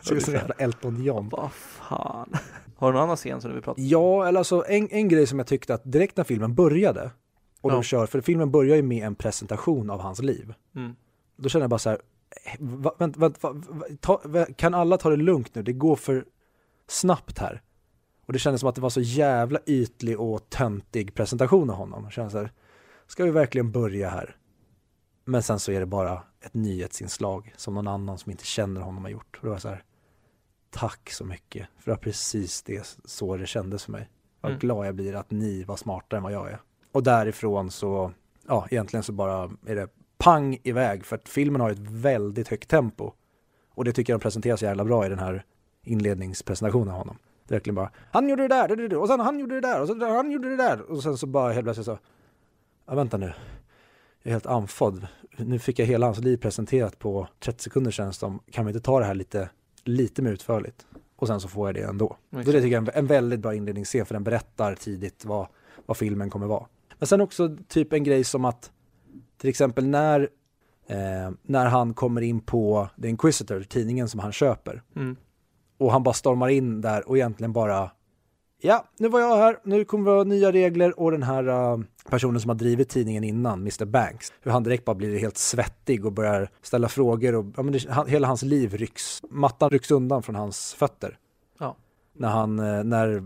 så 0.00 0.14
det 0.14 0.28
är 0.28 0.32
jävla 0.32 0.54
Elton 0.54 1.04
John. 1.04 1.28
Vad 1.28 1.52
fan. 1.52 2.32
Har 2.76 2.92
du 2.92 2.94
någon 2.94 3.02
annan 3.02 3.16
scen 3.16 3.40
som 3.40 3.50
du 3.50 3.54
vill 3.54 3.64
prata 3.64 3.80
om? 3.80 3.86
Ja, 3.88 4.28
eller 4.28 4.38
alltså 4.38 4.64
en, 4.68 4.88
en 4.90 5.08
grej 5.08 5.26
som 5.26 5.38
jag 5.38 5.46
tyckte 5.46 5.74
att 5.74 5.82
direkt 5.84 6.16
när 6.16 6.24
filmen 6.24 6.54
började 6.54 7.10
och 7.60 7.70
de 7.70 7.82
kör, 7.82 8.06
för 8.06 8.20
filmen 8.20 8.50
börjar 8.50 8.76
ju 8.76 8.82
med 8.82 9.06
en 9.06 9.14
presentation 9.14 9.90
av 9.90 10.00
hans 10.00 10.22
liv. 10.22 10.54
Mm. 10.76 10.94
Då 11.36 11.48
känner 11.48 11.62
jag 11.62 11.70
bara 11.70 11.78
så 11.78 11.90
här, 11.90 11.98
va, 12.58 12.94
vänta, 12.98 13.20
vänta, 13.20 13.54
ta, 14.00 14.20
kan 14.56 14.74
alla 14.74 14.98
ta 14.98 15.10
det 15.10 15.16
lugnt 15.16 15.54
nu? 15.54 15.62
Det 15.62 15.72
går 15.72 15.96
för 15.96 16.24
snabbt 16.88 17.38
här. 17.38 17.62
Och 18.26 18.32
det 18.32 18.38
kändes 18.38 18.60
som 18.60 18.68
att 18.68 18.74
det 18.74 18.80
var 18.80 18.90
så 18.90 19.00
jävla 19.00 19.58
ytlig 19.66 20.20
och 20.20 20.50
töntig 20.50 21.14
presentation 21.14 21.70
av 21.70 21.76
honom. 21.76 22.04
Jag 22.04 22.12
kände 22.12 22.30
så 22.30 22.38
här, 22.38 22.52
ska 23.12 23.24
vi 23.24 23.30
verkligen 23.30 23.72
börja 23.72 24.08
här? 24.08 24.36
Men 25.24 25.42
sen 25.42 25.58
så 25.58 25.72
är 25.72 25.80
det 25.80 25.86
bara 25.86 26.22
ett 26.40 26.54
nyhetsinslag 26.54 27.52
som 27.56 27.74
någon 27.74 27.88
annan 27.88 28.18
som 28.18 28.30
inte 28.30 28.44
känner 28.44 28.80
honom 28.80 29.04
har 29.04 29.10
gjort. 29.10 29.36
Och 29.36 29.44
det 29.44 29.50
var 29.50 29.58
så 29.58 29.68
här, 29.68 29.84
tack 30.70 31.10
så 31.10 31.24
mycket. 31.24 31.68
För 31.78 31.84
det 31.84 31.90
var 31.90 32.02
precis 32.02 32.62
det 32.62 32.96
så 33.04 33.36
det 33.36 33.46
kändes 33.46 33.84
för 33.84 33.92
mig. 33.92 34.10
Vad 34.40 34.52
mm. 34.52 34.60
glad 34.60 34.86
jag 34.86 34.94
blir 34.94 35.14
att 35.14 35.30
ni 35.30 35.64
var 35.64 35.76
smartare 35.76 36.18
än 36.18 36.22
vad 36.22 36.32
jag 36.32 36.50
är. 36.50 36.60
Och 36.92 37.02
därifrån 37.02 37.70
så, 37.70 38.12
ja, 38.48 38.66
egentligen 38.70 39.02
så 39.02 39.12
bara 39.12 39.50
är 39.66 39.76
det 39.76 39.88
pang 40.18 40.58
iväg 40.62 41.04
för 41.04 41.16
att 41.16 41.28
filmen 41.28 41.60
har 41.60 41.70
ett 41.70 41.78
väldigt 41.78 42.48
högt 42.48 42.68
tempo. 42.68 43.12
Och 43.74 43.84
det 43.84 43.92
tycker 43.92 44.12
jag 44.12 44.20
de 44.20 44.22
presenterar 44.22 44.56
så 44.56 44.64
jävla 44.64 44.84
bra 44.84 45.06
i 45.06 45.08
den 45.08 45.18
här 45.18 45.44
inledningspresentationen 45.82 46.88
av 46.88 46.98
honom. 46.98 47.18
Det 47.46 47.54
är 47.54 47.56
verkligen 47.56 47.74
bara, 47.74 47.90
han 48.10 48.28
gjorde 48.28 48.42
det 48.42 48.48
där, 48.48 48.96
och 48.96 49.08
sen 49.08 49.20
han 49.20 49.38
gjorde 49.38 49.54
det 49.54 49.60
där, 49.60 49.80
och 49.80 49.88
sen 49.88 50.00
han 50.00 50.30
gjorde 50.30 50.48
det 50.48 50.56
där. 50.56 50.80
Och 50.80 51.02
sen 51.02 51.16
så 51.16 51.26
bara 51.26 51.52
helt 51.52 51.64
plötsligt 51.64 51.86
så, 51.86 51.98
ja, 52.86 52.94
vänta 52.94 53.16
nu, 53.16 53.32
jag 54.22 54.30
är 54.30 54.30
helt 54.30 54.46
andfådd. 54.46 55.06
Nu 55.36 55.58
fick 55.58 55.78
jag 55.78 55.86
hela 55.86 56.06
hans 56.06 56.18
liv 56.18 56.36
presenterat 56.36 56.98
på 56.98 57.28
30 57.40 57.62
sekunder 57.62 57.90
känns 57.90 58.16
som, 58.16 58.40
kan 58.50 58.66
vi 58.66 58.70
inte 58.70 58.84
ta 58.84 58.98
det 58.98 59.04
här 59.04 59.14
lite, 59.14 59.50
lite 59.84 60.22
mer 60.22 60.30
utförligt? 60.30 60.86
Och 61.16 61.26
sen 61.28 61.40
så 61.40 61.48
får 61.48 61.68
jag 61.68 61.74
det 61.74 61.82
ändå. 61.82 62.16
Okay. 62.30 62.44
Det 62.44 62.52
tycker 62.52 62.76
jag 62.76 62.88
är 62.88 62.92
en, 62.92 62.98
en 62.98 63.06
väldigt 63.06 63.40
bra 63.40 63.54
inledningsscen 63.54 64.06
för 64.06 64.14
den 64.14 64.24
berättar 64.24 64.74
tidigt 64.74 65.24
vad, 65.24 65.46
vad 65.86 65.96
filmen 65.96 66.30
kommer 66.30 66.46
vara. 66.46 66.66
Men 66.98 67.06
sen 67.06 67.20
också 67.20 67.56
typ 67.68 67.92
en 67.92 68.04
grej 68.04 68.24
som 68.24 68.44
att 68.44 68.70
till 69.36 69.50
exempel 69.50 69.86
när, 69.86 70.20
eh, 70.86 71.30
när 71.42 71.66
han 71.66 71.94
kommer 71.94 72.20
in 72.20 72.40
på 72.40 72.88
The 73.02 73.08
Inquisitor, 73.08 73.62
tidningen 73.62 74.08
som 74.08 74.20
han 74.20 74.32
köper. 74.32 74.82
Mm. 74.96 75.16
Och 75.78 75.92
han 75.92 76.02
bara 76.02 76.14
stormar 76.14 76.48
in 76.48 76.80
där 76.80 77.08
och 77.08 77.16
egentligen 77.16 77.52
bara 77.52 77.90
Ja, 78.64 78.84
nu 78.98 79.08
var 79.08 79.20
jag 79.20 79.36
här, 79.36 79.58
nu 79.64 79.84
kommer 79.84 80.10
det 80.10 80.14
vara 80.14 80.24
nya 80.24 80.52
regler 80.52 81.00
och 81.00 81.12
den 81.12 81.22
här 81.22 81.48
uh, 81.48 81.84
personen 82.10 82.40
som 82.40 82.48
har 82.48 82.56
drivit 82.56 82.88
tidningen 82.88 83.24
innan, 83.24 83.60
Mr 83.60 83.84
Banks, 83.84 84.32
hur 84.40 84.50
han 84.50 84.62
direkt 84.62 84.84
bara 84.84 84.94
blir 84.94 85.18
helt 85.18 85.38
svettig 85.38 86.06
och 86.06 86.12
börjar 86.12 86.50
ställa 86.62 86.88
frågor 86.88 87.34
och 87.34 87.44
ja, 87.56 87.62
men 87.62 87.72
det, 87.72 87.90
han, 87.90 88.06
hela 88.06 88.26
hans 88.26 88.42
liv 88.42 88.76
rycks, 88.76 89.22
mattan 89.30 89.70
rycks 89.70 89.90
undan 89.90 90.22
från 90.22 90.34
hans 90.34 90.74
fötter. 90.74 91.18
Ja. 91.58 91.76
När 92.12 92.28
han, 92.28 92.60
uh, 92.60 92.84
när 92.84 93.22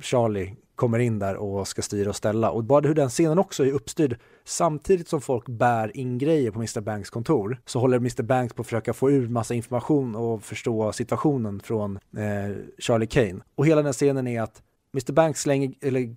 Charlie 0.00 0.56
kommer 0.76 0.98
in 0.98 1.18
där 1.18 1.36
och 1.36 1.68
ska 1.68 1.82
styra 1.82 2.08
och 2.08 2.16
ställa. 2.16 2.50
Och 2.50 2.64
bara 2.64 2.86
hur 2.86 2.94
den 2.94 3.08
scenen 3.08 3.38
också 3.38 3.66
är 3.66 3.72
uppstyrd, 3.72 4.18
samtidigt 4.44 5.08
som 5.08 5.20
folk 5.20 5.48
bär 5.48 5.96
in 5.96 6.18
grejer 6.18 6.50
på 6.50 6.58
Mr 6.58 6.80
Banks 6.80 7.10
kontor, 7.10 7.60
så 7.66 7.80
håller 7.80 7.96
Mr 7.96 8.22
Banks 8.22 8.54
på 8.54 8.60
att 8.60 8.66
försöka 8.66 8.92
få 8.92 9.10
ur 9.10 9.28
massa 9.28 9.54
information 9.54 10.16
och 10.16 10.42
förstå 10.42 10.92
situationen 10.92 11.60
från 11.60 11.96
eh, 11.96 12.56
Charlie 12.78 13.06
Kane. 13.06 13.40
Och 13.54 13.66
hela 13.66 13.82
den 13.82 13.92
scenen 13.92 14.26
är 14.26 14.42
att 14.42 14.62
Mr 14.94 15.12
Banks 15.12 15.40
slänger, 15.40 15.74
eller 15.80 16.16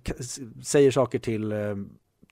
säger 0.64 0.90
saker 0.90 1.18
till, 1.18 1.52
eh, 1.52 1.76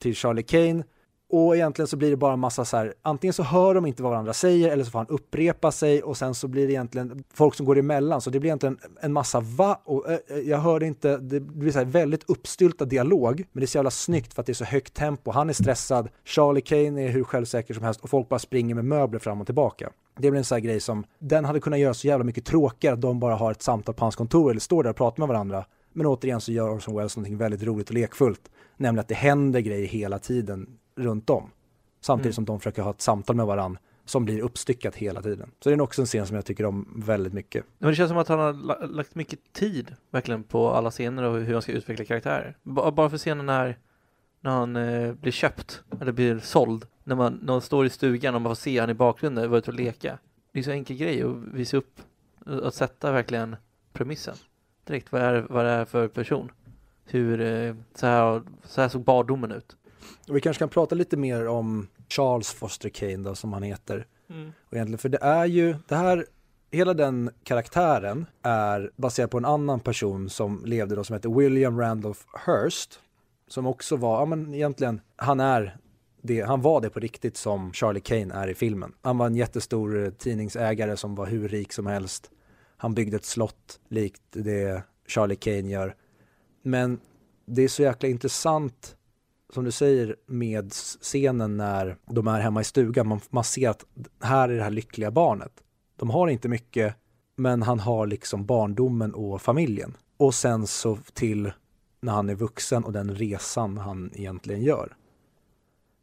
till 0.00 0.14
Charlie 0.14 0.42
Kane 0.42 0.84
och 1.28 1.56
egentligen 1.56 1.86
så 1.86 1.96
blir 1.96 2.10
det 2.10 2.16
bara 2.16 2.32
en 2.32 2.38
massa 2.38 2.64
så 2.64 2.76
här, 2.76 2.94
antingen 3.02 3.34
så 3.34 3.42
hör 3.42 3.74
de 3.74 3.86
inte 3.86 4.02
vad 4.02 4.10
varandra 4.10 4.32
säger 4.32 4.70
eller 4.70 4.84
så 4.84 4.90
får 4.90 4.98
han 4.98 5.08
upprepa 5.08 5.72
sig 5.72 6.02
och 6.02 6.16
sen 6.16 6.34
så 6.34 6.48
blir 6.48 6.66
det 6.66 6.72
egentligen 6.72 7.24
folk 7.34 7.54
som 7.54 7.66
går 7.66 7.78
emellan. 7.78 8.20
Så 8.20 8.30
det 8.30 8.40
blir 8.40 8.48
egentligen 8.48 8.78
en 9.00 9.12
massa 9.12 9.40
va 9.40 9.80
och 9.84 10.10
äh, 10.10 10.18
jag 10.44 10.58
hörde 10.58 10.86
inte, 10.86 11.16
det 11.16 11.40
blir 11.40 11.72
så 11.72 11.78
här 11.78 11.86
väldigt 11.86 12.30
uppstyltad 12.30 12.84
dialog. 12.84 13.44
Men 13.52 13.60
det 13.60 13.64
är 13.64 13.66
så 13.66 13.78
jävla 13.78 13.90
snyggt 13.90 14.34
för 14.34 14.42
att 14.42 14.46
det 14.46 14.52
är 14.52 14.54
så 14.54 14.64
högt 14.64 14.94
tempo. 14.94 15.30
Han 15.30 15.48
är 15.48 15.52
stressad, 15.52 16.08
Charlie 16.24 16.60
Kane 16.60 17.02
är 17.02 17.08
hur 17.08 17.24
självsäker 17.24 17.74
som 17.74 17.84
helst 17.84 18.00
och 18.00 18.10
folk 18.10 18.28
bara 18.28 18.38
springer 18.38 18.74
med 18.74 18.84
möbler 18.84 19.18
fram 19.18 19.40
och 19.40 19.46
tillbaka. 19.46 19.90
Det 20.18 20.30
blir 20.30 20.38
en 20.38 20.44
sån 20.44 20.56
här 20.56 20.60
grej 20.60 20.80
som, 20.80 21.04
den 21.18 21.44
hade 21.44 21.60
kunnat 21.60 21.78
göra 21.78 21.94
så 21.94 22.06
jävla 22.06 22.24
mycket 22.24 22.44
tråkigare 22.44 22.94
att 22.94 23.00
de 23.00 23.20
bara 23.20 23.34
har 23.34 23.50
ett 23.50 23.62
samtal 23.62 23.94
på 23.94 24.04
hans 24.04 24.16
kontor 24.16 24.50
eller 24.50 24.60
står 24.60 24.82
där 24.82 24.90
och 24.90 24.96
pratar 24.96 25.20
med 25.20 25.28
varandra. 25.28 25.64
Men 25.96 26.06
återigen 26.06 26.40
så 26.40 26.52
gör 26.52 26.76
Orson 26.76 26.96
Welles 26.96 27.16
någonting 27.16 27.36
väldigt 27.36 27.62
roligt 27.62 27.88
och 27.88 27.94
lekfullt. 27.94 28.50
Nämligen 28.76 29.00
att 29.00 29.08
det 29.08 29.14
händer 29.14 29.60
grejer 29.60 29.86
hela 29.86 30.18
tiden 30.18 30.78
runt 30.96 31.30
om. 31.30 31.50
Samtidigt 32.00 32.26
mm. 32.26 32.32
som 32.32 32.44
de 32.44 32.60
försöker 32.60 32.82
ha 32.82 32.90
ett 32.90 33.00
samtal 33.00 33.36
med 33.36 33.46
varandra 33.46 33.80
som 34.04 34.24
blir 34.24 34.40
uppstyckat 34.40 34.96
hela 34.96 35.22
tiden. 35.22 35.50
Så 35.60 35.68
det 35.68 35.74
är 35.74 35.80
också 35.80 36.02
en 36.02 36.06
scen 36.06 36.26
som 36.26 36.36
jag 36.36 36.44
tycker 36.44 36.64
om 36.64 37.02
väldigt 37.06 37.32
mycket. 37.32 37.64
Men 37.78 37.90
det 37.90 37.96
känns 37.96 38.08
som 38.08 38.18
att 38.18 38.28
han 38.28 38.38
har 38.38 38.86
lagt 38.86 39.14
mycket 39.14 39.52
tid 39.52 39.94
verkligen 40.10 40.42
på 40.42 40.70
alla 40.70 40.90
scener 40.90 41.22
och 41.22 41.40
hur 41.40 41.52
han 41.52 41.62
ska 41.62 41.72
utveckla 41.72 42.04
karaktärer. 42.04 42.56
Bara 42.62 43.10
för 43.10 43.18
scenen 43.18 43.46
när, 43.46 43.78
när 44.40 44.50
han 44.50 44.76
eh, 44.76 45.12
blir 45.12 45.32
köpt 45.32 45.82
eller 46.00 46.12
blir 46.12 46.38
såld. 46.38 46.86
När 47.04 47.16
man, 47.16 47.32
när 47.32 47.52
man 47.52 47.60
står 47.60 47.86
i 47.86 47.90
stugan 47.90 48.34
och 48.34 48.42
man 48.42 48.50
får 48.50 48.60
se 48.60 48.78
han 48.78 48.90
i 48.90 48.94
bakgrunden 48.94 49.50
vara 49.50 49.58
ute 49.58 49.70
och 49.70 49.76
leka. 49.76 50.18
Det 50.52 50.58
är 50.58 50.62
så 50.62 50.70
enkel 50.70 50.96
grej 50.96 51.22
att 51.22 51.36
visa 51.36 51.76
upp, 51.76 52.00
att 52.44 52.74
sätta 52.74 53.12
verkligen 53.12 53.56
premissen 53.92 54.34
direkt. 54.86 55.12
Vad 55.12 55.22
är, 55.22 55.46
vad 55.50 55.64
det 55.64 55.70
är 55.70 55.84
för 55.84 56.08
person? 56.08 56.50
Hur, 57.04 57.40
eh, 57.40 57.74
så 57.94 58.06
här, 58.06 58.42
så 58.64 58.80
här 58.80 58.88
såg 58.88 59.04
bardomen 59.04 59.52
ut. 59.52 59.76
Och 60.28 60.36
vi 60.36 60.40
kanske 60.40 60.58
kan 60.58 60.68
prata 60.68 60.94
lite 60.94 61.16
mer 61.16 61.48
om 61.48 61.88
Charles 62.08 62.52
Foster 62.52 62.88
Kane 62.88 63.16
då, 63.16 63.34
som 63.34 63.52
han 63.52 63.62
heter. 63.62 64.06
Mm. 64.30 64.52
Och 64.68 64.74
egentligen, 64.74 64.98
för 64.98 65.08
det 65.08 65.22
är 65.22 65.44
ju, 65.44 65.76
det 65.88 65.96
här 65.96 66.26
hela 66.70 66.94
den 66.94 67.30
karaktären 67.42 68.26
är 68.42 68.90
baserad 68.96 69.30
på 69.30 69.38
en 69.38 69.44
annan 69.44 69.80
person 69.80 70.30
som 70.30 70.62
levde 70.64 70.94
då 70.94 71.04
som 71.04 71.14
heter 71.14 71.28
William 71.28 71.80
Randolph 71.80 72.20
Hearst. 72.46 73.00
Som 73.48 73.66
också 73.66 73.96
var, 73.96 74.20
ja 74.20 74.24
men 74.24 74.54
egentligen, 74.54 75.00
han 75.16 75.40
är 75.40 75.76
det, 76.22 76.40
han 76.40 76.62
var 76.62 76.80
det 76.80 76.90
på 76.90 77.00
riktigt 77.00 77.36
som 77.36 77.72
Charlie 77.72 78.00
Kane 78.00 78.34
är 78.34 78.48
i 78.48 78.54
filmen. 78.54 78.92
Han 79.02 79.18
var 79.18 79.26
en 79.26 79.36
jättestor 79.36 80.04
eh, 80.04 80.10
tidningsägare 80.10 80.96
som 80.96 81.14
var 81.14 81.26
hur 81.26 81.48
rik 81.48 81.72
som 81.72 81.86
helst. 81.86 82.30
Han 82.76 82.94
byggde 82.94 83.16
ett 83.16 83.24
slott 83.24 83.80
likt 83.88 84.22
det 84.30 84.82
Charlie 85.06 85.36
Kane 85.36 85.68
gör. 85.70 85.94
Men 86.62 87.00
det 87.46 87.62
är 87.62 87.68
så 87.68 87.82
jäkla 87.82 88.08
intressant 88.08 88.96
som 89.52 89.64
du 89.64 89.70
säger 89.70 90.16
med 90.26 90.72
scenen 90.72 91.56
när 91.56 91.96
de 92.06 92.26
är 92.26 92.40
hemma 92.40 92.60
i 92.60 92.64
stugan. 92.64 93.08
Man, 93.08 93.20
man 93.30 93.44
ser 93.44 93.68
att 93.68 93.84
här 94.20 94.48
är 94.48 94.56
det 94.56 94.62
här 94.62 94.70
lyckliga 94.70 95.10
barnet. 95.10 95.52
De 95.96 96.10
har 96.10 96.28
inte 96.28 96.48
mycket, 96.48 96.94
men 97.36 97.62
han 97.62 97.80
har 97.80 98.06
liksom 98.06 98.46
barndomen 98.46 99.14
och 99.14 99.42
familjen. 99.42 99.96
Och 100.16 100.34
sen 100.34 100.66
så 100.66 100.98
till 101.12 101.52
när 102.00 102.12
han 102.12 102.28
är 102.28 102.34
vuxen 102.34 102.84
och 102.84 102.92
den 102.92 103.14
resan 103.14 103.78
han 103.78 104.10
egentligen 104.14 104.62
gör. 104.62 104.96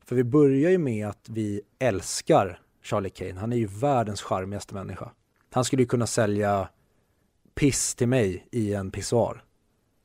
För 0.05 0.15
vi 0.15 0.23
börjar 0.23 0.71
ju 0.71 0.77
med 0.77 1.07
att 1.07 1.29
vi 1.29 1.61
älskar 1.79 2.59
Charlie 2.81 3.09
Kane. 3.09 3.39
Han 3.39 3.53
är 3.53 3.57
ju 3.57 3.67
världens 3.67 4.21
charmigaste 4.21 4.73
människa. 4.73 5.11
Han 5.53 5.65
skulle 5.65 5.81
ju 5.81 5.87
kunna 5.87 6.07
sälja 6.07 6.69
piss 7.55 7.95
till 7.95 8.07
mig 8.07 8.47
i 8.51 8.73
en 8.73 8.91
pissoar. 8.91 9.43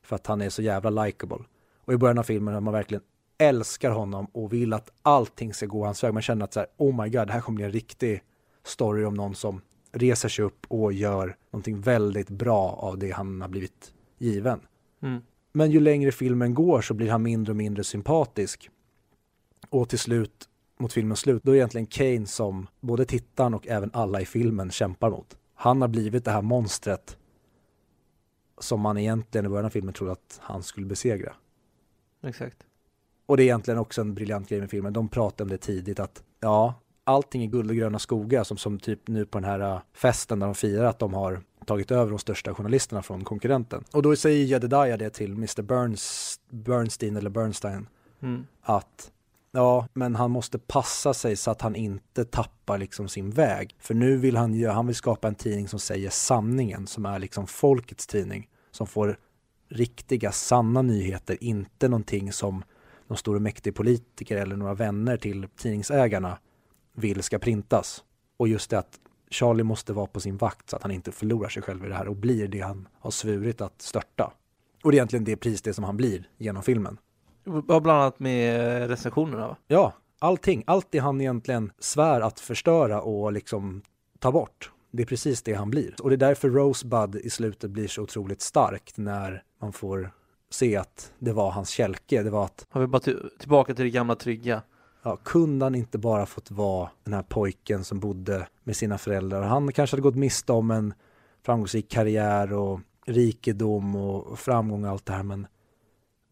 För 0.02 0.16
att 0.16 0.26
han 0.26 0.40
är 0.40 0.50
så 0.50 0.62
jävla 0.62 1.04
likable. 1.04 1.38
Och 1.78 1.92
i 1.92 1.96
början 1.96 2.18
av 2.18 2.22
filmen 2.22 2.54
har 2.54 2.60
man 2.60 2.74
verkligen 2.74 3.02
älskar 3.38 3.90
honom 3.90 4.26
och 4.32 4.52
vill 4.52 4.72
att 4.72 4.90
allting 5.02 5.54
ska 5.54 5.66
gå 5.66 5.84
hans 5.84 6.04
väg. 6.04 6.12
Man 6.12 6.22
känner 6.22 6.44
att 6.44 6.52
så 6.52 6.60
här, 6.60 6.68
oh 6.76 7.02
my 7.02 7.10
god, 7.10 7.26
det 7.26 7.32
här 7.32 7.40
kommer 7.40 7.56
bli 7.56 7.64
en 7.64 7.72
riktig 7.72 8.22
story 8.64 9.04
om 9.04 9.14
någon 9.14 9.34
som 9.34 9.60
reser 9.92 10.28
sig 10.28 10.44
upp 10.44 10.66
och 10.68 10.92
gör 10.92 11.36
någonting 11.50 11.80
väldigt 11.80 12.30
bra 12.30 12.70
av 12.70 12.98
det 12.98 13.10
han 13.10 13.40
har 13.40 13.48
blivit 13.48 13.92
given. 14.18 14.60
Mm. 15.02 15.22
Men 15.52 15.70
ju 15.70 15.80
längre 15.80 16.12
filmen 16.12 16.54
går 16.54 16.80
så 16.80 16.94
blir 16.94 17.10
han 17.10 17.22
mindre 17.22 17.52
och 17.52 17.56
mindre 17.56 17.84
sympatisk. 17.84 18.70
Och 19.70 19.88
till 19.88 19.98
slut, 19.98 20.48
mot 20.78 20.92
filmens 20.92 21.20
slut, 21.20 21.42
då 21.42 21.50
är 21.50 21.54
det 21.54 21.58
egentligen 21.58 21.86
Kane 21.86 22.26
som 22.26 22.66
både 22.80 23.04
tittaren 23.04 23.54
och 23.54 23.66
även 23.68 23.90
alla 23.92 24.20
i 24.20 24.26
filmen 24.26 24.70
kämpar 24.70 25.10
mot. 25.10 25.36
Han 25.54 25.80
har 25.80 25.88
blivit 25.88 26.24
det 26.24 26.30
här 26.30 26.42
monstret 26.42 27.16
som 28.60 28.80
man 28.80 28.98
egentligen 28.98 29.46
i 29.46 29.48
början 29.48 29.64
av 29.66 29.70
filmen 29.70 29.94
trodde 29.94 30.12
att 30.12 30.40
han 30.42 30.62
skulle 30.62 30.86
besegra. 30.86 31.32
Exakt. 32.22 32.56
Och 33.26 33.36
det 33.36 33.42
är 33.42 33.44
egentligen 33.44 33.80
också 33.80 34.00
en 34.00 34.14
briljant 34.14 34.48
grej 34.48 34.60
med 34.60 34.70
filmen. 34.70 34.92
De 34.92 35.08
pratar 35.08 35.44
om 35.44 35.48
det 35.48 35.58
tidigt 35.58 36.00
att 36.00 36.22
ja, 36.40 36.74
allting 37.04 37.42
är 37.42 37.46
guld 37.46 37.70
och 37.70 37.76
gröna 37.76 37.98
skogar 37.98 38.44
som, 38.44 38.56
som 38.56 38.78
typ 38.78 39.08
nu 39.08 39.26
på 39.26 39.38
den 39.38 39.50
här 39.50 39.60
äh, 39.60 39.80
festen 39.92 40.38
där 40.38 40.46
de 40.46 40.54
firar 40.54 40.84
att 40.84 40.98
de 40.98 41.14
har 41.14 41.42
tagit 41.66 41.90
över 41.90 42.10
de 42.10 42.18
största 42.18 42.54
journalisterna 42.54 43.02
från 43.02 43.24
konkurrenten. 43.24 43.84
Och 43.92 44.02
då 44.02 44.16
säger 44.16 44.44
Jedediah 44.44 44.98
det 44.98 45.10
till 45.10 45.32
Mr. 45.32 45.62
Burns, 45.62 46.40
Bernstein 46.50 47.16
eller 47.16 47.30
Bernstein 47.30 47.86
Mm. 48.20 48.46
att 48.62 49.12
ja, 49.58 49.86
men 49.92 50.14
han 50.14 50.30
måste 50.30 50.58
passa 50.58 51.14
sig 51.14 51.36
så 51.36 51.50
att 51.50 51.60
han 51.60 51.76
inte 51.76 52.24
tappar 52.24 52.78
liksom 52.78 53.08
sin 53.08 53.30
väg. 53.30 53.76
För 53.78 53.94
nu 53.94 54.16
vill 54.16 54.36
han 54.36 54.64
han 54.64 54.86
vill 54.86 54.96
skapa 54.96 55.28
en 55.28 55.34
tidning 55.34 55.68
som 55.68 55.78
säger 55.78 56.10
sanningen, 56.10 56.86
som 56.86 57.06
är 57.06 57.18
liksom 57.18 57.46
folkets 57.46 58.06
tidning, 58.06 58.48
som 58.70 58.86
får 58.86 59.18
riktiga, 59.68 60.32
sanna 60.32 60.82
nyheter, 60.82 61.36
inte 61.40 61.88
någonting 61.88 62.32
som 62.32 62.64
de 63.08 63.16
stora 63.16 63.40
mäktiga 63.40 63.72
politiker 63.72 64.36
eller 64.36 64.56
några 64.56 64.74
vänner 64.74 65.16
till 65.16 65.48
tidningsägarna 65.56 66.38
vill 66.94 67.22
ska 67.22 67.38
printas. 67.38 68.04
Och 68.36 68.48
just 68.48 68.70
det 68.70 68.78
att 68.78 68.98
Charlie 69.30 69.64
måste 69.64 69.92
vara 69.92 70.06
på 70.06 70.20
sin 70.20 70.36
vakt 70.36 70.70
så 70.70 70.76
att 70.76 70.82
han 70.82 70.92
inte 70.92 71.12
förlorar 71.12 71.48
sig 71.48 71.62
själv 71.62 71.84
i 71.84 71.88
det 71.88 71.94
här 71.94 72.08
och 72.08 72.16
blir 72.16 72.48
det 72.48 72.60
han 72.60 72.88
har 73.00 73.10
svurit 73.10 73.60
att 73.60 73.82
störta. 73.82 74.32
Och 74.84 74.90
det 74.90 74.94
är 74.96 74.98
egentligen 74.98 75.24
det 75.24 75.36
pris 75.36 75.62
det 75.62 75.74
som 75.74 75.84
han 75.84 75.96
blir 75.96 76.28
genom 76.36 76.62
filmen. 76.62 76.98
Bland 77.66 77.90
annat 77.90 78.20
med 78.20 78.88
recensionerna 78.88 79.48
va? 79.48 79.56
Ja, 79.66 79.92
allting. 80.18 80.64
Allt 80.66 80.86
det 80.90 80.98
han 80.98 81.20
egentligen 81.20 81.72
svär 81.78 82.20
att 82.20 82.40
förstöra 82.40 83.00
och 83.02 83.32
liksom 83.32 83.82
ta 84.18 84.32
bort. 84.32 84.70
Det 84.90 85.02
är 85.02 85.06
precis 85.06 85.42
det 85.42 85.54
han 85.54 85.70
blir. 85.70 85.94
Och 86.02 86.08
det 86.10 86.14
är 86.14 86.28
därför 86.28 86.48
Rosebud 86.50 87.16
i 87.16 87.30
slutet 87.30 87.70
blir 87.70 87.88
så 87.88 88.02
otroligt 88.02 88.40
starkt 88.40 88.96
när 88.96 89.42
man 89.60 89.72
får 89.72 90.10
se 90.50 90.76
att 90.76 91.12
det 91.18 91.32
var 91.32 91.50
hans 91.50 91.68
kälke. 91.70 92.22
Det 92.22 92.30
var 92.30 92.44
att, 92.44 92.66
Har 92.70 92.80
vi 92.80 92.86
bara 92.86 93.00
till- 93.00 93.30
tillbaka 93.38 93.74
till 93.74 93.84
det 93.84 93.90
gamla 93.90 94.14
trygga? 94.14 94.62
ja, 95.02 95.16
kunde 95.16 95.64
han 95.64 95.74
inte 95.74 95.98
bara 95.98 96.26
fått 96.26 96.50
vara 96.50 96.90
den 97.04 97.14
här 97.14 97.22
pojken 97.22 97.84
som 97.84 98.00
bodde 98.00 98.46
med 98.64 98.76
sina 98.76 98.98
föräldrar. 98.98 99.42
Han 99.42 99.72
kanske 99.72 99.94
hade 99.94 100.02
gått 100.02 100.14
miste 100.16 100.52
om 100.52 100.70
en 100.70 100.94
framgångsrik 101.44 101.90
karriär 101.90 102.52
och 102.52 102.80
rikedom 103.06 103.96
och 103.96 104.38
framgång 104.38 104.84
och 104.84 104.90
allt 104.90 105.06
det 105.06 105.12
här. 105.12 105.22
Men 105.22 105.46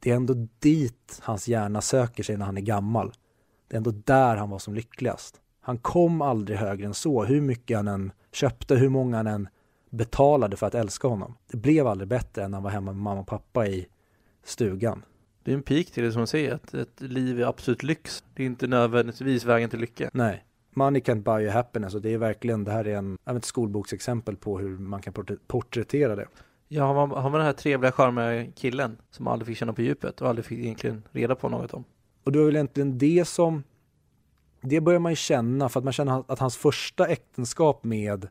det 0.07 0.13
är 0.13 0.17
ändå 0.17 0.35
dit 0.59 1.21
hans 1.23 1.49
hjärna 1.49 1.81
söker 1.81 2.23
sig 2.23 2.37
när 2.37 2.47
han 2.47 2.57
är 2.57 2.61
gammal. 2.61 3.13
Det 3.69 3.75
är 3.75 3.77
ändå 3.77 3.91
där 3.91 4.37
han 4.37 4.51
var 4.51 4.59
som 4.59 4.75
lyckligast. 4.75 5.41
Han 5.61 5.79
kom 5.79 6.23
aldrig 6.23 6.59
högre 6.59 6.87
än 6.87 6.95
så, 6.95 7.25
hur 7.25 7.41
mycket 7.41 7.77
han 7.77 7.89
än 7.89 8.13
köpte, 8.33 8.75
hur 8.77 8.89
många 8.89 9.17
han 9.17 9.27
än 9.27 9.49
betalade 9.91 10.57
för 10.57 10.67
att 10.67 10.75
älska 10.75 11.09
honom. 11.09 11.35
Det 11.51 11.57
blev 11.57 11.87
aldrig 11.87 12.09
bättre 12.09 12.45
än 12.45 12.51
när 12.51 12.57
han 12.57 12.63
var 12.63 12.71
hemma 12.71 12.93
med 12.93 13.03
mamma 13.03 13.21
och 13.21 13.27
pappa 13.27 13.67
i 13.67 13.87
stugan. 14.45 15.03
Det 15.43 15.51
är 15.51 15.55
en 15.55 15.63
pik 15.63 15.91
till 15.91 16.05
det 16.05 16.13
som 16.13 16.21
man 16.21 16.27
säger, 16.27 16.55
att 16.55 16.75
ett 16.75 17.01
liv 17.01 17.41
är 17.41 17.47
absolut 17.47 17.83
lyx. 17.83 18.25
Det 18.35 18.43
är 18.43 18.47
inte 18.47 18.67
nödvändigtvis 18.67 19.45
vägen 19.45 19.71
till 19.71 19.81
lycka. 19.81 20.11
Nej. 20.13 20.45
Money 20.71 21.03
can't 21.03 21.23
buy 21.23 21.43
you 21.43 21.53
happiness 21.53 21.95
och 21.95 22.03
det 22.03 22.15
är 22.15 22.19
verkligen, 22.19 22.65
det 22.65 22.73
här 22.73 22.87
är 22.87 22.97
en, 22.97 23.19
ett 23.27 23.45
skolboksexempel 23.45 24.37
på 24.37 24.59
hur 24.59 24.79
man 24.79 25.03
kan 25.03 25.13
portr- 25.15 25.39
porträttera 25.47 26.17
det. 26.17 26.27
Ja, 26.69 26.85
har 26.85 26.95
man, 26.95 27.11
har 27.11 27.31
man 27.31 27.33
den 27.33 27.47
här 27.47 27.53
trevliga, 27.53 27.93
charmiga 27.93 28.53
killen 28.57 28.99
som 29.11 29.27
aldrig 29.27 29.47
fick 29.47 29.57
känna 29.59 29.73
på 29.73 29.83
djupet 29.83 30.21
och 30.21 30.29
aldrig 30.29 30.45
fick 30.47 30.59
egentligen 30.59 31.03
reda 31.13 31.35
på 31.35 31.49
något 31.49 31.75
om. 31.75 31.85
Och 32.25 32.33
det 32.33 32.39
var 32.39 32.47
väl 32.47 32.57
egentligen 32.57 32.99
det 32.99 33.29
som, 33.29 33.63
det 34.61 34.81
börjar 34.81 35.01
man 35.01 35.13
ju 35.13 35.17
känna 35.17 35.69
för 35.69 35.81
att 35.81 35.85
man 35.85 35.93
känner 35.93 36.25
att 36.29 36.39
hans 36.39 36.57
första 36.57 37.07
äktenskap 37.07 37.85
med, 37.85 38.29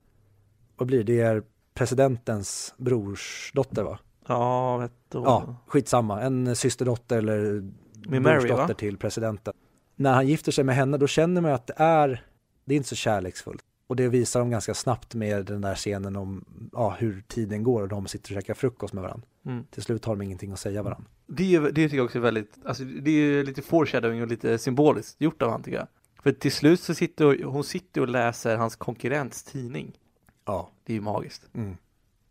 vad 0.78 0.88
blir 0.88 1.04
det, 1.04 1.14
det 1.14 1.22
är 1.22 1.44
presidentens 1.74 2.74
brorsdotter 2.78 3.84
va? 3.84 4.00
Ja, 4.28 4.78
vet 4.78 4.92
du. 5.10 5.18
Ja, 5.18 5.56
skitsamma, 5.68 6.22
en 6.22 6.56
systerdotter 6.56 7.18
eller 7.18 7.72
Med 8.08 8.22
Mary, 8.22 8.36
brorsdotter 8.36 8.68
va? 8.68 8.74
till 8.74 8.98
presidenten. 8.98 9.54
När 9.96 10.14
han 10.14 10.28
gifter 10.28 10.52
sig 10.52 10.64
med 10.64 10.76
henne 10.76 10.98
då 10.98 11.08
känner 11.08 11.42
man 11.42 11.52
ju 11.52 11.56
att 11.56 11.68
det 11.68 11.74
är, 11.78 12.26
det 12.66 12.74
är 12.74 12.78
inte 12.78 12.90
så 12.90 12.96
kärleksfullt. 12.96 13.64
Och 13.88 13.96
det 13.96 14.08
visar 14.08 14.40
de 14.40 14.50
ganska 14.50 14.74
snabbt 14.74 15.16
med 15.16 15.46
den 15.46 15.62
där 15.62 15.76
scenen 15.76 16.16
om 16.16 16.46
ja, 16.72 16.96
hur 17.00 17.24
tiden 17.28 17.64
går 17.64 17.82
och 17.82 17.88
de 17.88 18.08
sitter 18.08 18.32
och 18.32 18.42
käkar 18.42 18.54
frukost 18.54 18.94
med 18.94 19.04
varandra. 19.04 19.28
Mm. 19.46 19.64
Till 19.72 19.84
slut 19.84 20.06
har 20.06 20.16
de 20.16 20.22
ingenting 20.22 20.52
att 20.52 20.60
säga 20.60 20.84
varandra. 20.84 21.10
Det, 21.28 21.60
det 21.60 21.72
tycker 21.72 21.98
jag 21.98 22.06
också 22.06 22.18
är 22.18 22.22
väldigt, 22.22 22.58
alltså 22.66 22.84
det 22.84 23.12
är 23.12 23.44
lite 23.44 23.62
foreshadowing 23.62 24.22
och 24.22 24.28
lite 24.28 24.58
symboliskt 24.58 25.22
gjort 25.22 25.42
av 25.42 25.52
han 25.52 25.64
tycker 25.64 25.78
jag. 25.78 25.88
För 26.24 26.32
till 26.32 26.52
slut 26.52 26.80
så 26.80 26.94
sitter 26.94 27.44
hon 27.44 27.64
sitter 27.64 28.02
och 28.02 28.08
läser 28.08 28.58
hans 28.58 28.76
konkurrents 28.76 29.44
tidning. 29.44 29.98
Ja. 30.46 30.72
Det 30.84 30.94
är 30.94 30.96
ju 30.96 31.02
magiskt. 31.02 31.50
Mm. 31.54 31.78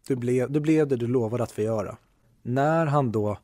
Du, 0.09 0.16
blev, 0.16 0.50
du 0.50 0.61
blev 0.61 0.88
det 0.88 0.96
du 0.96 1.07
lovade 1.07 1.42
att 1.42 1.52
få 1.52 1.62
göra. 1.62 1.96
När 2.42 2.86
han 2.86 3.12
då 3.12 3.38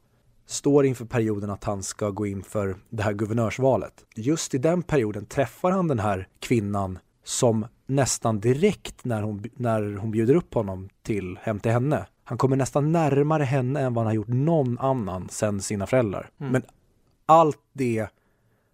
står 0.46 0.86
inför 0.86 1.04
perioden 1.04 1.50
att 1.50 1.64
han 1.64 1.82
ska 1.82 2.10
gå 2.10 2.26
in 2.26 2.42
för 2.42 2.76
det 2.88 3.02
här 3.02 3.12
guvernörsvalet. 3.12 4.04
Just 4.14 4.54
i 4.54 4.58
den 4.58 4.82
perioden 4.82 5.26
träffar 5.26 5.70
han 5.70 5.88
den 5.88 5.98
här 5.98 6.28
kvinnan 6.38 6.98
som 7.24 7.66
nästan 7.90 8.40
direkt 8.40 9.04
när 9.04 9.22
hon, 9.22 9.44
när 9.54 9.96
hon 9.96 10.10
bjuder 10.10 10.34
upp 10.34 10.54
honom 10.54 10.88
till 11.02 11.38
hem 11.42 11.60
till 11.60 11.72
henne. 11.72 12.06
Han 12.24 12.38
kommer 12.38 12.56
nästan 12.56 12.92
närmare 12.92 13.44
henne 13.44 13.80
än 13.80 13.94
vad 13.94 14.04
han 14.04 14.06
har 14.06 14.14
gjort 14.14 14.28
någon 14.28 14.78
annan 14.78 15.28
sen 15.30 15.62
sina 15.62 15.86
föräldrar. 15.86 16.30
Mm. 16.38 16.52
Men 16.52 16.62
allt 17.26 17.60
det 17.72 18.06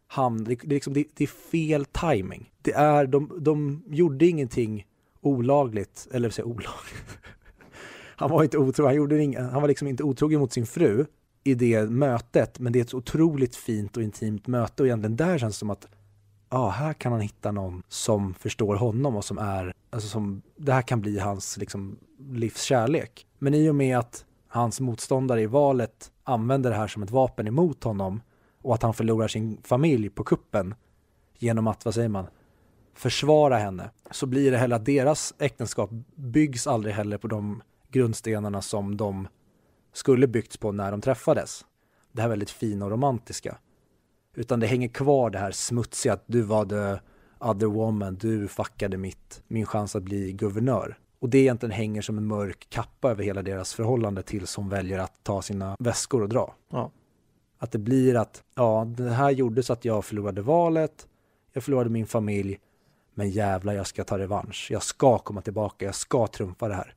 han, 0.07 0.45
det, 0.45 0.55
det, 0.55 0.67
är 0.67 0.75
liksom, 0.75 0.93
det, 0.93 1.05
det 1.15 1.25
är 1.25 1.51
fel 1.51 1.85
timing. 1.85 2.51
Det 2.63 2.73
är, 2.73 3.07
de, 3.07 3.39
de 3.41 3.83
gjorde 3.87 4.27
ingenting 4.27 4.87
olagligt, 5.21 6.09
eller 6.13 6.31
säga 6.31 6.47
olagligt. 6.47 7.19
Han 8.19 8.31
var 8.31 8.43
inte 8.43 8.59
otrogen, 8.59 8.89
han, 8.89 8.97
gjorde 8.97 9.23
ing, 9.23 9.37
han 9.37 9.61
var 9.61 9.69
liksom 9.69 9.89
inte 9.89 10.03
otrogen 10.03 10.41
mot 10.41 10.53
sin 10.53 10.67
fru 10.67 11.07
i 11.45 11.55
det 11.55 11.91
mötet, 11.91 12.59
men 12.59 12.73
det 12.73 12.79
är 12.79 12.85
ett 12.85 12.95
otroligt 12.95 13.57
fint 13.57 13.97
och 13.97 14.03
intimt 14.03 14.47
möte 14.47 14.83
och 14.83 14.87
egentligen 14.87 15.17
där 15.17 15.39
känns 15.39 15.55
det 15.55 15.59
som 15.59 15.71
att 15.71 15.87
ja, 16.51 16.69
här 16.69 16.93
kan 16.93 17.13
han 17.13 17.21
hitta 17.21 17.53
någon 17.53 17.83
som 17.89 18.35
förstår 18.35 18.77
honom 18.77 19.17
och 19.17 19.25
som 19.25 19.39
är, 19.39 19.75
alltså 19.91 20.09
som, 20.09 20.43
det 20.57 20.73
här 20.73 20.83
kan 20.83 21.01
bli 21.01 21.19
hans 21.19 21.57
liksom 21.57 21.99
livskärlek. 22.19 23.27
Men 23.39 23.55
i 23.55 23.71
och 23.71 23.75
med 23.75 23.99
att 23.99 24.25
hans 24.49 24.81
motståndare 24.81 25.43
i 25.43 25.47
valet 25.47 26.13
använder 26.25 26.71
det 26.71 26.77
här 26.77 26.87
som 26.87 27.03
ett 27.03 27.11
vapen 27.11 27.47
emot 27.47 27.85
honom 27.85 28.21
och 28.63 28.75
att 28.75 28.83
han 28.83 28.95
förlorar 28.95 29.29
sin 29.29 29.59
familj 29.63 30.09
på 30.09 30.25
kuppen 30.25 30.75
genom 31.39 31.67
att, 31.67 31.85
vad 31.85 31.95
säger 31.95 32.09
man, 32.09 32.27
försvara 32.95 33.57
henne 33.57 33.91
så 34.11 34.27
blir 34.27 34.51
det 34.51 34.59
heller 34.59 34.77
att 34.77 34.85
deras 34.85 35.35
äktenskap 35.39 35.91
byggs 36.15 36.67
aldrig 36.67 36.95
heller 36.95 37.19
på 37.19 37.27
de 37.27 37.63
grundstenarna 37.91 38.63
som 38.63 38.97
de 38.97 39.29
skulle 39.93 40.27
byggts 40.27 40.57
på 40.57 40.73
när 40.73 40.91
de 40.91 41.01
träffades. 41.01 41.65
Det 42.13 42.23
här 42.23 42.29
väldigt 42.29 42.51
fina 42.51 42.85
och 42.85 42.91
romantiska. 42.91 43.59
Utan 44.37 44.61
det 44.61 44.67
hänger 44.67 44.89
kvar 44.89 45.31
det 45.31 45.39
här 45.39 45.51
smutsiga 45.51 46.13
att 46.13 46.25
du 46.27 46.43
var 46.43 46.65
the 46.65 47.01
other 47.39 47.67
woman, 47.67 48.15
du 48.15 48.49
fuckade 48.49 48.97
mitt, 48.97 49.43
min 49.49 49.67
chans 49.67 49.97
att 49.97 50.03
bli 50.03 50.33
guvernör. 50.33 50.99
Och 51.19 51.29
det 51.29 51.39
egentligen 51.39 51.73
hänger 51.73 52.03
som 52.03 52.19
en 52.19 52.27
mörk 52.27 52.67
kappa 52.71 53.11
över 53.11 53.25
hela 53.25 53.43
deras 53.43 53.75
förhållande 53.75 54.23
tills 54.23 54.57
hon 54.57 54.69
väljer 54.69 54.99
att 54.99 55.25
ta 55.25 55.43
sina 55.43 55.77
väskor 55.79 56.23
och 56.23 56.29
dra. 56.29 56.55
Ja. 56.71 56.91
Att 57.59 57.73
det 57.73 57.79
blir 57.79 58.17
att, 58.17 58.43
ja, 58.55 58.85
det 58.97 59.11
här 59.11 59.31
gjorde 59.31 59.63
så 59.63 59.73
att 59.73 59.85
jag 59.85 60.05
förlorade 60.05 60.43
valet, 60.43 61.09
jag 61.53 61.65
förlorade 61.65 61.91
min 61.91 62.07
familj, 62.07 62.59
men 63.15 63.31
jävlar 63.31 63.73
jag 63.73 63.87
ska 63.87 64.05
ta 64.05 64.19
revansch. 64.19 64.69
Jag 64.71 64.83
ska 64.83 65.19
komma 65.19 65.41
tillbaka, 65.41 65.85
jag 65.85 65.95
ska 65.95 66.27
trumfa 66.27 66.69
det 66.69 66.75
här. 66.75 66.95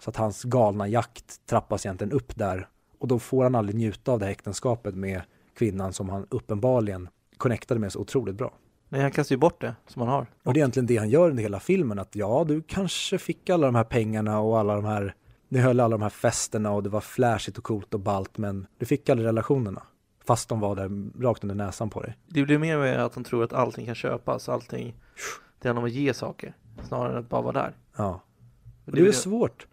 Så 0.00 0.10
att 0.10 0.16
hans 0.16 0.42
galna 0.42 0.88
jakt 0.88 1.46
trappas 1.46 1.86
egentligen 1.86 2.12
upp 2.12 2.36
där 2.36 2.68
och 2.98 3.08
då 3.08 3.18
får 3.18 3.42
han 3.42 3.54
aldrig 3.54 3.76
njuta 3.76 4.12
av 4.12 4.18
det 4.18 4.24
här 4.24 4.32
äktenskapet 4.32 4.94
med 4.94 5.22
kvinnan 5.58 5.92
som 5.92 6.08
han 6.08 6.26
uppenbarligen 6.30 7.08
connectade 7.36 7.80
med 7.80 7.92
så 7.92 8.00
otroligt 8.00 8.34
bra. 8.36 8.52
Nej, 8.88 9.00
han 9.02 9.10
kastar 9.10 9.34
ju 9.34 9.38
bort 9.38 9.60
det 9.60 9.74
som 9.86 10.02
han 10.02 10.10
har. 10.10 10.26
Och 10.42 10.54
det 10.54 10.58
är 10.58 10.62
egentligen 10.62 10.86
det 10.86 10.96
han 10.96 11.10
gör 11.10 11.30
under 11.30 11.42
hela 11.42 11.60
filmen, 11.60 11.98
att 11.98 12.16
ja, 12.16 12.44
du 12.48 12.62
kanske 12.62 13.18
fick 13.18 13.50
alla 13.50 13.66
de 13.66 13.74
här 13.74 13.84
pengarna 13.84 14.40
och 14.40 14.58
alla 14.58 14.74
de 14.74 14.84
här, 14.84 15.14
ni 15.48 15.58
höll 15.58 15.80
alla 15.80 15.94
de 15.98 16.02
här 16.02 16.10
festerna 16.10 16.70
och 16.72 16.82
det 16.82 16.88
var 16.88 17.00
flashigt 17.00 17.58
och 17.58 17.64
coolt 17.64 17.94
och 17.94 18.00
balt, 18.00 18.38
men 18.38 18.66
du 18.78 18.86
fick 18.86 19.08
aldrig 19.08 19.26
relationerna. 19.26 19.82
Fast 20.24 20.48
de 20.48 20.60
var 20.60 20.76
där 20.76 21.22
rakt 21.22 21.44
under 21.44 21.54
näsan 21.54 21.90
på 21.90 22.02
dig. 22.02 22.16
Det 22.26 22.42
blir 22.42 22.58
mer 22.58 22.78
med 22.78 23.04
att 23.04 23.14
han 23.14 23.24
tror 23.24 23.44
att 23.44 23.52
allting 23.52 23.86
kan 23.86 23.94
köpas, 23.94 24.48
allting, 24.48 24.94
det 25.60 25.68
handlar 25.68 25.82
om 25.82 25.86
att 25.86 25.92
ge 25.94 26.14
saker, 26.14 26.54
snarare 26.88 27.12
än 27.12 27.18
att 27.18 27.28
bara 27.28 27.42
vara 27.42 27.52
där. 27.52 27.76
Ja. 27.96 28.10
Och 28.10 28.20
det 28.84 28.92
det 28.92 29.00
är 29.00 29.04
vill- 29.04 29.14
svårt. 29.14 29.66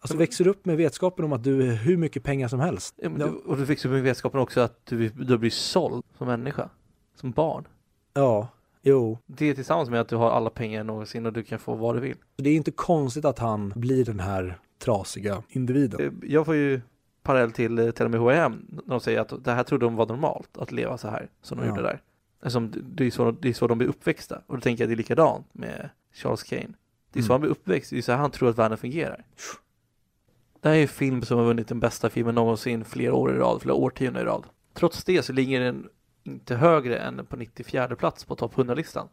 Alltså 0.00 0.16
växer 0.18 0.44
du 0.44 0.50
upp 0.50 0.64
med 0.66 0.76
vetskapen 0.76 1.24
om 1.24 1.32
att 1.32 1.44
du 1.44 1.68
är 1.70 1.74
hur 1.74 1.96
mycket 1.96 2.22
pengar 2.22 2.48
som 2.48 2.60
helst. 2.60 2.94
Ja, 3.02 3.08
du, 3.08 3.24
och 3.24 3.56
du 3.56 3.66
fick 3.66 3.78
så 3.78 3.88
med 3.88 4.02
vetskapen 4.02 4.40
också 4.40 4.60
att 4.60 4.86
du, 4.86 5.08
du 5.08 5.38
blir 5.38 5.50
såld 5.50 6.04
som 6.18 6.26
människa, 6.26 6.68
som 7.14 7.30
barn. 7.30 7.68
Ja, 8.14 8.48
jo. 8.82 9.18
Det 9.26 9.54
tillsammans 9.54 9.90
med 9.90 10.00
att 10.00 10.08
du 10.08 10.16
har 10.16 10.30
alla 10.30 10.50
pengar 10.50 10.84
någonsin 10.84 11.26
och 11.26 11.32
du 11.32 11.42
kan 11.42 11.58
få 11.58 11.74
vad 11.74 11.96
du 11.96 12.00
vill. 12.00 12.16
Det 12.36 12.50
är 12.50 12.54
inte 12.56 12.70
konstigt 12.70 13.24
att 13.24 13.38
han 13.38 13.72
blir 13.76 14.04
den 14.04 14.20
här 14.20 14.58
trasiga 14.78 15.42
individen. 15.48 16.00
Eh, 16.00 16.30
Jag 16.30 16.46
får 16.46 16.54
ju 16.54 16.80
parallell 17.22 17.52
till 17.52 17.78
eh, 17.78 17.90
till 17.90 18.04
och 18.04 18.10
med 18.10 18.20
H&M 18.20 18.66
när 18.70 18.82
de 18.86 19.00
säger 19.00 19.20
att 19.20 19.44
det 19.44 19.52
här 19.52 19.62
trodde 19.62 19.86
de 19.86 19.96
var 19.96 20.06
normalt, 20.06 20.58
att 20.58 20.72
leva 20.72 20.98
så 20.98 21.08
här 21.08 21.28
som 21.42 21.58
de 21.58 21.64
Ja. 21.64 21.68
gjorde 21.70 21.82
där. 21.82 22.02
Eftersom 22.42 22.70
det- 22.70 22.80
det 22.94 23.04
är, 23.06 23.10
så, 23.10 23.30
det 23.30 23.48
är 23.48 23.52
så 23.52 23.66
de 23.66 23.78
blir 23.78 23.88
uppväxta. 23.88 24.40
Och 24.46 24.54
då 24.56 24.60
tänker 24.60 24.82
jag 24.82 24.86
att 24.86 24.90
det 24.90 24.94
är 24.94 24.96
likadant 24.96 25.46
med 25.52 25.90
Charles 26.14 26.42
Kane. 26.42 26.68
Det 27.12 27.18
är 27.18 27.22
så 27.22 27.26
Mm. 27.26 27.30
han 27.30 27.40
blir 27.40 27.50
uppväxt, 27.50 27.90
det 27.90 27.98
är 27.98 28.02
så 28.02 28.12
här 28.12 28.18
han 28.18 28.30
tror 28.30 28.48
att 28.48 28.58
världen 28.58 28.78
fungerar. 28.78 29.24
Det 30.60 30.68
här 30.68 30.76
är 30.76 30.82
en 30.82 30.88
film 30.88 31.22
som 31.22 31.38
har 31.38 31.44
vunnit 31.44 31.68
den 31.68 31.80
bästa 31.80 32.10
filmen 32.10 32.34
någonsin 32.34 32.84
flera 32.84 33.14
år 33.14 33.34
i 33.34 33.38
rad, 33.38 33.62
flera 33.62 33.74
årtionden 33.74 34.22
i 34.22 34.24
rad. 34.24 34.46
Trots 34.74 35.04
det 35.04 35.22
så 35.22 35.32
ligger 35.32 35.60
den 35.60 35.88
inte 36.24 36.56
högre 36.56 36.98
än 36.98 37.26
på 37.26 37.36
94 37.36 37.96
plats 37.96 38.24
på 38.24 38.36
topp 38.36 38.54
100-listan. 38.54 39.08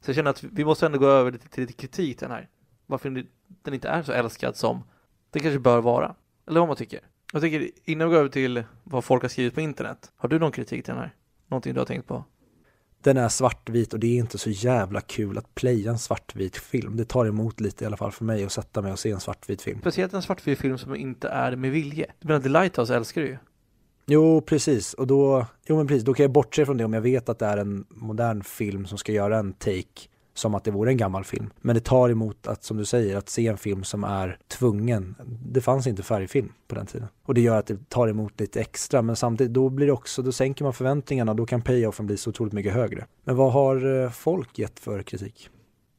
Så 0.00 0.10
jag 0.10 0.16
känner 0.16 0.30
att 0.30 0.42
vi 0.42 0.64
måste 0.64 0.86
ändå 0.86 0.98
gå 0.98 1.06
över 1.06 1.32
lite 1.32 1.48
till 1.48 1.60
lite 1.60 1.72
kritik 1.72 2.18
till 2.18 2.28
den 2.28 2.36
här. 2.36 2.48
Varför 2.86 3.10
den- 3.10 3.26
den 3.62 3.74
inte 3.74 3.88
är 3.88 4.02
så 4.02 4.12
älskad 4.12 4.56
som 4.56 4.82
den 5.30 5.42
kanske 5.42 5.58
bör 5.58 5.80
vara. 5.80 6.14
Eller 6.46 6.60
vad 6.60 6.68
man 6.68 6.76
tycker. 6.76 7.00
Jag 7.32 7.42
tycker 7.42 7.70
innan 7.84 8.08
vi 8.08 8.12
går 8.14 8.20
över 8.20 8.28
till 8.30 8.64
vad 8.84 9.04
folk 9.04 9.22
har 9.22 9.28
skrivit 9.28 9.54
på 9.54 9.60
internet. 9.60 10.12
Har 10.16 10.28
du 10.28 10.38
någon 10.38 10.52
kritik 10.52 10.84
till 10.84 10.94
den 10.94 11.02
här? 11.02 11.14
Någonting 11.46 11.74
du 11.74 11.80
har 11.80 11.86
tänkt 11.86 12.06
på? 12.08 12.24
Den 13.08 13.16
är 13.16 13.28
svartvit 13.28 13.92
och 13.92 14.00
det 14.00 14.06
är 14.06 14.18
inte 14.18 14.38
så 14.38 14.50
jävla 14.50 15.00
kul 15.00 15.38
att 15.38 15.54
playa 15.54 15.90
en 15.90 15.98
svartvit 15.98 16.56
film. 16.56 16.96
Det 16.96 17.04
tar 17.04 17.26
emot 17.26 17.60
lite 17.60 17.84
i 17.84 17.86
alla 17.86 17.96
fall 17.96 18.12
för 18.12 18.24
mig 18.24 18.44
att 18.44 18.52
sätta 18.52 18.82
mig 18.82 18.92
och 18.92 18.98
se 18.98 19.10
en 19.10 19.20
svartvit 19.20 19.62
film. 19.62 19.80
Speciellt 19.80 20.12
en 20.12 20.22
svartvit 20.22 20.58
film 20.58 20.78
som 20.78 20.94
inte 20.94 21.28
är 21.28 21.56
med 21.56 21.70
vilje. 21.70 22.06
Du 22.20 22.28
menar 22.28 22.40
The 22.40 22.48
Lighthouse 22.48 22.96
älskar 22.96 23.20
du 23.20 23.26
ju. 23.26 23.38
Jo, 24.06 24.40
precis. 24.40 24.94
Och 24.94 25.06
då, 25.06 25.46
jo, 25.66 25.76
men 25.76 25.86
precis. 25.86 26.04
då 26.04 26.14
kan 26.14 26.24
jag 26.24 26.32
bortse 26.32 26.66
från 26.66 26.76
det 26.76 26.84
om 26.84 26.92
jag 26.92 27.00
vet 27.00 27.28
att 27.28 27.38
det 27.38 27.46
är 27.46 27.56
en 27.56 27.84
modern 27.88 28.42
film 28.42 28.86
som 28.86 28.98
ska 28.98 29.12
göra 29.12 29.38
en 29.38 29.52
take 29.52 30.08
som 30.38 30.54
att 30.54 30.64
det 30.64 30.70
vore 30.70 30.90
en 30.90 30.96
gammal 30.96 31.24
film. 31.24 31.50
Men 31.60 31.74
det 31.74 31.80
tar 31.84 32.08
emot 32.10 32.46
att, 32.46 32.64
som 32.64 32.76
du 32.76 32.84
säger, 32.84 33.16
att 33.16 33.28
se 33.28 33.46
en 33.46 33.56
film 33.58 33.84
som 33.84 34.04
är 34.04 34.38
tvungen. 34.48 35.14
Det 35.52 35.60
fanns 35.60 35.86
inte 35.86 36.02
färgfilm 36.02 36.52
på 36.68 36.74
den 36.74 36.86
tiden. 36.86 37.08
Och 37.24 37.34
det 37.34 37.40
gör 37.40 37.58
att 37.58 37.66
det 37.66 37.88
tar 37.88 38.08
emot 38.08 38.40
lite 38.40 38.60
extra. 38.60 39.02
Men 39.02 39.16
samtidigt, 39.16 39.52
då 39.52 39.68
blir 39.68 39.86
det 39.86 39.92
också, 39.92 40.22
då 40.22 40.32
sänker 40.32 40.64
man 40.64 40.72
förväntningarna 40.72 41.34
då 41.34 41.46
kan 41.46 41.62
payoffen 41.62 42.06
bli 42.06 42.16
så 42.16 42.30
otroligt 42.30 42.52
mycket 42.52 42.72
högre. 42.72 43.06
Men 43.24 43.36
vad 43.36 43.52
har 43.52 44.02
eh, 44.04 44.10
folk 44.10 44.58
gett 44.58 44.80
för 44.80 45.02
kritik? 45.02 45.50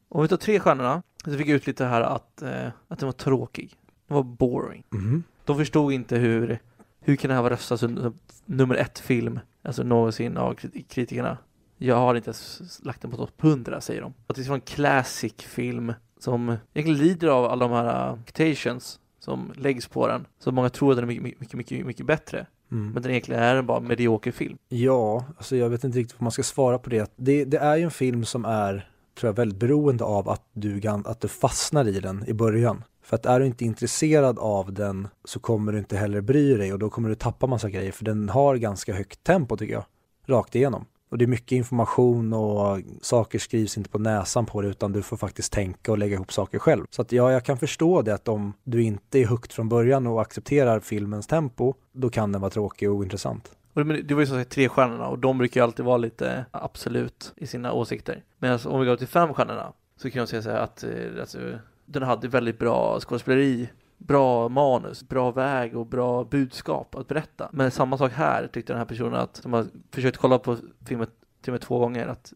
Om 0.10 0.22
vi 0.22 0.28
tar 0.28 0.38
tre 0.38 0.60
stjärnorna 0.60 1.04
så 1.26 1.32
fick 1.32 1.48
jag 1.48 1.56
ut 1.56 1.68
lite 1.68 1.86
här 1.86 2.02
att, 2.02 2.42
eh, 2.42 2.68
att 2.88 3.00
den 3.00 3.08
var 3.08 3.14
tråkig. 3.14 3.74
Den 4.08 4.16
var 4.16 4.24
boring. 4.24 4.84
Mhm. 4.90 5.24
De 5.46 5.58
förstod 5.58 5.94
inte 5.94 6.16
hur, 6.18 6.60
hur 7.00 7.16
kan 7.16 7.30
det 7.30 7.36
här 7.36 7.42
vara 7.42 7.54
röstad 7.54 7.78
som 7.78 8.14
nummer 8.46 8.76
ett 8.76 9.00
film, 9.00 9.40
alltså 9.62 9.84
någonsin 9.84 10.38
av 10.38 10.54
kriti- 10.54 10.86
kritikerna. 10.90 11.38
Jag 11.82 11.96
har 11.96 12.16
inte 12.16 12.28
ens 12.28 12.80
lagt 12.84 13.02
den 13.02 13.12
på 13.12 13.18
topp 13.18 13.44
100 13.44 13.82
säger 13.82 14.02
de. 14.02 14.14
Att 14.28 14.36
det 14.36 14.48
vara 14.48 14.56
en 14.56 14.62
classic 14.62 15.34
film 15.38 15.94
som 16.20 16.58
egentligen 16.74 17.08
lider 17.08 17.28
av 17.28 17.46
alla 17.46 17.68
de 17.68 17.74
här 17.74 18.14
uh, 18.14 18.20
expectations 18.20 19.00
som 19.20 19.52
läggs 19.56 19.88
på 19.88 20.08
den. 20.08 20.26
Så 20.40 20.52
många 20.52 20.70
tror 20.70 20.92
att 20.92 20.98
den 20.98 21.10
är 21.10 21.22
mycket, 21.22 21.40
mycket, 21.40 21.54
mycket, 21.54 21.86
mycket 21.86 22.06
bättre. 22.06 22.48
Mm. 22.72 22.92
Men 22.92 23.04
den 23.04 23.12
egentligen 23.12 23.44
är 23.44 23.56
en 23.56 23.66
bara 23.66 23.80
medioker 23.80 24.32
film. 24.32 24.58
Ja, 24.70 25.26
alltså 25.38 25.56
jag 25.56 25.70
vet 25.70 25.84
inte 25.84 26.00
riktigt 26.00 26.20
vad 26.20 26.24
man 26.24 26.32
ska 26.32 26.44
svara 26.44 26.80
på 26.80 26.90
det. 26.90 27.14
Det, 27.16 27.46
det 27.46 27.58
är 27.58 27.76
ju 27.76 27.84
en 27.84 27.92
film 27.92 28.26
som 28.26 28.46
är, 28.46 28.90
tror 29.20 29.28
jag, 29.28 29.34
väldigt 29.36 29.60
beroende 29.60 30.04
av 30.04 30.30
att 30.30 30.44
du, 30.54 30.82
att 30.88 31.22
du 31.22 31.28
fastnar 31.28 31.88
i 31.88 32.00
den 32.00 32.24
i 32.28 32.34
början. 32.34 32.84
För 33.04 33.16
att 33.16 33.26
är 33.26 33.40
du 33.40 33.46
inte 33.46 33.66
intresserad 33.66 34.40
av 34.40 34.74
den 34.74 35.08
så 35.26 35.40
kommer 35.40 35.72
du 35.72 35.80
inte 35.80 35.98
heller 35.98 36.22
bry 36.22 36.58
dig 36.58 36.74
och 36.74 36.80
då 36.80 36.90
kommer 36.90 37.10
du 37.10 37.16
tappa 37.16 37.48
massa 37.48 37.70
grejer 37.70 37.92
för 37.92 38.06
den 38.06 38.30
har 38.30 38.56
ganska 38.56 38.94
högt 38.94 39.24
tempo 39.24 39.58
tycker 39.58 39.74
jag. 39.74 39.86
Rakt 40.26 40.56
igenom. 40.56 40.86
Och 41.10 41.18
det 41.18 41.26
är 41.26 41.28
mycket 41.28 41.52
information 41.52 42.34
och 42.34 42.80
saker 43.02 43.40
skrivs 43.40 43.78
inte 43.78 43.90
på 43.90 44.00
näsan 44.00 44.46
på 44.46 44.62
dig 44.62 44.72
utan 44.72 44.92
du 44.92 45.02
får 45.02 45.18
faktiskt 45.18 45.54
tänka 45.54 45.92
och 45.92 45.98
lägga 45.98 46.16
ihop 46.16 46.34
saker 46.34 46.60
själv. 46.60 46.86
Så 46.90 47.02
att 47.02 47.12
ja, 47.12 47.32
jag 47.32 47.46
kan 47.46 47.58
förstå 47.58 48.02
det 48.02 48.14
att 48.14 48.28
om 48.28 48.54
du 48.64 48.84
inte 48.84 49.20
är 49.20 49.26
högt 49.26 49.54
från 49.54 49.70
början 49.70 50.08
och 50.08 50.22
accepterar 50.22 50.80
filmens 50.80 51.28
tempo, 51.28 51.74
då 51.92 52.10
kan 52.10 52.32
den 52.32 52.42
vara 52.42 52.52
tråkig 52.52 52.90
och 52.90 52.96
ointressant. 52.96 53.52
Och 53.74 53.86
det 53.86 54.14
var 54.14 54.22
ju 54.22 54.28
som 54.28 54.38
sagt 54.38 54.52
tre 54.52 54.70
stjärnorna 54.70 55.08
och 55.08 55.20
de 55.20 55.38
brukar 55.38 55.62
ju 55.62 55.64
alltid 55.64 55.86
vara 55.86 55.98
lite 55.98 56.46
absolut 56.52 57.34
i 57.36 57.48
sina 57.48 57.74
åsikter. 57.74 58.24
Men 58.38 58.52
alltså, 58.52 58.70
om 58.70 58.80
vi 58.80 58.86
går 58.86 58.96
till 58.96 59.08
fem 59.08 59.34
stjärnorna 59.34 59.74
så 59.98 60.10
kan 60.10 60.20
jag 60.20 60.30
säga 60.30 60.42
så 60.42 60.50
här 60.50 60.60
att 60.60 60.84
eh, 60.84 60.90
alltså, 61.20 61.38
den 61.86 62.04
hade 62.04 62.28
väldigt 62.28 62.60
bra 62.60 63.00
skådespeleri, 63.00 63.70
bra 64.00 64.50
manus, 64.50 65.10
bra 65.10 65.32
väg 65.32 65.78
och 65.78 65.86
bra 65.86 66.24
budskap 66.24 66.96
att 66.96 67.08
berätta. 67.08 67.50
Men 67.54 67.72
samma 67.72 67.98
sak 67.98 68.12
här 68.12 68.48
tyckte 68.48 68.74
den 68.74 68.78
här 68.78 68.86
personen 68.86 69.14
att, 69.14 69.36
som 69.36 69.54
har 69.54 69.66
försökt 69.92 70.18
kolla 70.18 70.40
på 70.40 70.58
filmen 70.86 71.08
till 71.42 71.52
och 71.52 71.54
med 71.54 71.62
två 71.62 71.80
gånger, 71.80 72.08
att 72.08 72.34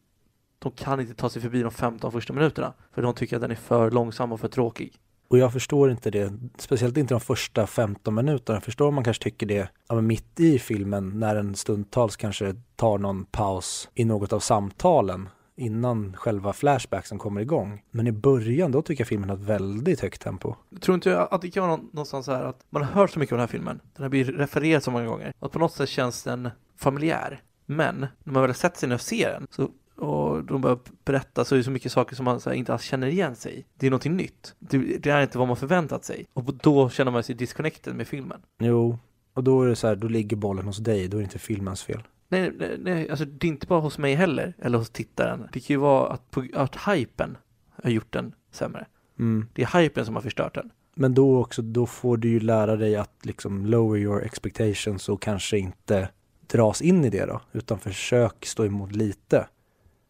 de 0.60 0.72
kan 0.72 1.00
inte 1.00 1.14
ta 1.14 1.30
sig 1.30 1.42
förbi 1.42 1.62
de 1.62 1.72
15 1.72 2.12
första 2.12 2.34
minuterna. 2.34 2.74
För 2.92 3.02
de 3.02 3.14
tycker 3.14 3.36
att 3.36 3.42
den 3.42 3.52
är 3.52 3.56
för 3.56 3.92
långsam 3.92 4.32
och 4.32 4.40
för 4.40 4.48
tråkig. 4.48 5.00
Och 5.28 5.38
jag 5.38 5.54
förstår 5.54 5.92
inte 5.92 6.12
det, 6.12 6.34
speciellt 6.58 6.98
inte 6.98 7.14
de 7.14 7.22
första 7.22 7.68
15 7.68 8.16
minuterna. 8.16 8.56
Jag 8.56 8.64
förstår 8.64 8.88
om 8.88 8.96
man 8.96 9.04
kanske 9.04 9.24
tycker 9.24 9.46
det 9.46 9.70
ja, 9.88 9.96
men 9.96 10.08
mitt 10.08 10.40
i 10.40 10.60
filmen 10.60 11.20
när 11.20 11.36
den 11.36 11.56
stundtals 11.56 12.16
kanske 12.16 12.56
tar 12.76 12.98
någon 12.98 13.26
paus 13.26 13.90
i 13.94 14.06
något 14.06 14.34
av 14.34 14.40
samtalen 14.40 15.30
innan 15.56 16.14
själva 16.18 16.54
flashbacksen 16.54 17.18
kommer 17.18 17.42
igång. 17.42 17.84
Men 17.92 18.08
i 18.08 18.12
början 18.12 18.72
då 18.72 18.82
tycker 18.82 19.02
jag 19.02 19.08
filmen 19.08 19.30
har 19.30 19.38
ett 19.38 19.44
väldigt 19.44 20.00
högt 20.00 20.22
tempo. 20.22 20.56
Tror 20.82 20.96
inte 20.96 21.10
jag 21.10 21.28
att 21.32 21.42
det 21.42 21.52
kan 21.52 21.68
vara 21.68 21.78
nå- 21.78 21.90
någonstans 21.92 22.26
så 22.26 22.32
här 22.32 22.44
att 22.44 22.66
man 22.70 22.82
har 22.84 22.92
hört 22.92 23.12
så 23.12 23.20
mycket 23.20 23.34
om 23.34 23.38
den 23.38 23.48
här 23.48 23.52
filmen, 23.52 23.80
den 23.96 24.04
har 24.04 24.10
blivit 24.10 24.40
refererad 24.40 24.84
så 24.84 24.92
många 24.92 25.06
gånger, 25.06 25.34
att 25.40 25.52
på 25.52 25.60
något 25.60 25.74
sätt 25.74 25.90
känns 25.90 26.24
den 26.24 26.50
familjär. 26.78 27.42
Men 27.66 28.00
när 28.24 28.34
man 28.34 28.42
väl 28.42 28.50
har 28.50 28.56
sett 28.56 28.78
sig 28.78 28.94
och 28.94 29.02
ser 29.02 29.30
den, 29.30 29.48
så, 29.50 29.70
och 30.06 30.44
de 30.44 30.62
börjar 30.62 30.80
berätta 31.06 31.46
så 31.46 31.56
är 31.56 31.58
det 31.58 31.64
så 31.64 31.72
mycket 31.72 31.92
saker 31.92 32.16
som 32.16 32.26
man 32.26 32.40
här, 32.46 32.54
inte 32.54 32.74
alls 32.74 32.84
känner 32.84 33.08
igen 33.08 33.36
sig 33.36 33.60
i. 33.60 33.66
Det 33.78 33.88
är 33.88 33.92
någonting 33.92 34.16
nytt. 34.16 34.56
Det, 34.60 34.78
det 34.78 35.10
är 35.10 35.22
inte 35.22 35.38
vad 35.38 35.48
man 35.48 35.58
förväntat 35.58 36.06
sig. 36.06 36.26
Och 36.34 36.54
då 36.54 36.90
känner 36.90 37.12
man 37.12 37.24
sig 37.24 37.36
disconnected 37.36 37.96
med 37.96 38.08
filmen. 38.08 38.42
Jo, 38.60 38.98
och 39.34 39.44
då 39.44 39.62
är 39.62 39.68
det 39.68 39.76
så 39.76 39.88
här, 39.88 39.96
då 39.96 40.08
ligger 40.08 40.38
bollen 40.38 40.66
hos 40.66 40.78
dig, 40.78 41.08
då 41.08 41.18
är 41.18 41.20
det 41.20 41.24
inte 41.24 41.40
filmens 41.40 41.84
fel. 41.84 42.04
Nej, 42.34 42.52
nej, 42.58 42.78
nej, 42.80 43.10
alltså 43.10 43.26
det 43.26 43.48
är 43.48 43.50
inte 43.50 43.68
bara 43.68 43.80
hos 43.80 43.98
mig 43.98 44.16
heller, 44.16 44.54
eller 44.60 44.78
hos 44.78 44.90
tittaren. 44.90 45.48
Det 45.54 45.60
kan 45.60 45.74
ju 45.74 45.78
vara 45.78 46.14
att, 46.14 46.32
på, 46.32 46.48
att 46.54 46.76
hypen 46.76 47.38
har 47.84 47.90
gjort 47.90 48.14
den 48.14 48.36
sämre. 48.52 48.86
Mm. 49.20 49.48
Det 49.54 49.62
är 49.62 49.82
hypen 49.82 50.06
som 50.06 50.16
har 50.16 50.22
förstört 50.22 50.56
den. 50.56 50.70
Men 50.96 51.14
då 51.14 51.40
också, 51.42 51.62
då 51.62 51.86
får 51.86 52.18
du 52.18 52.30
ju 52.30 52.40
lära 52.40 52.76
dig 52.76 52.96
att 52.96 53.26
liksom 53.26 53.66
lower 53.66 54.00
your 54.00 54.24
expectations 54.24 55.10
och 55.10 55.22
kanske 55.22 55.58
inte 55.58 56.10
dras 56.48 56.82
in 56.82 57.06
i 57.06 57.10
det 57.10 57.26
då, 57.26 57.42
utan 57.52 57.80
försök 57.80 58.46
stå 58.46 58.66
emot 58.66 58.92
lite. 58.92 59.48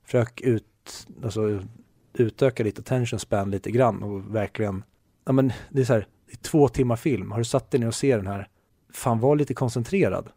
Försök 0.06 0.42
ut, 0.42 1.08
alltså, 1.24 1.60
utöka 2.14 2.64
ditt 2.64 2.80
attention 2.80 3.20
span 3.20 3.52
lite 3.52 3.72
grann 3.72 4.04
och 4.04 4.36
verkligen, 4.36 4.84
ja 5.26 5.32
men 5.32 5.52
det 5.70 5.82
är 5.82 5.86
så 5.86 5.94
här, 5.94 6.08
det 6.26 6.34
är 6.34 6.44
två 6.44 6.68
timmar 6.68 6.96
film, 6.96 7.32
har 7.32 7.38
du 7.38 7.46
satt 7.46 7.72
dig 7.72 7.80
ner 7.80 7.88
och 7.88 7.96
ser 7.96 8.18
den 8.18 8.28
här, 8.28 8.48
fan 8.94 9.20
var 9.20 9.36
lite 9.36 9.54
koncentrerad. 9.54 10.30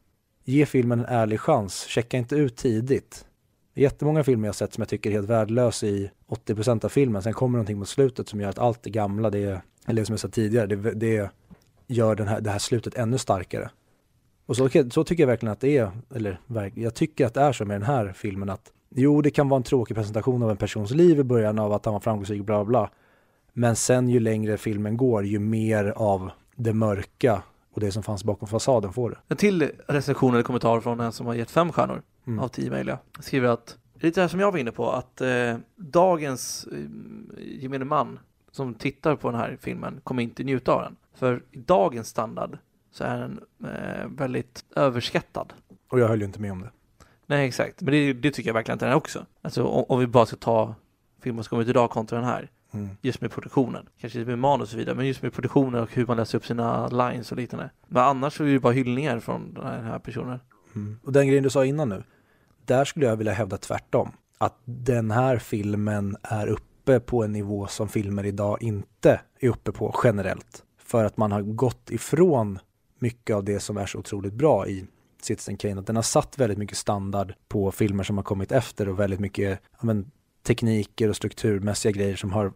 Ge 0.49 0.67
filmen 0.67 1.01
en 1.01 1.07
ärlig 1.07 1.41
chans, 1.41 1.87
checka 1.87 2.17
inte 2.17 2.37
ut 2.37 2.57
tidigt. 2.57 3.27
Det 3.75 3.81
är 3.81 3.83
jättemånga 3.83 4.25
filmer 4.25 4.49
jag 4.49 4.55
sett 4.55 4.73
som 4.73 4.83
jag 4.83 4.89
tycker 4.89 5.11
är 5.11 5.15
helt 5.15 5.29
värdelös 5.29 5.85
i 5.85 6.11
80% 6.29 6.85
av 6.85 6.89
filmen, 6.89 7.23
sen 7.23 7.33
kommer 7.33 7.59
någonting 7.59 7.79
mot 7.79 7.89
slutet 7.89 8.29
som 8.29 8.41
gör 8.41 8.49
att 8.49 8.59
allt 8.59 8.83
det 8.83 8.91
gamla, 8.91 9.31
det 9.31 9.39
är, 9.39 9.61
eller 9.87 10.05
som 10.05 10.13
jag 10.13 10.21
sa 10.21 10.29
tidigare, 10.29 10.67
det, 10.67 10.91
det 10.91 11.31
gör 11.87 12.15
den 12.15 12.29
här, 12.29 12.41
det 12.41 12.51
här 12.51 12.59
slutet 12.59 12.95
ännu 12.95 13.19
starkare. 13.19 13.71
Och 14.47 14.57
så, 14.57 14.69
så 14.91 15.05
tycker 15.05 15.23
jag 15.23 15.29
verkligen 15.29 15.53
att 15.53 15.61
det 15.61 15.79
är, 15.79 15.91
eller 16.15 16.41
jag 16.75 16.95
tycker 16.95 17.27
att 17.27 17.35
det 17.35 17.41
är 17.41 17.53
så 17.53 17.65
med 17.65 17.81
den 17.81 17.87
här 17.87 18.13
filmen 18.13 18.51
att 18.51 18.73
jo, 18.95 19.23
det 19.23 19.31
kan 19.31 19.49
vara 19.49 19.57
en 19.57 19.63
tråkig 19.63 19.97
presentation 19.97 20.43
av 20.43 20.51
en 20.51 20.57
persons 20.57 20.91
liv 20.91 21.21
i 21.21 21.25
början 21.25 21.59
av 21.59 21.73
att 21.73 21.85
han 21.85 21.95
var 21.95 22.01
framgångsrik, 22.01 22.45
bla 22.45 22.65
bla 22.65 22.65
bla. 22.65 22.91
Men 23.53 23.77
sen 23.77 24.09
ju 24.09 24.21
längre 24.21 24.57
filmen 24.57 24.97
går, 24.97 25.25
ju 25.25 25.39
mer 25.39 25.93
av 25.97 26.31
det 26.57 26.73
mörka 26.73 27.43
och 27.77 27.81
det 27.81 27.93
som 27.93 28.03
fanns 28.03 28.25
bakom 28.25 28.49
fasaden 28.49 28.93
får 28.93 29.11
det. 29.11 29.17
En 29.29 29.37
till 29.37 29.71
recension 29.89 30.35
eller 30.35 30.43
kommentar 30.43 30.81
från 30.81 31.01
en 31.01 31.13
som 31.13 31.27
har 31.27 31.35
gett 31.35 31.51
fem 31.51 31.73
stjärnor 31.73 32.03
Mm. 32.27 32.39
av 32.41 32.49
tio 32.49 32.71
möjliga. 32.71 32.99
Skriver 33.21 33.49
att, 33.49 33.77
lite 33.95 34.21
det 34.21 34.23
här 34.23 34.29
som 34.29 34.41
jag 34.41 34.53
var 34.53 34.59
inne 34.59 34.73
på, 34.73 34.91
att 34.91 35.21
eh, 35.21 35.57
dagens 35.77 36.69
eh, 36.73 36.79
gemene 37.63 37.85
man 37.85 38.19
som 38.51 38.75
tittar 38.75 39.17
på 39.17 39.31
den 39.31 39.41
här 39.41 39.59
filmen 39.61 40.01
kommer 40.05 40.23
inte 40.23 40.45
njuta 40.45 40.73
av 40.73 40.83
den. 40.83 40.97
För 41.15 41.43
i 41.51 41.59
dagens 41.59 42.09
standard 42.09 42.59
så 42.91 43.05
är 43.05 43.19
den 43.19 43.41
eh, 43.65 44.07
väldigt 44.09 44.65
överskattad. 44.77 45.53
Och 45.89 46.01
jag 46.01 46.09
höll 46.09 46.19
ju 46.21 46.27
inte 46.27 46.41
med 46.41 46.53
om 46.53 46.61
det. 46.63 46.71
Nej, 47.27 47.47
exakt. 47.49 47.83
Men 47.83 47.93
det, 47.93 48.13
det 48.13 48.31
tycker 48.31 48.49
jag 48.49 48.55
verkligen 48.55 48.75
att 48.77 48.81
den 48.81 48.91
är 48.91 48.95
också. 48.95 49.27
Alltså 49.43 49.65
om, 49.65 49.85
om 49.89 50.01
vi 50.01 50.07
bara 50.07 50.27
ska 50.27 50.37
ta 50.37 50.75
filmer 51.23 51.43
som 51.43 51.49
kommer 51.49 51.63
ut 51.63 51.69
idag 51.69 51.91
kontra 51.91 52.19
den 52.19 52.27
här. 52.29 52.51
Mm. 52.79 52.97
Just 53.01 53.21
med 53.21 53.31
produktionen. 53.31 53.89
Kanske 54.01 54.19
inte 54.19 54.29
med 54.29 54.39
manus 54.39 54.63
och 54.63 54.69
så 54.69 54.77
vidare, 54.77 54.95
men 54.95 55.07
just 55.07 55.23
med 55.23 55.33
produktionen 55.33 55.83
och 55.83 55.93
hur 55.93 56.07
man 56.07 56.17
läser 56.17 56.39
upp 56.39 56.47
sina 56.47 56.89
lines 56.89 57.33
och 57.33 57.39
liknande. 57.39 57.71
Men 57.89 58.03
annars 58.03 58.37
så 58.37 58.43
är 58.43 58.47
det 58.47 58.53
ju 58.53 58.59
bara 58.59 58.73
hyllningar 58.73 59.21
från 59.21 59.55
den 59.55 59.65
här, 59.67 59.77
den 59.77 59.87
här 59.87 59.99
personen. 59.99 60.41
Mm. 60.75 60.99
Och 61.03 61.13
den 61.13 61.27
grejen 61.27 61.45
du 61.45 61.51
sa 61.51 61.65
innan 61.65 61.89
nu, 61.89 62.03
där 62.65 62.85
skulle 62.85 63.07
jag 63.07 63.17
vilja 63.17 63.33
hävda 63.33 63.57
tvärtom. 63.57 64.13
Att 64.39 64.59
den 64.65 65.11
här 65.11 65.39
filmen 65.39 66.17
är 66.23 66.47
uppe 66.47 67.01
på 67.01 67.25
en 67.25 67.33
nivå 67.33 67.67
som 67.67 67.89
filmer 67.89 68.27
idag 68.27 68.63
inte 68.63 69.21
är 69.41 69.49
uppe 69.49 69.73
på 69.73 69.95
generellt. 70.05 70.63
För 70.79 71.05
att 71.05 71.17
man 71.17 71.33
har 71.33 71.43
gått 71.43 71.91
ifrån 71.91 72.59
mycket 72.99 73.37
av 73.37 73.45
det 73.45 73.61
som 73.61 73.77
är 73.77 73.87
så 73.87 73.99
otroligt 73.99 74.33
bra 74.33 74.69
i 74.69 74.87
Citizen 75.23 75.57
Kane. 75.57 75.81
Att 75.81 75.87
den 75.87 75.97
har 75.97 76.03
satt 76.03 76.39
väldigt 76.39 76.59
mycket 76.59 76.77
standard 76.77 77.35
på 77.49 77.73
filmer 77.73 78.05
som 78.05 78.17
har 78.17 78.25
kommit 78.25 78.53
efter 78.53 78.89
och 78.89 79.01
väldigt 79.01 79.21
mycket 79.21 79.61
men, 79.81 80.11
tekniker 80.47 81.09
och 81.09 81.17
strukturmässiga 81.17 81.93
grejer 81.93 82.17
som 82.17 82.33
har 82.33 82.53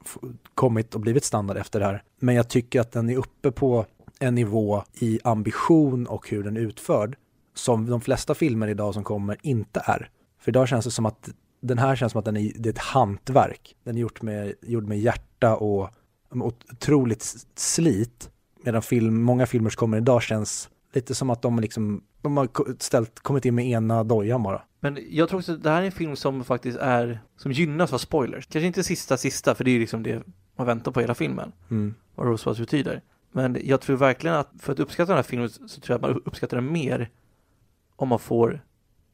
kommit 0.54 0.94
och 0.94 1.00
blivit 1.00 1.24
standard 1.24 1.56
efter 1.56 1.80
det 1.80 1.86
här. 1.86 2.02
Men 2.20 2.34
jag 2.34 2.48
tycker 2.48 2.80
att 2.80 2.92
den 2.92 3.10
är 3.10 3.16
uppe 3.16 3.50
på 3.50 3.86
en 4.18 4.34
nivå 4.34 4.82
i 4.94 5.20
ambition 5.24 6.06
och 6.06 6.30
hur 6.30 6.42
den 6.42 6.56
är 6.56 6.60
utförd 6.60 7.16
som 7.54 7.86
de 7.86 8.00
flesta 8.00 8.34
filmer 8.34 8.68
idag 8.68 8.94
som 8.94 9.04
kommer 9.04 9.36
inte 9.42 9.82
är. 9.84 10.10
För 10.40 10.50
idag 10.50 10.68
känns 10.68 10.84
det 10.84 10.90
som 10.90 11.06
att 11.06 11.28
den 11.60 11.78
här 11.78 11.96
känns 11.96 12.12
som 12.12 12.18
att 12.18 12.24
den 12.24 12.36
är, 12.36 12.52
det 12.56 12.68
är 12.68 12.72
ett 12.72 12.78
hantverk. 12.78 13.76
Den 13.84 13.96
är 13.96 14.00
gjort 14.00 14.22
med, 14.22 14.54
gjord 14.62 14.88
med 14.88 15.00
hjärta 15.00 15.56
och 15.56 15.90
och 16.30 16.54
otroligt 16.72 17.46
slit. 17.54 18.30
Medan 18.64 18.82
film, 18.82 19.22
många 19.22 19.46
filmer 19.46 19.70
som 19.70 19.78
kommer 19.78 19.96
idag 19.96 20.22
känns 20.22 20.68
lite 20.92 21.14
som 21.14 21.30
att 21.30 21.42
de 21.42 21.60
liksom, 21.60 22.02
de 22.22 22.36
har 22.36 22.48
ställt, 22.82 23.20
kommit 23.20 23.44
in 23.44 23.54
med 23.54 23.66
ena 23.66 24.04
dojan 24.04 24.42
bara. 24.42 24.62
Men 24.80 24.98
jag 25.10 25.28
tror 25.28 25.38
också 25.38 25.52
att 25.52 25.62
det 25.62 25.70
här 25.70 25.82
är 25.82 25.86
en 25.86 25.92
film 25.92 26.16
som 26.16 26.44
faktiskt 26.44 26.78
är, 26.78 27.20
som 27.36 27.52
gynnas 27.52 27.92
av 27.92 27.98
spoilers. 27.98 28.46
Kanske 28.46 28.66
inte 28.66 28.82
sista 28.84 29.16
sista, 29.16 29.54
för 29.54 29.64
det 29.64 29.70
är 29.70 29.72
ju 29.72 29.78
liksom 29.80 30.02
det 30.02 30.22
man 30.56 30.66
väntar 30.66 30.92
på 30.92 31.00
hela 31.00 31.14
filmen. 31.14 31.52
Mm. 31.70 31.94
vad 32.14 32.26
Rosebuds 32.26 32.60
betyder. 32.60 33.02
Men 33.32 33.58
jag 33.64 33.80
tror 33.80 33.96
verkligen 33.96 34.36
att 34.36 34.48
för 34.58 34.72
att 34.72 34.80
uppskatta 34.80 35.12
den 35.12 35.16
här 35.16 35.22
filmen 35.22 35.48
så 35.50 35.80
tror 35.80 35.94
jag 35.94 35.94
att 35.94 36.02
man 36.14 36.22
uppskattar 36.24 36.56
den 36.56 36.72
mer 36.72 37.10
om 37.96 38.08
man 38.08 38.18
får 38.18 38.64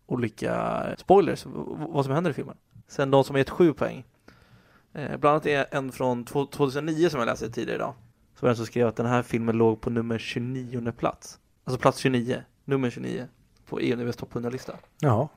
olika 0.07 0.83
spoilers, 0.99 1.47
vad 1.77 2.05
som 2.05 2.15
händer 2.15 2.31
i 2.31 2.35
filmen. 2.35 2.57
Sen 2.89 3.11
de 3.11 3.25
som 3.25 3.35
har 3.35 3.39
gett 3.39 3.51
sju 3.51 3.73
poäng. 3.73 4.05
Eh, 4.95 5.17
bland 5.17 5.25
annat 5.35 5.47
är 5.47 5.67
en 5.71 5.93
från 5.93 6.25
två- 6.25 6.47
2009 6.47 7.09
som 7.09 7.19
jag 7.21 7.27
läste 7.27 7.51
tidigare 7.51 7.77
idag. 7.77 7.95
Så 8.35 8.41
var 8.47 8.49
det 8.49 8.53
en 8.53 8.57
som 8.57 8.67
skrev 8.67 8.87
att 8.89 8.97
den 8.97 9.07
här 9.07 9.23
filmen 9.23 9.57
låg 9.59 9.81
på 9.81 9.91
nummer 9.91 10.19
29 10.19 10.93
plats. 10.93 11.39
Alltså 11.65 11.81
plats 11.81 11.99
29, 11.99 12.43
nummer 12.65 12.91
29 12.91 13.27
på 13.67 13.81
EUNVs 13.81 14.17
topp 14.17 14.33
100-lista. 14.35 14.73
Jaha. 15.01 15.29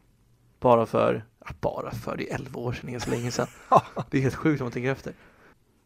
Bara 0.60 0.86
för, 0.86 1.26
ja, 1.40 1.48
bara 1.62 1.92
för, 1.92 2.18
det 2.18 2.32
är 2.32 2.36
11 2.36 2.60
år 2.60 2.74
sedan, 2.74 2.90
det 2.90 2.96
är 2.96 3.00
så 3.00 3.10
länge 3.10 3.32
sedan. 3.32 3.48
Det 4.10 4.18
är 4.18 4.22
helt 4.22 4.36
sjukt 4.36 4.62
om 4.62 4.66
man 4.66 4.72
tänker 4.72 4.92
efter. 4.92 5.14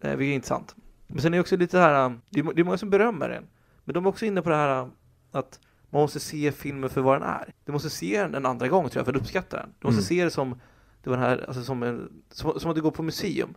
Eh, 0.01 0.15
vilket 0.15 0.31
är 0.31 0.35
intressant. 0.35 0.75
Men 1.07 1.21
sen 1.21 1.33
är 1.33 1.37
det 1.37 1.41
också 1.41 1.57
lite 1.57 1.79
här, 1.79 2.05
um, 2.05 2.21
det 2.29 2.39
är, 2.39 2.53
det 2.53 2.61
är 2.61 2.65
många 2.65 2.77
som 2.77 2.89
berömmer 2.89 3.29
den. 3.29 3.47
Men 3.83 3.93
de 3.93 4.05
är 4.05 4.09
också 4.09 4.25
inne 4.25 4.41
på 4.41 4.49
det 4.49 4.55
här 4.55 4.81
um, 4.81 4.91
att 5.31 5.59
man 5.89 6.01
måste 6.01 6.19
se 6.19 6.51
filmen 6.51 6.89
för 6.89 7.01
vad 7.01 7.15
den 7.21 7.29
är. 7.29 7.53
Du 7.65 7.71
måste 7.71 7.89
se 7.89 8.21
den 8.21 8.35
en 8.35 8.45
andra 8.45 8.67
gång 8.67 8.89
tror 8.89 8.99
jag 8.99 9.05
för 9.05 9.13
att 9.13 9.21
uppskatta 9.21 9.57
den. 9.57 9.73
Du 9.79 9.87
måste 9.87 9.99
Mm. 9.99 10.03
se 10.03 10.23
det 10.23 10.31
som, 10.31 10.59
det 11.03 11.09
var 11.09 11.17
den 11.17 11.25
här, 11.25 11.45
alltså 11.47 11.63
som, 11.63 11.83
en, 11.83 12.23
som, 12.29 12.59
som 12.59 12.69
att 12.69 12.75
du 12.75 12.81
går 12.81 12.91
på 12.91 13.03
museum. 13.03 13.53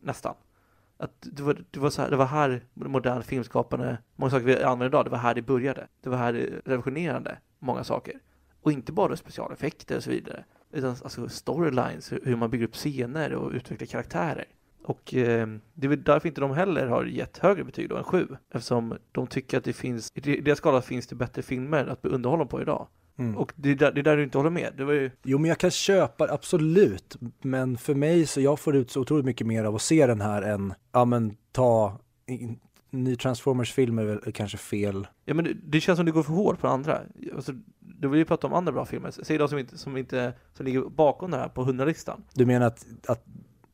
Nästan. 0.00 0.34
Att 0.96 1.12
det 1.20 1.42
var, 1.42 1.64
det 1.70 1.80
var 1.80 1.90
så 1.90 2.02
här, 2.02 2.10
det 2.10 2.16
var 2.16 2.26
här 2.26 2.64
modern 2.74 3.22
filmskapande, 3.22 3.98
många 4.16 4.30
saker 4.30 4.44
vi 4.44 4.62
använder 4.62 4.86
idag, 4.86 5.04
det 5.06 5.10
var 5.10 5.18
här 5.18 5.34
det 5.34 5.42
började. 5.42 5.88
Det 6.00 6.08
var 6.08 6.16
här 6.16 6.32
det 6.32 6.46
revolutionerade 6.64 7.38
många 7.58 7.84
saker. 7.84 8.14
Och 8.64 8.72
inte 8.72 8.92
bara 8.92 9.16
specialeffekter 9.16 9.96
och 9.96 10.02
så 10.02 10.10
vidare. 10.10 10.44
Utan 10.72 10.90
alltså 10.90 11.28
storylines, 11.28 12.12
hur- 12.12 12.36
man 12.36 12.50
bygger 12.50 12.64
upp 12.66 12.74
scener 12.74 13.34
och 13.34 13.52
utvecklar 13.52 13.86
karaktärer. 13.86 14.44
Och 14.84 15.14
eh, 15.14 15.48
det 15.74 15.86
är 15.86 15.88
väl 15.88 16.02
därför 16.02 16.28
inte 16.28 16.40
de 16.40 16.50
heller 16.50 16.86
har 16.86 17.04
gett 17.04 17.38
högre 17.38 17.64
betyg 17.64 17.88
då 17.88 17.96
än 17.96 18.04
sju. 18.04 18.26
Eftersom 18.54 18.98
de 19.12 19.26
tycker 19.26 19.58
att 19.58 19.64
det 19.64 19.72
finns, 19.72 20.12
i 20.14 20.40
deras 20.40 20.58
skala 20.58 20.82
finns 20.82 21.06
det 21.06 21.14
bättre 21.14 21.42
filmer 21.42 21.86
att 21.86 22.02
bli 22.02 22.10
underhållen 22.10 22.48
på 22.48 22.62
idag. 22.62 22.86
Mm. 23.18 23.36
Och 23.36 23.52
det 23.56 23.70
är, 23.70 23.74
där, 23.74 23.92
det 23.92 24.00
är 24.00 24.02
där 24.02 24.16
du 24.16 24.24
inte 24.24 24.38
håller 24.38 24.50
med. 24.50 24.72
Det 24.76 24.84
var 24.84 24.92
ju, 24.92 25.10
Jo, 25.22 25.38
men 25.38 25.48
jag 25.48 25.58
kan 25.58 25.70
köpa 25.70 26.32
absolut. 26.32 27.16
Men 27.42 27.76
för 27.78 27.94
mig 27.94 28.26
så 28.26 28.40
jag 28.40 28.60
får 28.60 28.76
ut 28.76 28.90
så 28.90 29.00
otroligt 29.00 29.24
mycket 29.24 29.46
mer 29.46 29.64
av 29.64 29.74
att 29.74 29.82
se 29.82 30.06
den 30.06 30.20
här 30.20 30.42
än, 30.42 30.74
ja 30.92 31.04
men 31.04 31.36
ta, 31.52 31.98
ny 32.94 33.16
Transformers-film 33.16 33.98
är 33.98 34.04
väl 34.04 34.32
kanske 34.32 34.58
fel. 34.58 35.06
ja 35.24 35.34
men 35.34 35.44
det, 35.44 35.54
det 35.64 35.80
känns 35.80 35.96
som 35.96 36.06
det 36.06 36.12
går 36.12 36.22
för 36.22 36.32
hårt 36.32 36.60
på 36.60 36.68
andra. 36.68 37.00
Alltså, 37.34 37.52
då 37.80 38.08
vill 38.08 38.18
vi 38.18 38.24
prata 38.24 38.46
om 38.46 38.54
andra 38.54 38.72
bra 38.72 38.84
filmer. 38.84 39.10
Säg 39.10 39.38
de 39.38 39.48
som 39.48 39.58
inte, 39.58 39.78
som 39.78 39.96
inte, 39.96 40.32
som 40.52 40.66
ligger 40.66 40.80
bakom 40.80 41.30
den 41.30 41.40
här 41.40 41.48
på 41.48 41.64
100-listan. 41.64 42.24
Du 42.34 42.46
menar 42.46 42.66
att, 42.66 42.86
att, 43.06 43.24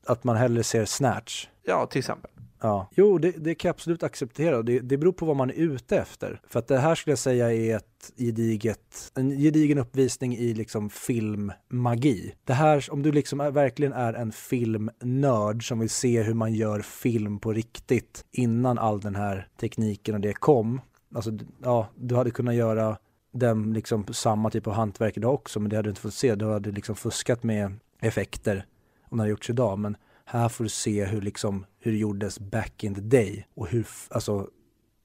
att 0.07 0.25
man 0.25 0.37
hellre 0.37 0.62
ser 0.62 0.85
Snatch? 0.85 1.49
Ja, 1.62 1.87
till 1.87 1.99
exempel. 1.99 2.31
Ja. 2.61 2.89
Jo, 2.95 3.19
det, 3.19 3.31
det 3.31 3.55
kan 3.55 3.69
jag 3.69 3.75
absolut 3.75 4.03
acceptera 4.03 4.63
det, 4.63 4.81
det 4.81 4.97
beror 4.97 5.13
på 5.13 5.27
vad 5.27 5.37
man 5.37 5.51
är 5.51 5.55
ute 5.55 5.97
efter. 5.97 6.41
För 6.49 6.59
att 6.59 6.69
det 6.69 6.79
här 6.79 6.95
skulle 6.95 7.13
jag 7.13 7.19
säga 7.19 7.53
är 7.53 7.77
ett 7.77 8.13
gediget, 8.17 9.13
en 9.15 9.31
gedigen 9.31 9.79
uppvisning 9.79 10.37
i 10.37 10.55
liksom 10.55 10.91
filmmagi. 10.91 12.35
Det 12.45 12.53
här, 12.53 12.89
om 12.91 13.03
du 13.03 13.13
liksom 13.13 13.41
är, 13.41 13.51
verkligen 13.51 13.93
är 13.93 14.13
en 14.13 14.33
filmnörd 14.33 15.69
som 15.69 15.79
vill 15.79 15.91
se 15.91 16.23
hur 16.23 16.35
man 16.35 16.55
gör 16.55 16.81
film 16.81 17.39
på 17.39 17.53
riktigt 17.53 18.25
innan 18.33 18.79
all 18.79 19.01
den 19.01 19.15
här 19.15 19.49
tekniken 19.61 20.15
och 20.15 20.21
det 20.21 20.33
kom. 20.33 20.81
Alltså, 21.15 21.31
ja, 21.63 21.89
du 21.97 22.15
hade 22.15 22.31
kunnat 22.31 22.55
göra 22.55 22.97
den 23.33 23.73
liksom 23.73 24.07
samma 24.13 24.51
typ 24.51 24.67
av 24.67 24.73
hantverk 24.73 25.17
idag 25.17 25.35
också, 25.35 25.61
men 25.61 25.71
det 25.71 25.77
hade 25.77 25.87
du 25.87 25.91
inte 25.91 26.01
fått 26.01 26.15
se. 26.15 26.35
Du 26.35 26.47
hade 26.47 26.71
liksom 26.71 26.97
fuskat 26.97 27.43
med 27.43 27.75
effekter 28.01 28.67
om 29.09 29.17
det 29.17 29.23
hade 29.23 29.31
gjorts 29.31 29.51
idag. 29.51 29.79
Men 29.79 29.97
här 30.31 30.49
får 30.49 30.64
du 30.64 30.70
se 30.70 31.05
hur, 31.05 31.20
liksom, 31.20 31.66
hur 31.78 31.93
det 31.93 31.99
gjordes 31.99 32.39
back 32.41 32.85
in 32.85 32.95
the 32.95 33.01
day 33.01 33.47
och 33.55 33.68
hur, 33.68 33.87
alltså, 34.11 34.49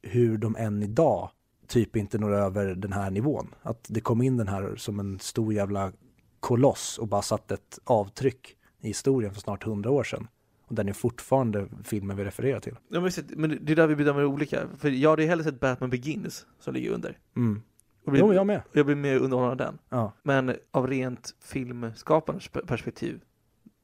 hur 0.01 0.37
de 0.37 0.55
än 0.55 0.83
idag 0.83 1.29
typ 1.67 1.95
inte 1.95 2.17
når 2.17 2.31
över 2.33 2.75
den 2.75 2.93
här 2.93 3.11
nivån. 3.11 3.55
Att 3.61 3.85
det 3.89 4.01
kom 4.01 4.21
in 4.21 4.37
den 4.37 4.47
här 4.47 4.75
som 4.75 4.99
en 4.99 5.19
stor 5.19 5.53
jävla 5.53 5.91
koloss 6.39 6.97
och 6.97 7.07
bara 7.07 7.21
satt 7.21 7.51
ett 7.51 7.79
avtryck 7.83 8.55
i 8.81 8.87
historien 8.87 9.33
för 9.33 9.41
snart 9.41 9.63
hundra 9.63 9.91
år 9.91 10.03
sedan. 10.03 10.27
Och 10.67 10.75
den 10.75 10.89
är 10.89 10.93
fortfarande 10.93 11.67
filmen 11.83 12.17
vi 12.17 12.23
refererar 12.23 12.59
till. 12.59 12.73
Ja, 12.73 12.79
men, 12.89 13.03
visst, 13.03 13.23
men 13.29 13.59
det 13.61 13.71
är 13.71 13.75
där 13.75 13.87
vi 13.87 13.95
bedömer 13.95 14.25
olika. 14.25 14.67
För 14.77 14.89
jag 14.89 15.09
hade 15.09 15.23
hellre 15.25 15.43
sett 15.43 15.59
Batman 15.59 15.89
Begins 15.89 16.45
som 16.59 16.73
ligger 16.73 16.91
under. 16.91 17.17
Mm. 17.35 17.61
Och 18.05 18.11
blir, 18.11 18.21
Jo, 18.21 18.33
jag 18.33 18.47
med. 18.47 18.61
jag 18.71 18.85
blir 18.85 18.95
mer 18.95 19.15
underhållen 19.19 19.51
av 19.51 19.57
den. 19.57 19.77
Ja. 19.89 20.11
Men 20.23 20.55
av 20.71 20.87
rent 20.87 21.35
filmskaparens 21.43 22.47
per- 22.47 22.61
perspektiv 22.61 23.21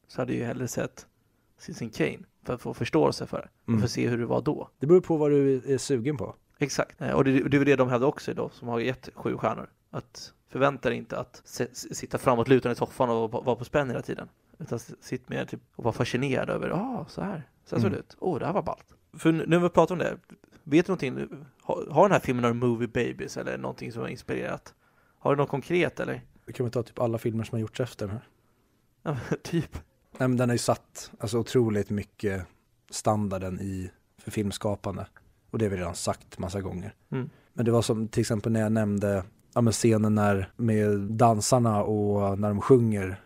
så 0.08 0.20
hade 0.20 0.32
jag 0.32 0.38
ju 0.40 0.44
hellre 0.46 0.68
sett 0.68 1.06
Citizen 1.62 1.90
Kane 1.90 2.18
för 2.44 2.54
att 2.54 2.62
få 2.62 2.74
förståelse 2.74 3.26
för 3.26 3.36
det. 3.38 3.48
Och 3.62 3.68
Mm. 3.68 3.80
för 3.80 3.84
att 3.84 3.90
se 3.90 4.08
hur 4.08 4.18
det 4.18 4.26
var 4.26 4.42
då. 4.42 4.68
Det 4.78 4.86
beror 4.86 5.00
på 5.00 5.16
vad 5.16 5.30
du 5.30 5.62
är 5.74 5.78
sugen 5.78 6.16
på. 6.16 6.34
Exakt. 6.58 7.00
Eh, 7.00 7.10
Och 7.10 7.24
det, 7.24 7.30
det 7.32 7.56
är 7.56 7.58
väl 7.58 7.64
det 7.66 7.76
de 7.76 7.88
hävdar 7.88 8.06
också 8.06 8.34
då, 8.34 8.48
som 8.50 8.68
har 8.68 8.80
gett 8.80 9.08
sju 9.14 9.36
stjärnor. 9.36 9.70
Att 9.90 10.32
förvänta 10.48 10.88
dig 10.88 10.98
inte 10.98 11.18
att 11.18 11.42
sitta 11.72 12.18
framåt 12.18 12.48
lutad 12.48 12.72
i 12.72 12.74
soffan 12.74 13.10
och 13.10 13.30
vara 13.32 13.56
på 13.56 13.64
spänn 13.64 13.88
hela 13.90 14.02
tiden. 14.02 14.28
Utan 14.58 14.78
sitt 14.78 15.28
med 15.28 15.48
typ, 15.48 15.60
och 15.76 15.84
vara 15.84 15.92
fascinerad 15.94 16.50
över, 16.50 16.68
ja, 16.68 16.74
ah, 16.76 17.06
så 17.08 17.20
här, 17.22 17.48
så 17.64 17.76
här 17.76 17.80
såg 17.80 17.88
Mm. 17.88 17.92
det 17.92 17.98
ut. 17.98 18.16
Åh, 18.18 18.34
oh, 18.34 18.38
det 18.38 18.46
här 18.46 18.52
var 18.52 18.62
ballt. 18.62 18.94
För 19.18 19.32
nu 19.32 19.44
när 19.46 19.58
vi 19.58 19.68
pratar 19.68 19.94
om 19.94 19.98
det, 19.98 20.16
vet 20.64 20.86
du 20.86 20.90
någonting, 20.90 21.44
har, 21.62 21.86
har 21.90 22.02
den 22.02 22.12
här 22.12 22.20
filmen 22.20 22.42
några 22.42 22.54
movie 22.54 22.88
babies 22.88 23.36
eller 23.36 23.58
någonting 23.58 23.92
som 23.92 24.02
har 24.02 24.08
inspirerat? 24.08 24.74
Har 25.18 25.30
du 25.36 25.42
något 25.42 25.48
konkret 25.50 26.00
eller? 26.00 26.20
Vi 26.46 26.52
kan 26.52 26.66
väl 26.66 26.72
ta 26.72 26.82
typ 26.82 26.98
alla 26.98 27.18
filmer 27.18 27.44
som 27.44 27.56
har 27.56 27.60
gjorts 27.60 27.80
efter 27.80 28.06
den 28.06 28.16
här. 28.16 28.28
Ja, 29.02 29.16
typ. 29.42 29.78
Nej, 30.18 30.28
men 30.28 30.36
den 30.36 30.48
har 30.48 30.54
ju 30.54 30.58
satt 30.58 31.10
alltså, 31.18 31.38
otroligt 31.38 31.90
mycket 31.90 32.42
standarden 32.90 33.60
i 33.60 33.90
för 34.18 34.30
filmskapande. 34.30 35.06
Och 35.50 35.58
det 35.58 35.64
har 35.64 35.70
vi 35.70 35.76
redan 35.76 35.94
sagt 35.94 36.38
massa 36.38 36.60
gånger. 36.60 36.94
Mm. 37.10 37.30
Men 37.52 37.64
det 37.64 37.70
var 37.70 37.82
som 37.82 38.08
till 38.08 38.20
exempel 38.20 38.52
när 38.52 38.60
jag 38.60 38.72
nämnde 38.72 39.24
ja, 39.54 39.72
scenen 39.72 40.14
när, 40.14 40.52
med 40.56 40.98
dansarna 41.00 41.82
och 41.82 42.38
när 42.38 42.48
de 42.48 42.60
sjunger 42.60 43.20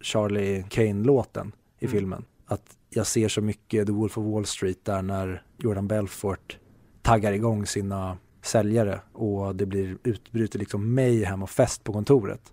Charlie 0.00 0.64
Kane-låten 0.70 1.52
i 1.78 1.84
Mm. 1.84 1.92
filmen. 1.92 2.24
Att 2.46 2.76
jag 2.90 3.06
ser 3.06 3.28
så 3.28 3.40
mycket 3.40 3.86
The 3.86 3.92
Wolf 3.92 4.18
of 4.18 4.24
Wall 4.24 4.46
Street 4.46 4.84
där 4.84 5.02
när 5.02 5.42
Jordan 5.58 5.88
Belfort 5.88 6.58
taggar 7.02 7.32
igång 7.32 7.66
sina 7.66 8.18
säljare 8.42 9.00
och 9.12 9.56
det 9.56 9.66
blir 9.66 9.98
utbrutet 10.02 10.60
liksom 10.60 10.94
mayhem 10.94 11.42
och 11.42 11.50
fest 11.50 11.84
på 11.84 11.92
kontoret. 11.92 12.52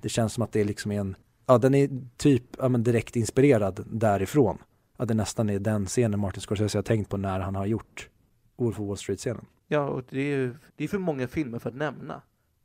Det 0.00 0.08
känns 0.08 0.32
som 0.32 0.42
att 0.42 0.52
det 0.52 0.60
är 0.60 0.64
liksom 0.64 0.90
en, 0.90 1.16
ja 1.46 1.58
den 1.58 1.74
är 1.74 1.88
typ 2.16 2.42
ja, 2.58 2.68
men 2.68 2.82
direkt 2.82 3.16
inspirerad 3.16 3.84
därifrån. 3.86 4.58
att 4.96 5.08
det 5.08 5.14
nästan 5.14 5.50
är 5.50 5.58
den 5.58 5.86
scenen 5.86 6.20
Martin 6.20 6.40
Scorsese 6.40 6.78
har 6.78 6.82
tänkt 6.82 7.10
på 7.10 7.16
när 7.16 7.40
han 7.40 7.54
har 7.54 7.66
gjort 7.66 8.08
Wolf 8.56 8.80
of 8.80 8.88
Wall 8.88 8.96
Street-scenen. 8.96 9.46
Ja, 9.68 9.88
och 9.88 10.02
det 10.10 10.20
är 10.20 10.36
ju 10.36 10.54
det 10.76 10.84
är 10.84 10.88
för 10.88 10.98
många 10.98 11.28
filmer 11.28 11.58
för 11.58 11.70
att 11.70 11.76
nämna. 11.76 12.22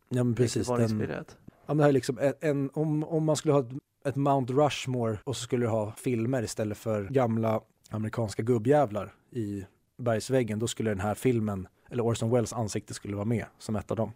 Ja 0.10 0.24
men 0.24 0.36
precis. 0.36 0.68
Den, 0.68 1.02
ja, 1.10 1.24
men 1.68 1.78
det 1.78 1.84
här 1.84 1.90
är 1.90 1.94
liksom 1.94 2.20
en, 2.42 2.70
om, 2.74 3.04
om 3.04 3.24
man 3.24 3.36
skulle 3.36 3.54
ha 3.54 3.60
ett, 3.60 3.70
ett 4.06 4.16
Mount 4.16 4.54
Rushmore 4.54 5.18
och 5.24 5.36
så 5.36 5.44
skulle 5.44 5.66
du 5.66 5.70
ha 5.70 5.92
filmer 5.92 6.44
istället 6.44 6.78
för 6.78 7.04
gamla 7.04 7.62
amerikanska 7.90 8.44
gubbjävlar 8.44 9.14
i 9.32 9.66
bergsväggen, 9.98 10.60
då 10.60 10.68
skulle 10.68 10.90
den 10.90 11.00
här 11.00 11.16
filmen, 11.16 11.68
eller 11.90 12.06
Orson 12.06 12.30
Welles 12.30 12.54
ansikte 12.54 12.94
skulle 12.94 13.16
vara 13.16 13.26
med 13.26 13.46
som 13.60 13.76
ett 13.76 13.92
av 13.92 13.98
dem. 13.98 14.12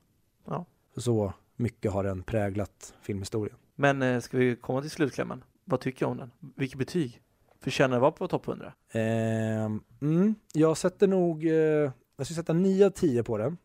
Ja. 0.45 0.65
Så 0.97 1.33
mycket 1.55 1.91
har 1.91 2.03
den 2.03 2.23
präglat 2.23 2.93
filmhistorien. 3.01 3.57
Men 3.75 4.01
eh, 4.01 4.19
ska 4.19 4.37
vi 4.37 4.55
komma 4.55 4.81
till 4.81 4.91
slutklämmen? 4.91 5.43
Vad 5.65 5.79
tycker 5.79 6.05
jag 6.05 6.11
om 6.11 6.17
den? 6.17 6.31
Vilket 6.55 6.79
betyg? 6.79 7.21
Förtjänar 7.61 7.95
det 7.95 8.01
vara 8.01 8.11
på 8.11 8.27
topp 8.27 8.47
100? 8.47 8.73
Eh, 8.89 9.65
mm, 10.01 10.35
jag 10.53 10.77
sätter 10.77 11.07
nog, 11.07 11.45
eh, 11.45 11.51
jag 11.51 12.25
skulle 12.25 12.35
sätta 12.35 12.53
9 12.53 12.85
av 12.85 12.89
10 12.89 13.23
på 13.23 13.37
den. 13.37 13.57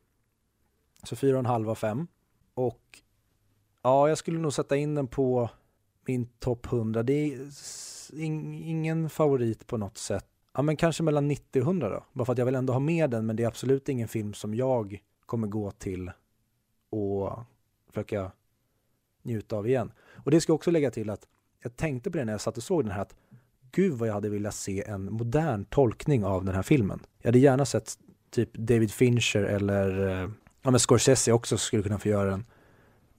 Så 1.03 1.17
4,5 1.17 1.71
av 1.71 1.75
5. 1.75 2.07
Och 2.55 3.03
ja, 3.83 4.09
jag 4.09 4.19
skulle 4.19 4.39
nog 4.39 4.53
sätta 4.53 4.77
in 4.77 4.95
den 4.95 5.07
på 5.07 5.51
min 6.07 6.27
topp 6.27 6.67
100. 6.67 7.03
Det 7.03 7.13
är 7.13 7.51
in, 8.13 8.55
ingen 8.55 9.11
favorit 9.11 9.67
på 9.67 9.77
något 9.77 9.99
sätt. 9.99 10.27
Ja, 10.55 10.63
men 10.63 10.77
kanske 10.77 11.03
mellan 11.03 11.29
90 11.29 11.61
och 11.61 11.67
100 11.67 11.91
då. 11.91 12.05
Bara 12.13 12.25
för 12.25 12.33
att 12.33 12.39
jag 12.39 12.47
vill 12.47 12.55
ändå 12.55 12.73
ha 12.73 12.81
med 12.81 13.11
den, 13.11 13.27
men 13.27 13.37
det 13.37 13.43
är 13.43 13.49
absolut 13.49 13.89
ingen 13.89 14.09
film 14.09 14.35
som 14.35 14.55
jag 14.55 15.03
kommer 15.27 15.49
gå 15.49 15.71
till 15.71 16.11
och 16.91 17.39
försöka 17.87 18.33
njuta 19.29 19.57
av 19.57 19.69
igen. 19.69 19.93
Och 20.25 20.31
det 20.31 20.41
ska 20.41 20.51
jag 20.51 20.55
också 20.55 20.71
lägga 20.71 20.91
till 20.91 21.11
att 21.11 21.21
jag 21.63 21.77
tänkte 21.77 22.11
på 22.11 22.19
det 22.19 22.25
när 22.25 22.33
jag 22.33 22.41
satt 22.41 22.57
och 22.57 22.63
såg 22.63 22.85
den 22.85 22.93
här 22.93 23.03
att 23.03 23.15
gud 23.73 23.93
vad 23.93 24.09
jag 24.09 24.15
hade 24.15 24.29
velat 24.29 24.55
se 24.55 24.85
en 24.85 25.13
modern 25.13 25.65
tolkning 25.65 26.25
av 26.25 26.45
den 26.45 26.55
här 26.55 26.63
filmen. 26.63 27.01
Jag 27.19 27.29
hade 27.29 27.39
gärna 27.39 27.65
sett 27.65 27.93
typ 28.31 28.53
David 28.55 28.91
Fincher 28.91 29.43
eller 29.43 30.09
eh, 30.09 30.31
ja, 30.63 30.71
men 30.71 30.81
Scorsese 30.81 31.33
också 31.33 31.59
skulle 31.59 31.83
kunna 31.83 31.99
få 31.99 32.09
göra 32.09 32.31
den. 32.31 32.45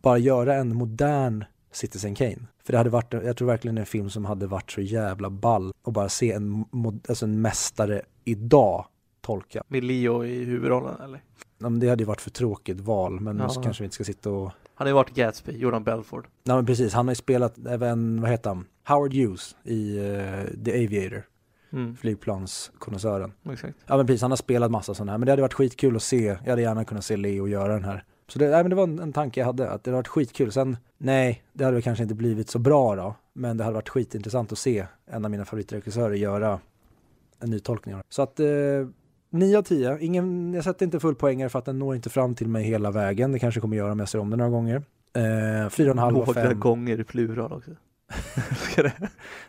Bara 0.01 0.17
göra 0.17 0.55
en 0.55 0.75
modern 0.75 1.43
Citizen 1.71 2.15
Kane. 2.15 2.37
För 2.63 2.71
det 2.73 2.77
hade 2.77 2.89
varit, 2.89 3.13
jag 3.13 3.37
tror 3.37 3.47
verkligen 3.47 3.77
en 3.77 3.85
film 3.85 4.09
som 4.09 4.25
hade 4.25 4.47
varit 4.47 4.71
så 4.71 4.81
jävla 4.81 5.29
ball 5.29 5.73
och 5.81 5.93
bara 5.93 6.09
se 6.09 6.31
en, 6.31 6.65
alltså 7.09 7.25
en 7.25 7.41
mästare 7.41 8.01
idag 8.23 8.85
tolka. 9.21 9.63
Med 9.67 9.83
Leo 9.83 10.25
i 10.25 10.43
huvudrollen 10.43 11.01
eller? 11.01 11.23
Ja, 11.57 11.69
men 11.69 11.79
det 11.79 11.89
hade 11.89 12.03
ju 12.03 12.07
varit 12.07 12.21
för 12.21 12.29
tråkigt 12.31 12.79
val, 12.79 13.19
men 13.19 13.37
Ja. 13.37 13.61
kanske 13.63 13.83
vi 13.83 13.85
inte 13.85 13.95
ska 13.95 14.03
sitta 14.03 14.29
och... 14.29 14.51
Han 14.79 14.85
har 14.85 14.89
ju 14.89 14.93
varit 14.95 15.15
Gatsby, 15.15 15.57
Jordan 15.57 15.83
Belford. 15.83 16.27
Nej 16.43 16.55
men 16.55 16.65
precis, 16.65 16.93
han 16.93 17.07
har 17.07 17.11
ju 17.11 17.15
spelat 17.15 17.57
även, 17.67 18.21
vad 18.21 18.29
heter 18.31 18.49
han? 18.49 18.65
Howard 18.87 19.13
Hughes 19.13 19.55
i 19.63 19.97
eh, 19.97 20.63
The 20.65 20.85
Aviator, 20.85 21.23
Mm, 21.71 21.95
flygplanskonnässören. 21.95 23.31
exakt. 23.51 23.77
Ja 23.87 23.97
men 23.97 24.07
precis, 24.07 24.21
han 24.21 24.31
har 24.31 24.35
spelat 24.35 24.71
massa 24.71 24.93
sådana 24.93 25.11
här. 25.11 25.17
Men 25.17 25.25
det 25.25 25.31
hade 25.31 25.41
varit 25.41 25.53
skitkul 25.53 25.95
att 25.95 26.03
se. 26.03 26.23
Jag 26.43 26.49
hade 26.49 26.61
gärna 26.61 26.85
kunnat 26.85 27.05
se 27.05 27.17
Leo 27.17 27.47
göra 27.47 27.73
den 27.73 27.83
här. 27.83 28.03
Så 28.27 28.39
det, 28.39 28.49
nej, 28.49 28.63
men 28.63 28.69
det 28.69 28.75
var 28.75 28.83
en, 28.83 28.99
en 28.99 29.13
tanke 29.13 29.39
jag 29.39 29.45
hade, 29.45 29.69
att 29.69 29.83
det 29.83 29.89
hade 29.91 29.97
varit 29.97 30.07
skitkul. 30.07 30.51
Sen, 30.51 30.77
nej, 30.97 31.43
det 31.53 31.63
hade 31.63 31.73
väl 31.75 31.83
kanske 31.83 32.03
inte 32.03 32.15
blivit 32.15 32.49
så 32.49 32.59
bra 32.59 32.95
då. 32.95 33.15
Men 33.33 33.57
det 33.57 33.63
hade 33.63 33.73
varit 33.75 33.89
skitintressant 33.89 34.51
att 34.51 34.57
se 34.57 34.85
en 35.05 35.25
av 35.25 35.31
mina 35.31 35.45
favoritregissörer 35.45 36.15
göra 36.15 36.59
en 37.39 37.49
ny 37.49 37.59
tolkning. 37.59 37.95
Så 38.09 38.21
att, 38.21 38.39
eh, 38.39 38.45
9 39.29 39.57
av 39.57 39.61
10. 39.61 39.97
Ingen, 39.99 40.53
jag 40.53 40.63
sätter 40.63 40.85
inte 40.85 40.99
full 40.99 41.15
poängare 41.15 41.49
för 41.49 41.59
att 41.59 41.65
den 41.65 41.79
når 41.79 41.95
inte 41.95 42.09
fram 42.09 42.35
till 42.35 42.47
mig 42.47 42.63
hela 42.63 42.91
vägen. 42.91 43.31
Det 43.31 43.39
kanske 43.39 43.61
kommer 43.61 43.77
göra 43.77 43.91
om 43.91 43.99
jag 43.99 44.09
ser 44.09 44.19
om 44.19 44.29
den 44.29 44.37
några 44.39 44.51
gånger. 44.51 44.75
Eh, 45.15 45.21
4,5 45.21 45.99
av 46.01 46.13
Några 46.13 46.33
5. 46.33 46.59
gånger 46.59 46.99
i 46.99 47.03
plural 47.03 47.53
också. 47.53 47.71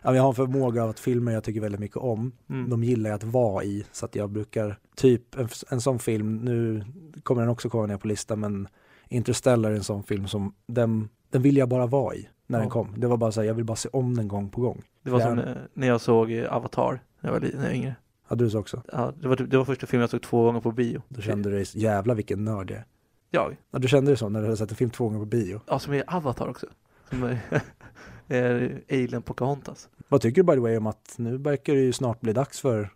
Jag 0.03 0.11
har 0.21 0.27
en 0.29 0.35
förmåga 0.35 0.83
av 0.83 0.89
att 0.89 0.99
filmer 0.99 1.31
jag 1.31 1.43
tycker 1.43 1.61
väldigt 1.61 1.79
mycket 1.79 1.97
om 1.97 2.31
Mm. 2.49 2.69
de 2.69 2.83
gillar 2.83 3.09
jag 3.09 3.15
att 3.17 3.23
vara 3.23 3.63
i. 3.63 3.85
Så 3.91 4.05
att 4.05 4.15
jag 4.15 4.29
brukar, 4.29 4.77
typ 4.95 5.35
en, 5.39 5.47
en 5.71 5.81
sån 5.81 5.99
film, 5.99 6.35
nu 6.37 6.83
kommer 7.23 7.41
den 7.41 7.49
också 7.51 7.69
komma 7.69 7.85
ner 7.85 7.97
på 7.97 8.07
listan, 8.07 8.39
men 8.39 8.67
Interstellar 9.09 9.71
är 9.71 9.75
en 9.75 9.83
sån 9.83 10.03
film 10.03 10.27
som 10.27 10.53
den, 10.67 11.09
den 11.29 11.41
vill 11.41 11.57
jag 11.57 11.69
bara 11.69 11.85
vara 11.85 12.15
i 12.15 12.29
när 12.47 12.59
den 12.59 12.67
Ja. 12.67 12.71
kom. 12.73 12.93
Det 12.97 13.07
var 13.07 13.17
bara 13.17 13.31
så 13.31 13.41
här, 13.41 13.47
jag 13.47 13.53
vill 13.53 13.65
bara 13.65 13.75
se 13.75 13.89
om 13.93 14.15
den 14.17 14.27
gång 14.27 14.49
på 14.49 14.61
gång. 14.61 14.81
Det 15.03 15.09
var 15.11 15.19
Ja. 15.19 15.27
som 15.27 15.39
eh, 15.39 15.45
när 15.73 15.87
jag 15.87 16.01
såg 16.01 16.31
eh, 16.31 16.53
Avatar 16.55 17.03
när 17.21 17.29
jag 17.29 17.33
var, 17.33 17.39
när 17.39 17.51
jag 17.55 17.61
var 17.61 17.69
yngre. 17.75 17.95
Hade 18.31 18.43
du 18.43 18.49
så 18.49 18.59
också? 18.59 18.83
Ja, 18.91 19.13
det, 19.21 19.27
var, 19.27 19.35
typ- 19.35 19.49
det 19.51 19.57
var 19.57 19.65
första 19.65 19.87
filmen 19.87 20.01
jag 20.01 20.09
såg 20.09 20.21
två 20.21 20.43
gånger 20.43 20.61
på 20.61 20.71
bio. 20.71 21.01
Då 21.09 21.21
kände 21.21 21.49
du 21.49 21.55
dig, 21.55 21.65
jävla 21.73 22.13
vilken 22.13 22.45
nörd 22.45 22.71
jag 22.71 22.77
är. 22.77 22.85
Jag? 23.29 23.57
Ja, 23.71 23.79
du 23.79 23.87
kände 23.87 24.11
dig 24.11 24.17
så 24.17 24.29
när 24.29 24.39
du 24.39 24.45
hade 24.45 24.57
sett 24.57 24.69
en 24.71 24.75
film 24.75 24.89
två 24.89 25.03
gånger 25.03 25.19
på 25.19 25.25
bio. 25.25 25.61
Ja, 25.67 25.79
som 25.79 25.93
är 25.93 26.15
Avatar 26.15 26.47
också. 26.47 26.67
Som 27.09 27.23
är, 27.23 27.39
är 28.27 28.81
Alien 28.89 29.21
Pocahontas. 29.21 29.89
Vad 30.07 30.21
tycker 30.21 30.43
du 30.43 30.45
by 30.47 30.53
the 30.53 30.59
way 30.59 30.77
om 30.77 30.87
att 30.87 31.13
nu 31.17 31.37
verkar 31.37 31.73
det 31.73 31.79
ju 31.81 31.93
snart 31.93 32.21
bli 32.21 32.33
dags 32.33 32.59
för 32.61 32.89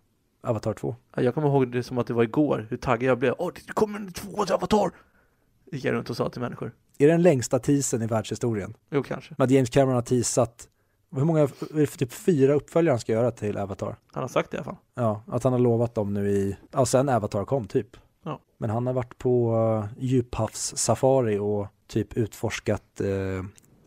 Avatar 0.43 0.73
2? 0.73 0.95
Ja, 1.15 1.21
Jag 1.21 1.33
kommer 1.33 1.47
ihåg 1.47 1.71
det 1.71 1.83
som 1.83 1.97
att 1.97 2.07
det 2.07 2.13
var 2.13 2.23
igår, 2.23 2.67
hur 2.69 2.77
taggad 2.77 3.09
jag 3.09 3.19
blev. 3.19 3.33
Åh, 3.37 3.51
det 3.67 3.73
kommer 3.73 3.99
en 3.99 4.11
tvåa 4.11 4.45
till 4.45 4.55
Avatar! 4.55 4.91
Gick 5.71 5.85
jag 5.85 5.93
runt 5.93 6.09
och 6.09 6.17
sa 6.17 6.29
till 6.29 6.41
människor. 6.41 6.71
Är 6.97 7.07
det 7.07 7.13
den 7.13 7.21
längsta 7.21 7.59
teasern 7.59 8.01
i 8.01 8.07
världshistorien? 8.07 8.73
Jo, 8.91 9.03
kanske. 9.03 9.35
Med 9.37 9.45
att 9.45 9.51
James 9.51 9.69
Cameron 9.69 9.95
har 9.95 10.01
teasat, 10.01 10.67
hur 11.17 11.25
många, 11.25 11.39
är 11.41 11.49
det 11.75 11.85
typ 11.87 12.13
fyra 12.13 12.53
uppföljare 12.53 12.91
han 12.93 12.99
ska 12.99 13.11
göra 13.11 13.31
till 13.31 13.57
Avatar? 13.57 13.95
Han 14.11 14.23
har 14.23 14.27
sagt 14.27 14.51
det 14.51 14.55
i 14.55 14.57
alla 14.57 14.65
fall. 14.65 14.75
Ja, 14.93 15.21
att 15.27 15.43
han 15.43 15.53
har 15.53 15.59
lovat 15.59 15.95
dem 15.95 16.13
nu 16.13 16.29
i, 16.29 16.57
ja 16.71 16.85
sen 16.85 17.09
Avatar 17.09 17.45
kom 17.45 17.67
typ. 17.67 17.97
Ja. 18.23 18.39
Men 18.57 18.69
han 18.69 18.87
har 18.87 18.93
varit 18.93 19.17
på 19.17 19.55
uh, 19.55 19.85
djuphavssafari 20.03 21.39
och 21.39 21.67
typ 21.87 22.17
utforskat 22.17 23.01
eh, 23.01 23.45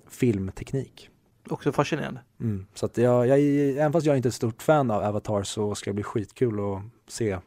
filmteknik. 0.08 1.10
Också 1.50 1.72
fascinerande. 1.72 2.20
Mm. 2.40 2.66
Så 2.74 2.86
att 2.86 2.98
jag, 2.98 3.26
jag, 3.26 3.40
även 3.76 3.92
fast 3.92 4.06
jag 4.06 4.16
inte 4.16 4.26
är 4.26 4.30
ett 4.30 4.34
stort 4.34 4.62
fan 4.62 4.90
av 4.90 5.02
Avatar 5.02 5.42
så 5.42 5.74
ska 5.74 5.90
det 5.90 5.94
bli 5.94 6.02
skitkul 6.04 6.60
att 6.60 7.12
se 7.12 7.38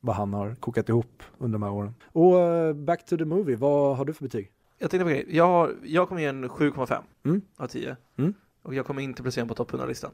vad 0.00 0.16
han 0.16 0.34
har 0.34 0.54
kokat 0.54 0.88
ihop 0.88 1.22
under 1.38 1.58
de 1.58 1.62
här 1.62 1.72
åren. 1.72 1.94
Och 2.12 2.38
eh, 2.40 2.72
back 2.74 3.06
to 3.06 3.16
the 3.16 3.24
movie, 3.24 3.56
vad 3.56 3.96
har 3.96 4.04
du 4.04 4.12
för 4.12 4.22
betyg? 4.24 4.50
Jag 4.78 4.90
tänkte 4.90 5.04
på 5.04 5.10
grej. 5.10 5.26
Jag, 5.28 5.46
har, 5.46 5.74
jag 5.84 6.08
kommer 6.08 6.20
ge 6.20 6.26
en 6.26 6.48
7,5 6.48 7.02
Mm. 7.24 7.40
av 7.56 7.66
10. 7.66 7.96
Mm. 8.18 8.34
Och 8.66 8.74
jag 8.74 8.86
kommer 8.86 9.02
inte 9.02 9.22
placera 9.22 9.42
den 9.42 9.48
på 9.48 9.54
topp 9.54 9.70
100-listan. 9.72 10.10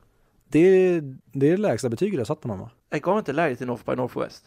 Det, 0.48 0.59
är- 0.59 1.00
det 1.32 1.46
är 1.46 1.50
det 1.50 1.57
lägsta 1.57 1.88
betyget 1.88 2.18
jag 2.18 2.26
satt 2.26 2.40
på 2.40 2.48
någon 2.48 2.59
va? 2.59 2.70
Jag 2.90 3.00
gav 3.00 3.18
inte 3.18 3.32
läget 3.32 3.59
till 3.59 3.66
North 3.66 3.84
by 3.90 3.96
Northwest. 3.96 4.44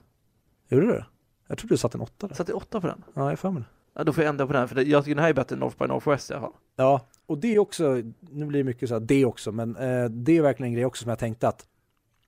Gjorde 0.70 0.86
du 0.86 0.91
det? 0.91 1.06
Jag 1.47 1.58
trodde 1.58 1.74
du 1.74 1.78
satt 1.78 1.95
en 1.95 2.01
åtta 2.01 2.28
där. 2.28 2.30
Jag 2.30 2.38
satte 2.38 2.53
8 2.53 2.82
på 2.82 2.88
den. 2.88 3.03
Ja, 3.14 3.30
jag 3.30 3.39
för 3.39 3.49
mig. 3.51 3.64
Ja, 3.93 4.03
då 4.03 4.14
får 4.14 4.24
jag 4.24 4.30
ändra 4.30 4.47
på 4.47 4.53
den, 4.53 4.68
för 4.68 4.82
jag 4.86 5.03
tycker 5.03 5.16
den 5.16 5.24
här 5.24 5.30
är 5.30 5.34
bättre 5.34 5.53
än 5.56 5.60
North 5.60 5.78
by 5.78 5.88
Northwest 5.88 6.30
i 6.32 6.34
alla 6.34 6.41
fall. 6.41 6.53
Ja, 6.76 7.08
och 7.26 7.38
det 7.38 7.56
är 7.56 7.60
också, 7.60 8.01
nu 8.20 8.45
blir 8.45 8.60
det 8.60 8.64
mycket 8.64 8.89
så 8.89 8.95
här, 8.95 8.99
det 8.99 9.26
också, 9.26 9.51
men 9.51 9.76
eh, 9.76 10.06
det 10.06 10.38
är 10.38 10.41
verkligen 10.41 10.68
en 10.70 10.74
grej 10.74 10.86
också 10.86 11.01
som 11.01 11.10
jag 11.10 11.20
tänkte 11.20 11.47
att 11.47 11.68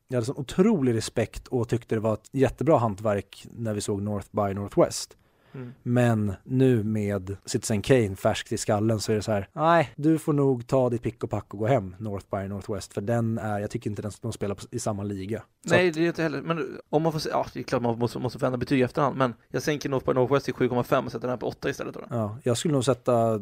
jag 0.08 0.16
hade 0.16 0.26
sån 0.26 0.38
otrolig 0.38 0.94
respekt 0.96 1.48
och 1.48 1.70
tyckte 1.70 1.96
det 1.96 2.00
var 2.02 2.14
ett 2.14 2.30
jättebra 2.32 2.78
hantverk 2.78 3.48
när 3.52 3.74
vi 3.74 3.82
såg 3.82 4.02
North 4.02 4.28
by 4.32 4.54
Northwest. 4.54 5.18
Mm. 5.58 5.74
Men 5.84 6.34
nu 6.44 6.84
med 6.84 7.38
Citizen 7.46 7.82
Kane 7.82 8.16
färskt 8.16 8.52
i 8.52 8.58
skallen 8.58 9.00
så 9.00 9.12
är 9.12 9.16
det 9.16 9.22
så 9.22 9.32
här, 9.32 9.50
nej, 9.54 9.94
du 9.96 10.18
får 10.18 10.34
nog 10.34 10.68
ta 10.68 10.90
ditt 10.90 11.02
pick 11.02 11.24
och 11.24 11.30
pack 11.30 11.54
och 11.54 11.60
gå 11.60 11.68
hem, 11.68 11.96
North 12.00 12.26
by 12.32 12.48
Northwest, 12.48 12.94
för 12.94 13.02
den 13.02 13.38
är, 13.38 13.60
jag 13.60 13.72
tycker 13.72 13.90
inte 13.90 14.02
den, 14.02 14.12
de 14.22 14.34
spelar 14.34 14.56
på, 14.56 14.62
i 14.72 14.80
samma 14.80 15.04
liga. 15.04 15.44
Så 15.68 15.76
Nej, 15.76 15.92
det 15.92 16.02
är 16.02 16.08
inte 16.08 16.24
heller, 16.24 16.42
men 16.42 16.78
om 16.90 17.04
man 17.04 17.12
får 17.12 17.20
se, 17.20 17.30
ja 17.30 17.46
det 17.54 17.60
är 17.60 17.64
klart 17.64 17.82
man 17.82 18.00
måste, 18.00 18.20
måste 18.20 18.40
förändra 18.40 18.58
betyg 18.58 18.80
i 18.80 18.84
efterhand, 18.84 19.18
men 19.18 19.34
jag 19.50 19.62
sänker 19.62 19.90
North 19.90 20.06
by 20.06 20.14
Northwest 20.14 20.46
till 20.46 20.54
7,5 20.54 21.06
och 21.06 21.12
sätter 21.12 21.20
den 21.20 21.30
här 21.30 21.38
på 21.38 21.48
8 21.48 21.70
istället 21.70 21.94
då. 21.94 22.02
ja, 22.10 22.38
jag 22.44 22.58
skulle 22.58 22.74
nog 22.74 22.86
sätta, 22.86 23.40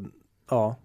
ja, 0.50 0.76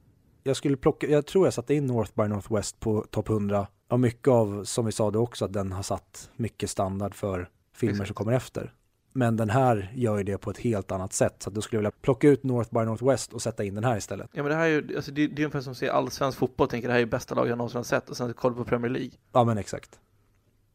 jag 0.43 0.57
skulle 0.57 0.77
plocka, 0.77 1.07
jag 1.07 1.27
tror 1.27 1.47
jag 1.47 1.55
satte 1.55 1.75
in 1.75 1.87
North 1.87 2.13
by 2.15 2.29
Northwest 2.29 2.81
på 2.81 3.07
topp 3.11 3.29
100. 3.29 3.67
Och 3.89 4.01
mycket 4.01 4.29
av, 4.29 4.65
som 4.65 4.87
vi 4.87 4.93
sa 4.93 5.11
det 5.11 5.19
också, 5.19 5.45
att 5.45 5.53
den 5.53 5.73
har 5.73 5.83
satt 5.83 6.31
mycket 6.37 6.71
standard 6.71 7.15
för 7.15 7.49
filmer 7.75 7.95
Exakt. 7.95 8.09
som 8.09 8.15
kommer 8.15 8.33
efter. 8.33 8.75
Men 9.13 9.37
den 9.37 9.51
här 9.51 9.93
gör 9.95 10.19
ju 10.19 10.25
det 10.25 10.39
på 10.39 10.51
ett 10.51 10.59
helt 10.59 10.93
annat 10.93 11.13
sätt. 11.13 11.35
Så 11.39 11.49
att 11.51 11.55
då 11.55 11.63
skulle 11.63 11.77
jag 11.77 11.81
vilja 11.81 11.91
plocka 12.03 12.29
ut 12.29 12.43
North 12.43 12.75
by 12.75 12.81
Northwest 12.81 13.33
och 13.33 13.43
sätta 13.43 13.65
in 13.65 13.75
den 13.75 13.85
här 13.85 13.97
istället. 13.97 14.31
Ja 14.33 14.43
men 14.43 14.51
det 14.51 14.57
här 14.57 14.65
är 14.65 14.69
ju, 14.69 14.97
alltså 14.97 15.13
det, 15.13 15.27
det 15.27 15.43
är 15.43 15.45
ungefär 15.45 15.61
som 15.61 15.71
att 15.71 15.77
se 15.79 15.89
all 15.89 16.11
svensk 16.11 16.39
fotboll 16.39 16.65
och 16.65 16.71
tänker 16.71 16.89
det 16.89 16.95
här 16.95 17.01
är 17.01 17.07
bästa 17.07 17.35
laget 17.35 17.49
jag 17.49 17.59
någonsin 17.59 17.77
har 17.77 17.85
sett 17.85 18.11
och 18.11 18.17
sen 18.17 18.35
kolla 18.35 18.57
på 18.57 18.65
Premier 18.65 18.91
League. 18.91 19.11
Ja 19.33 19.45
men 19.45 19.59
exakt. 19.59 20.01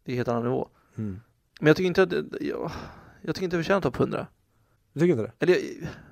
Det 0.03 0.11
är 0.11 0.15
helt 0.15 0.27
annan 0.27 0.43
nivå. 0.43 0.69
Mm. 0.95 1.19
Men 1.59 1.67
jag 1.67 1.77
tycker 1.77 1.87
inte 1.87 2.03
att, 2.03 2.41
jag, 2.41 2.71
jag 3.21 3.35
tycker 3.35 3.43
inte 3.43 3.57
det 3.57 3.63
förtjänar 3.63 3.81
topp 3.81 3.99
100. 3.99 4.27
Du 4.93 4.99
tycker 4.99 5.11
inte 5.11 5.23
det? 5.23 5.31
Eller, 5.39 5.53
jag, 5.53 5.61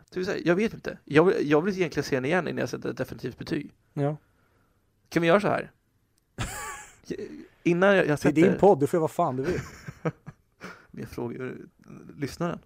det 0.10 0.20
vill 0.20 0.26
säga, 0.26 0.42
jag 0.46 0.56
vet 0.56 0.74
inte. 0.74 0.98
Jag 1.06 1.24
vill, 1.24 1.50
jag 1.50 1.62
vill 1.62 1.74
egentligen 1.74 2.04
se 2.04 2.16
den 2.16 2.26
igen 2.26 2.48
innan 2.48 2.60
jag 2.60 2.70
sätter 2.70 2.90
ett 2.90 2.98
definitivt 2.98 3.38
betyg. 3.38 3.72
Ja. 3.94 4.18
Kan 5.10 5.22
vi 5.22 5.28
göra 5.28 5.40
så 5.40 5.48
här? 5.48 5.72
innan 7.64 7.90
jag, 7.90 7.98
jag 7.98 8.08
Det 8.08 8.12
är 8.14 8.16
sätter... 8.16 8.42
din 8.42 8.58
podd, 8.60 8.80
du 8.80 8.88
får 8.88 8.98
göra 8.98 9.02
vad 9.02 9.12
fan 9.12 9.36
du 9.36 9.44
vill. 9.44 9.60
Jag 10.98 11.10
frågar 11.10 11.46
eh, 11.46 11.52
lyssnaren. 12.18 12.60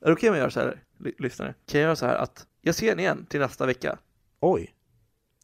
Är 0.00 0.06
det 0.06 0.12
okej 0.12 0.28
om 0.28 0.34
jag 0.34 0.42
gör 0.42 0.50
så 0.50 0.60
här, 0.60 0.82
ly- 0.98 1.14
lyssnare? 1.18 1.54
Kan 1.66 1.80
jag 1.80 1.86
göra 1.86 1.96
så 1.96 2.06
här 2.06 2.16
att 2.16 2.46
jag 2.60 2.74
ser 2.74 2.86
den 2.86 2.98
igen 2.98 3.26
till 3.28 3.40
nästa 3.40 3.66
vecka? 3.66 3.98
Oj. 4.40 4.74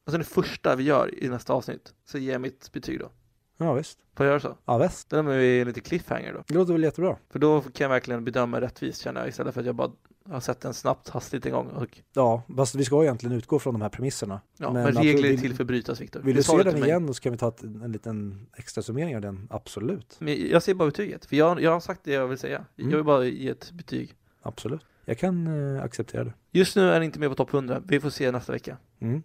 Alltså 0.05 0.19
det 0.19 0.25
första 0.25 0.77
vi 0.77 0.83
gör 0.85 1.25
i 1.25 1.29
nästa 1.29 1.53
avsnitt, 1.53 1.95
så 2.05 2.19
ger 2.19 2.33
jag 2.33 2.41
mitt 2.41 2.73
betyg 2.73 2.99
då. 3.01 3.11
Ja 3.57 3.73
visst. 3.75 3.99
Får 4.15 4.27
jag 4.27 4.31
göra 4.31 4.41
så? 4.41 4.57
Ja 4.65 4.79
visst. 4.79 5.09
Då 5.11 5.17
lämnar 5.17 5.37
vi 5.37 5.65
lite 5.65 5.81
cliffhanger 5.81 6.33
då. 6.33 6.45
Det 6.47 6.55
låter 6.55 6.73
väl 6.73 6.83
jättebra. 6.83 7.17
För 7.31 7.39
då 7.39 7.61
kan 7.61 7.85
jag 7.85 7.89
verkligen 7.89 8.25
bedöma 8.25 8.61
rättvist 8.61 9.01
känner 9.01 9.21
jag 9.21 9.29
istället 9.29 9.55
för 9.55 9.61
att 9.61 9.67
jag 9.67 9.75
bara 9.75 9.93
Jag 10.25 10.33
har 10.33 10.41
sett 10.41 10.61
den 10.61 10.75
snabbt, 10.75 11.09
hastigt 11.09 11.47
en 11.47 11.53
gång. 11.53 11.67
Och, 11.67 12.01
Ja, 12.13 12.43
fast 12.57 12.75
vi 12.75 12.85
ska 12.85 13.03
egentligen 13.03 13.37
utgå 13.37 13.59
från 13.59 13.75
de 13.75 13.83
här 13.83 13.89
premisserna. 13.89 14.41
ja, 14.59 14.73
Men 14.73 14.83
men, 14.83 15.03
regler 15.03 15.33
är 15.33 15.37
till 15.37 15.55
för 15.55 15.65
att 15.65 15.69
brytas, 15.69 16.01
Viktor. 16.01 16.21
Vill 16.21 16.37
du 16.37 16.43
se 16.43 16.63
den 16.63 16.85
igen 16.85 17.07
då 17.07 17.15
ska 17.15 17.31
vi 17.31 17.37
ta 17.37 17.49
ett, 17.49 17.63
en 17.63 17.93
liten 17.93 18.47
extra 18.57 18.83
summering 18.83 19.17
av 19.17 19.23
den. 19.23 19.49
Absolut. 19.51 20.17
Men 20.19 20.49
jag 20.49 20.63
ser 20.63 20.75
bara 20.75 20.89
betyget, 20.89 21.25
för 21.25 21.37
jag, 21.37 21.61
jag 21.61 21.71
har 21.71 21.81
sagt 21.81 22.01
det 22.05 22.13
jag 22.13 22.29
vill 22.29 22.39
säga. 22.39 22.65
Mm. 22.79 22.91
Jag 22.91 22.97
vill 22.99 23.07
bara 23.07 23.25
ge 23.25 23.49
ett 23.49 23.71
betyg. 23.73 24.15
Absolut. 24.43 24.87
Jag 25.05 25.19
kan 25.19 25.47
eh, 25.77 25.83
acceptera 25.83 26.25
det. 26.25 26.33
Just 26.51 26.77
nu 26.77 26.89
är 26.89 26.93
den 26.95 27.03
inte 27.03 27.19
med 27.19 27.29
på 27.29 27.35
topp 27.35 27.55
100, 27.55 27.83
vi 27.87 28.01
får 28.01 28.11
se 28.11 28.31
nästa 28.31 28.53
vecka. 28.53 28.77
Mm. 29.01 29.23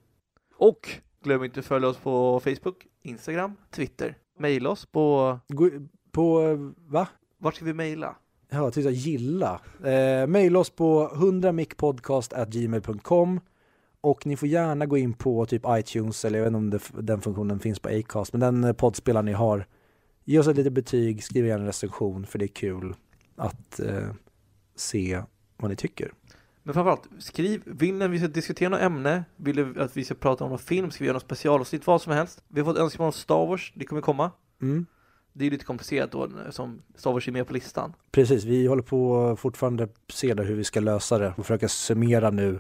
Och 0.58 0.90
glöm 1.24 1.44
inte 1.44 1.60
att 1.60 1.66
följa 1.66 1.90
oss 1.90 1.98
på 1.98 2.40
Facebook, 2.40 2.88
Instagram, 3.02 3.56
Twitter. 3.72 4.18
Maila 4.40 4.70
oss 4.70 4.86
på, 4.86 5.40
Gå, 5.48 5.70
på, 6.12 6.42
eh, 6.42 6.58
va? 6.92 7.08
vart 7.38 7.56
ska 7.56 7.66
vi 7.66 7.74
mejla? 7.74 8.16
Ja, 8.50 8.72
här, 8.76 8.90
gilla. 8.90 9.62
Eh, 9.84 10.28
maila 10.28 10.60
oss 10.60 10.70
på 10.70 11.08
100micpodcast.gmail.com 11.08 13.40
och 14.02 14.26
ni 14.26 14.38
får 14.38 14.48
gärna 14.48 14.86
gå 14.86 14.98
in 14.98 15.14
på 15.14 15.46
typ 15.46 15.64
iTunes 15.68 16.26
eller 16.26 16.40
jag 16.40 16.46
vet 16.46 16.50
inte 16.50 16.58
om 16.58 16.70
det, 16.70 16.80
den 17.02 17.22
funktionen 17.22 17.60
finns 17.60 17.80
på 17.80 17.90
Acast, 17.90 18.34
men 18.34 18.40
den 18.40 18.64
eh, 18.64 18.74
poddspelaren 18.74 19.26
ni 19.26 19.34
har. 19.34 19.66
Ge 20.26 20.40
oss 20.40 20.48
ett 20.48 20.58
litet 20.58 20.74
betyg, 20.74 21.24
skriv 21.24 21.46
gärna 21.46 21.62
en 21.62 21.66
recension 21.66 22.26
för 22.26 22.40
det 22.40 22.46
är 22.46 22.48
kul 22.48 22.96
att 23.36 23.80
eh, 23.80 24.10
se 24.76 25.22
vad 25.58 25.70
ni 25.70 25.76
tycker. 25.76 26.12
Men 26.64 26.74
framförallt, 26.74 27.10
skriv, 27.20 27.62
vill 27.66 27.96
ni 27.96 28.06
att 28.06 28.12
vi 28.12 28.18
ska 28.18 28.28
diskutera 28.28 28.70
något 28.70 28.82
ämne? 28.82 29.24
Vill 29.36 29.56
ni 29.56 29.80
att 29.80 29.98
vi 29.98 30.04
ska 30.04 30.16
prata 30.16 30.44
om 30.44 30.50
någon 30.50 30.60
film? 30.60 30.92
Ska 30.92 31.04
vi 31.04 31.06
göra 31.06 31.14
något 31.14 31.24
specialavsnitt? 31.24 31.88
Vad 31.88 32.02
som 32.02 32.14
helst. 32.14 32.44
Vi 32.48 32.62
har 32.62 32.66
fått 32.66 32.78
önskemål 32.78 33.06
om 33.06 33.12
Star 33.12 33.48
Wars, 33.48 33.74
det 33.76 33.86
kommer 33.86 34.02
komma. 34.02 34.32
Mm. 34.62 34.86
Det 35.38 35.46
är 35.46 35.52
lite 35.52 35.66
komplicerat 35.66 36.12
då, 36.12 36.30
som 36.50 36.82
Star 36.96 37.12
Wars 37.12 37.28
är 37.28 37.32
med 37.32 37.48
på 37.48 37.54
listan. 37.54 37.94
Precis, 38.12 38.44
vi 38.44 38.68
håller 38.68 38.84
på 38.84 39.36
fortfarande 39.40 39.88
se 40.10 40.34
hur 40.34 40.56
vi 40.56 40.64
ska 40.64 40.80
lösa 40.80 41.18
det 41.18 41.34
och 41.38 41.46
försöka 41.46 41.68
summera 41.68 42.30
nu 42.30 42.60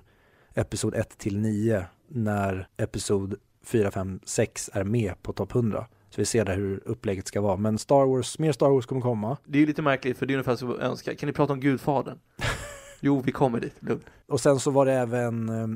episod 0.53 0.95
1 0.95 1.17
till 1.17 1.39
9 1.39 1.85
när 2.07 2.67
episod 2.77 3.35
4, 3.63 3.91
5, 3.91 4.19
6 4.23 4.69
är 4.73 4.83
med 4.83 5.23
på 5.23 5.33
topp 5.33 5.55
100. 5.55 5.85
Så 6.09 6.21
vi 6.21 6.25
ser 6.25 6.45
där 6.45 6.55
hur 6.55 6.81
upplägget 6.85 7.27
ska 7.27 7.41
vara. 7.41 7.57
Men 7.57 7.77
Star 7.77 8.05
Wars, 8.05 8.39
mer 8.39 8.51
Star 8.51 8.69
Wars 8.69 8.85
kommer 8.85 9.01
komma. 9.01 9.37
Det 9.45 9.57
är 9.57 9.59
ju 9.59 9.65
lite 9.65 9.81
märkligt, 9.81 10.17
för 10.17 10.25
det 10.25 10.33
är 10.33 10.35
ungefär 10.35 10.55
som 10.55 10.71
att 10.71 10.79
önska, 10.79 11.15
kan 11.15 11.27
ni 11.27 11.33
prata 11.33 11.53
om 11.53 11.59
Gudfadern? 11.59 12.19
jo, 12.99 13.21
vi 13.25 13.31
kommer 13.31 13.59
dit, 13.59 13.75
lugnt. 13.79 14.05
Och 14.27 14.39
sen 14.39 14.59
så 14.59 14.71
var 14.71 14.85
det 14.85 14.93
även 14.93 15.49
eh, 15.49 15.67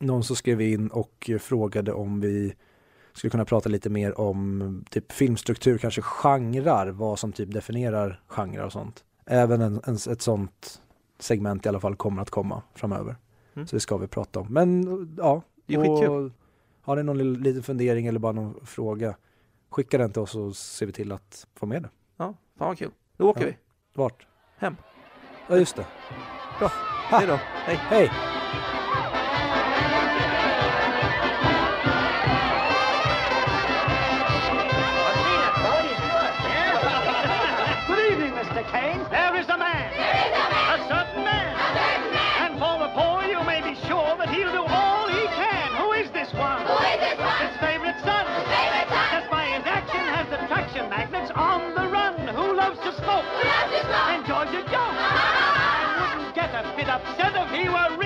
någon 0.00 0.24
som 0.24 0.36
skrev 0.36 0.60
in 0.60 0.88
och 0.88 1.30
frågade 1.40 1.92
om 1.92 2.20
vi 2.20 2.54
skulle 3.14 3.30
kunna 3.30 3.44
prata 3.44 3.68
lite 3.68 3.90
mer 3.90 4.20
om 4.20 4.84
typ 4.90 5.12
filmstruktur, 5.12 5.78
kanske 5.78 6.02
genrer, 6.02 6.86
vad 6.86 7.18
som 7.18 7.32
typ 7.32 7.52
definierar 7.52 8.20
genrer 8.26 8.64
och 8.64 8.72
sånt. 8.72 9.04
Även 9.26 9.60
en, 9.60 9.80
en, 9.86 9.94
ett 9.94 10.22
sånt 10.22 10.82
segment 11.18 11.66
i 11.66 11.68
alla 11.68 11.80
fall 11.80 11.96
kommer 11.96 12.22
att 12.22 12.30
komma 12.30 12.62
framöver. 12.74 13.16
Mm. 13.54 13.66
Så 13.66 13.76
det 13.76 13.80
ska 13.80 13.96
vi 13.96 14.06
prata 14.06 14.40
om. 14.40 14.46
Men 14.52 14.84
ja, 15.18 15.42
Det 15.66 15.74
är 15.74 15.78
skitkul. 15.78 16.10
och 16.24 16.30
har 16.82 16.96
ni 16.96 17.02
någon 17.02 17.32
liten 17.42 17.62
fundering 17.62 18.06
eller 18.06 18.18
bara 18.18 18.32
någon 18.32 18.66
fråga, 18.66 19.16
skicka 19.70 19.98
den 19.98 20.12
till 20.12 20.22
oss 20.22 20.30
så 20.30 20.52
ser 20.52 20.86
vi 20.86 20.92
till 20.92 21.12
att 21.12 21.46
få 21.54 21.66
med 21.66 21.82
det. 21.82 21.88
Ja, 22.16 22.24
fan 22.58 22.68
vad 22.68 22.78
kul. 22.78 22.90
Då 23.16 23.30
åker 23.30 23.40
Ja. 23.40 23.46
vi. 23.46 23.56
Vart? 23.94 24.26
Hem. 24.56 24.76
Ja, 25.48 25.56
just 25.56 25.76
det. 25.76 25.86
Bra. 26.58 26.68
Ha. 27.10 27.18
Hej 27.18 27.26
då. 27.26 27.36
Hej. 27.42 27.76
Hej! 27.76 28.10
we 57.64 57.70
were 57.70 58.03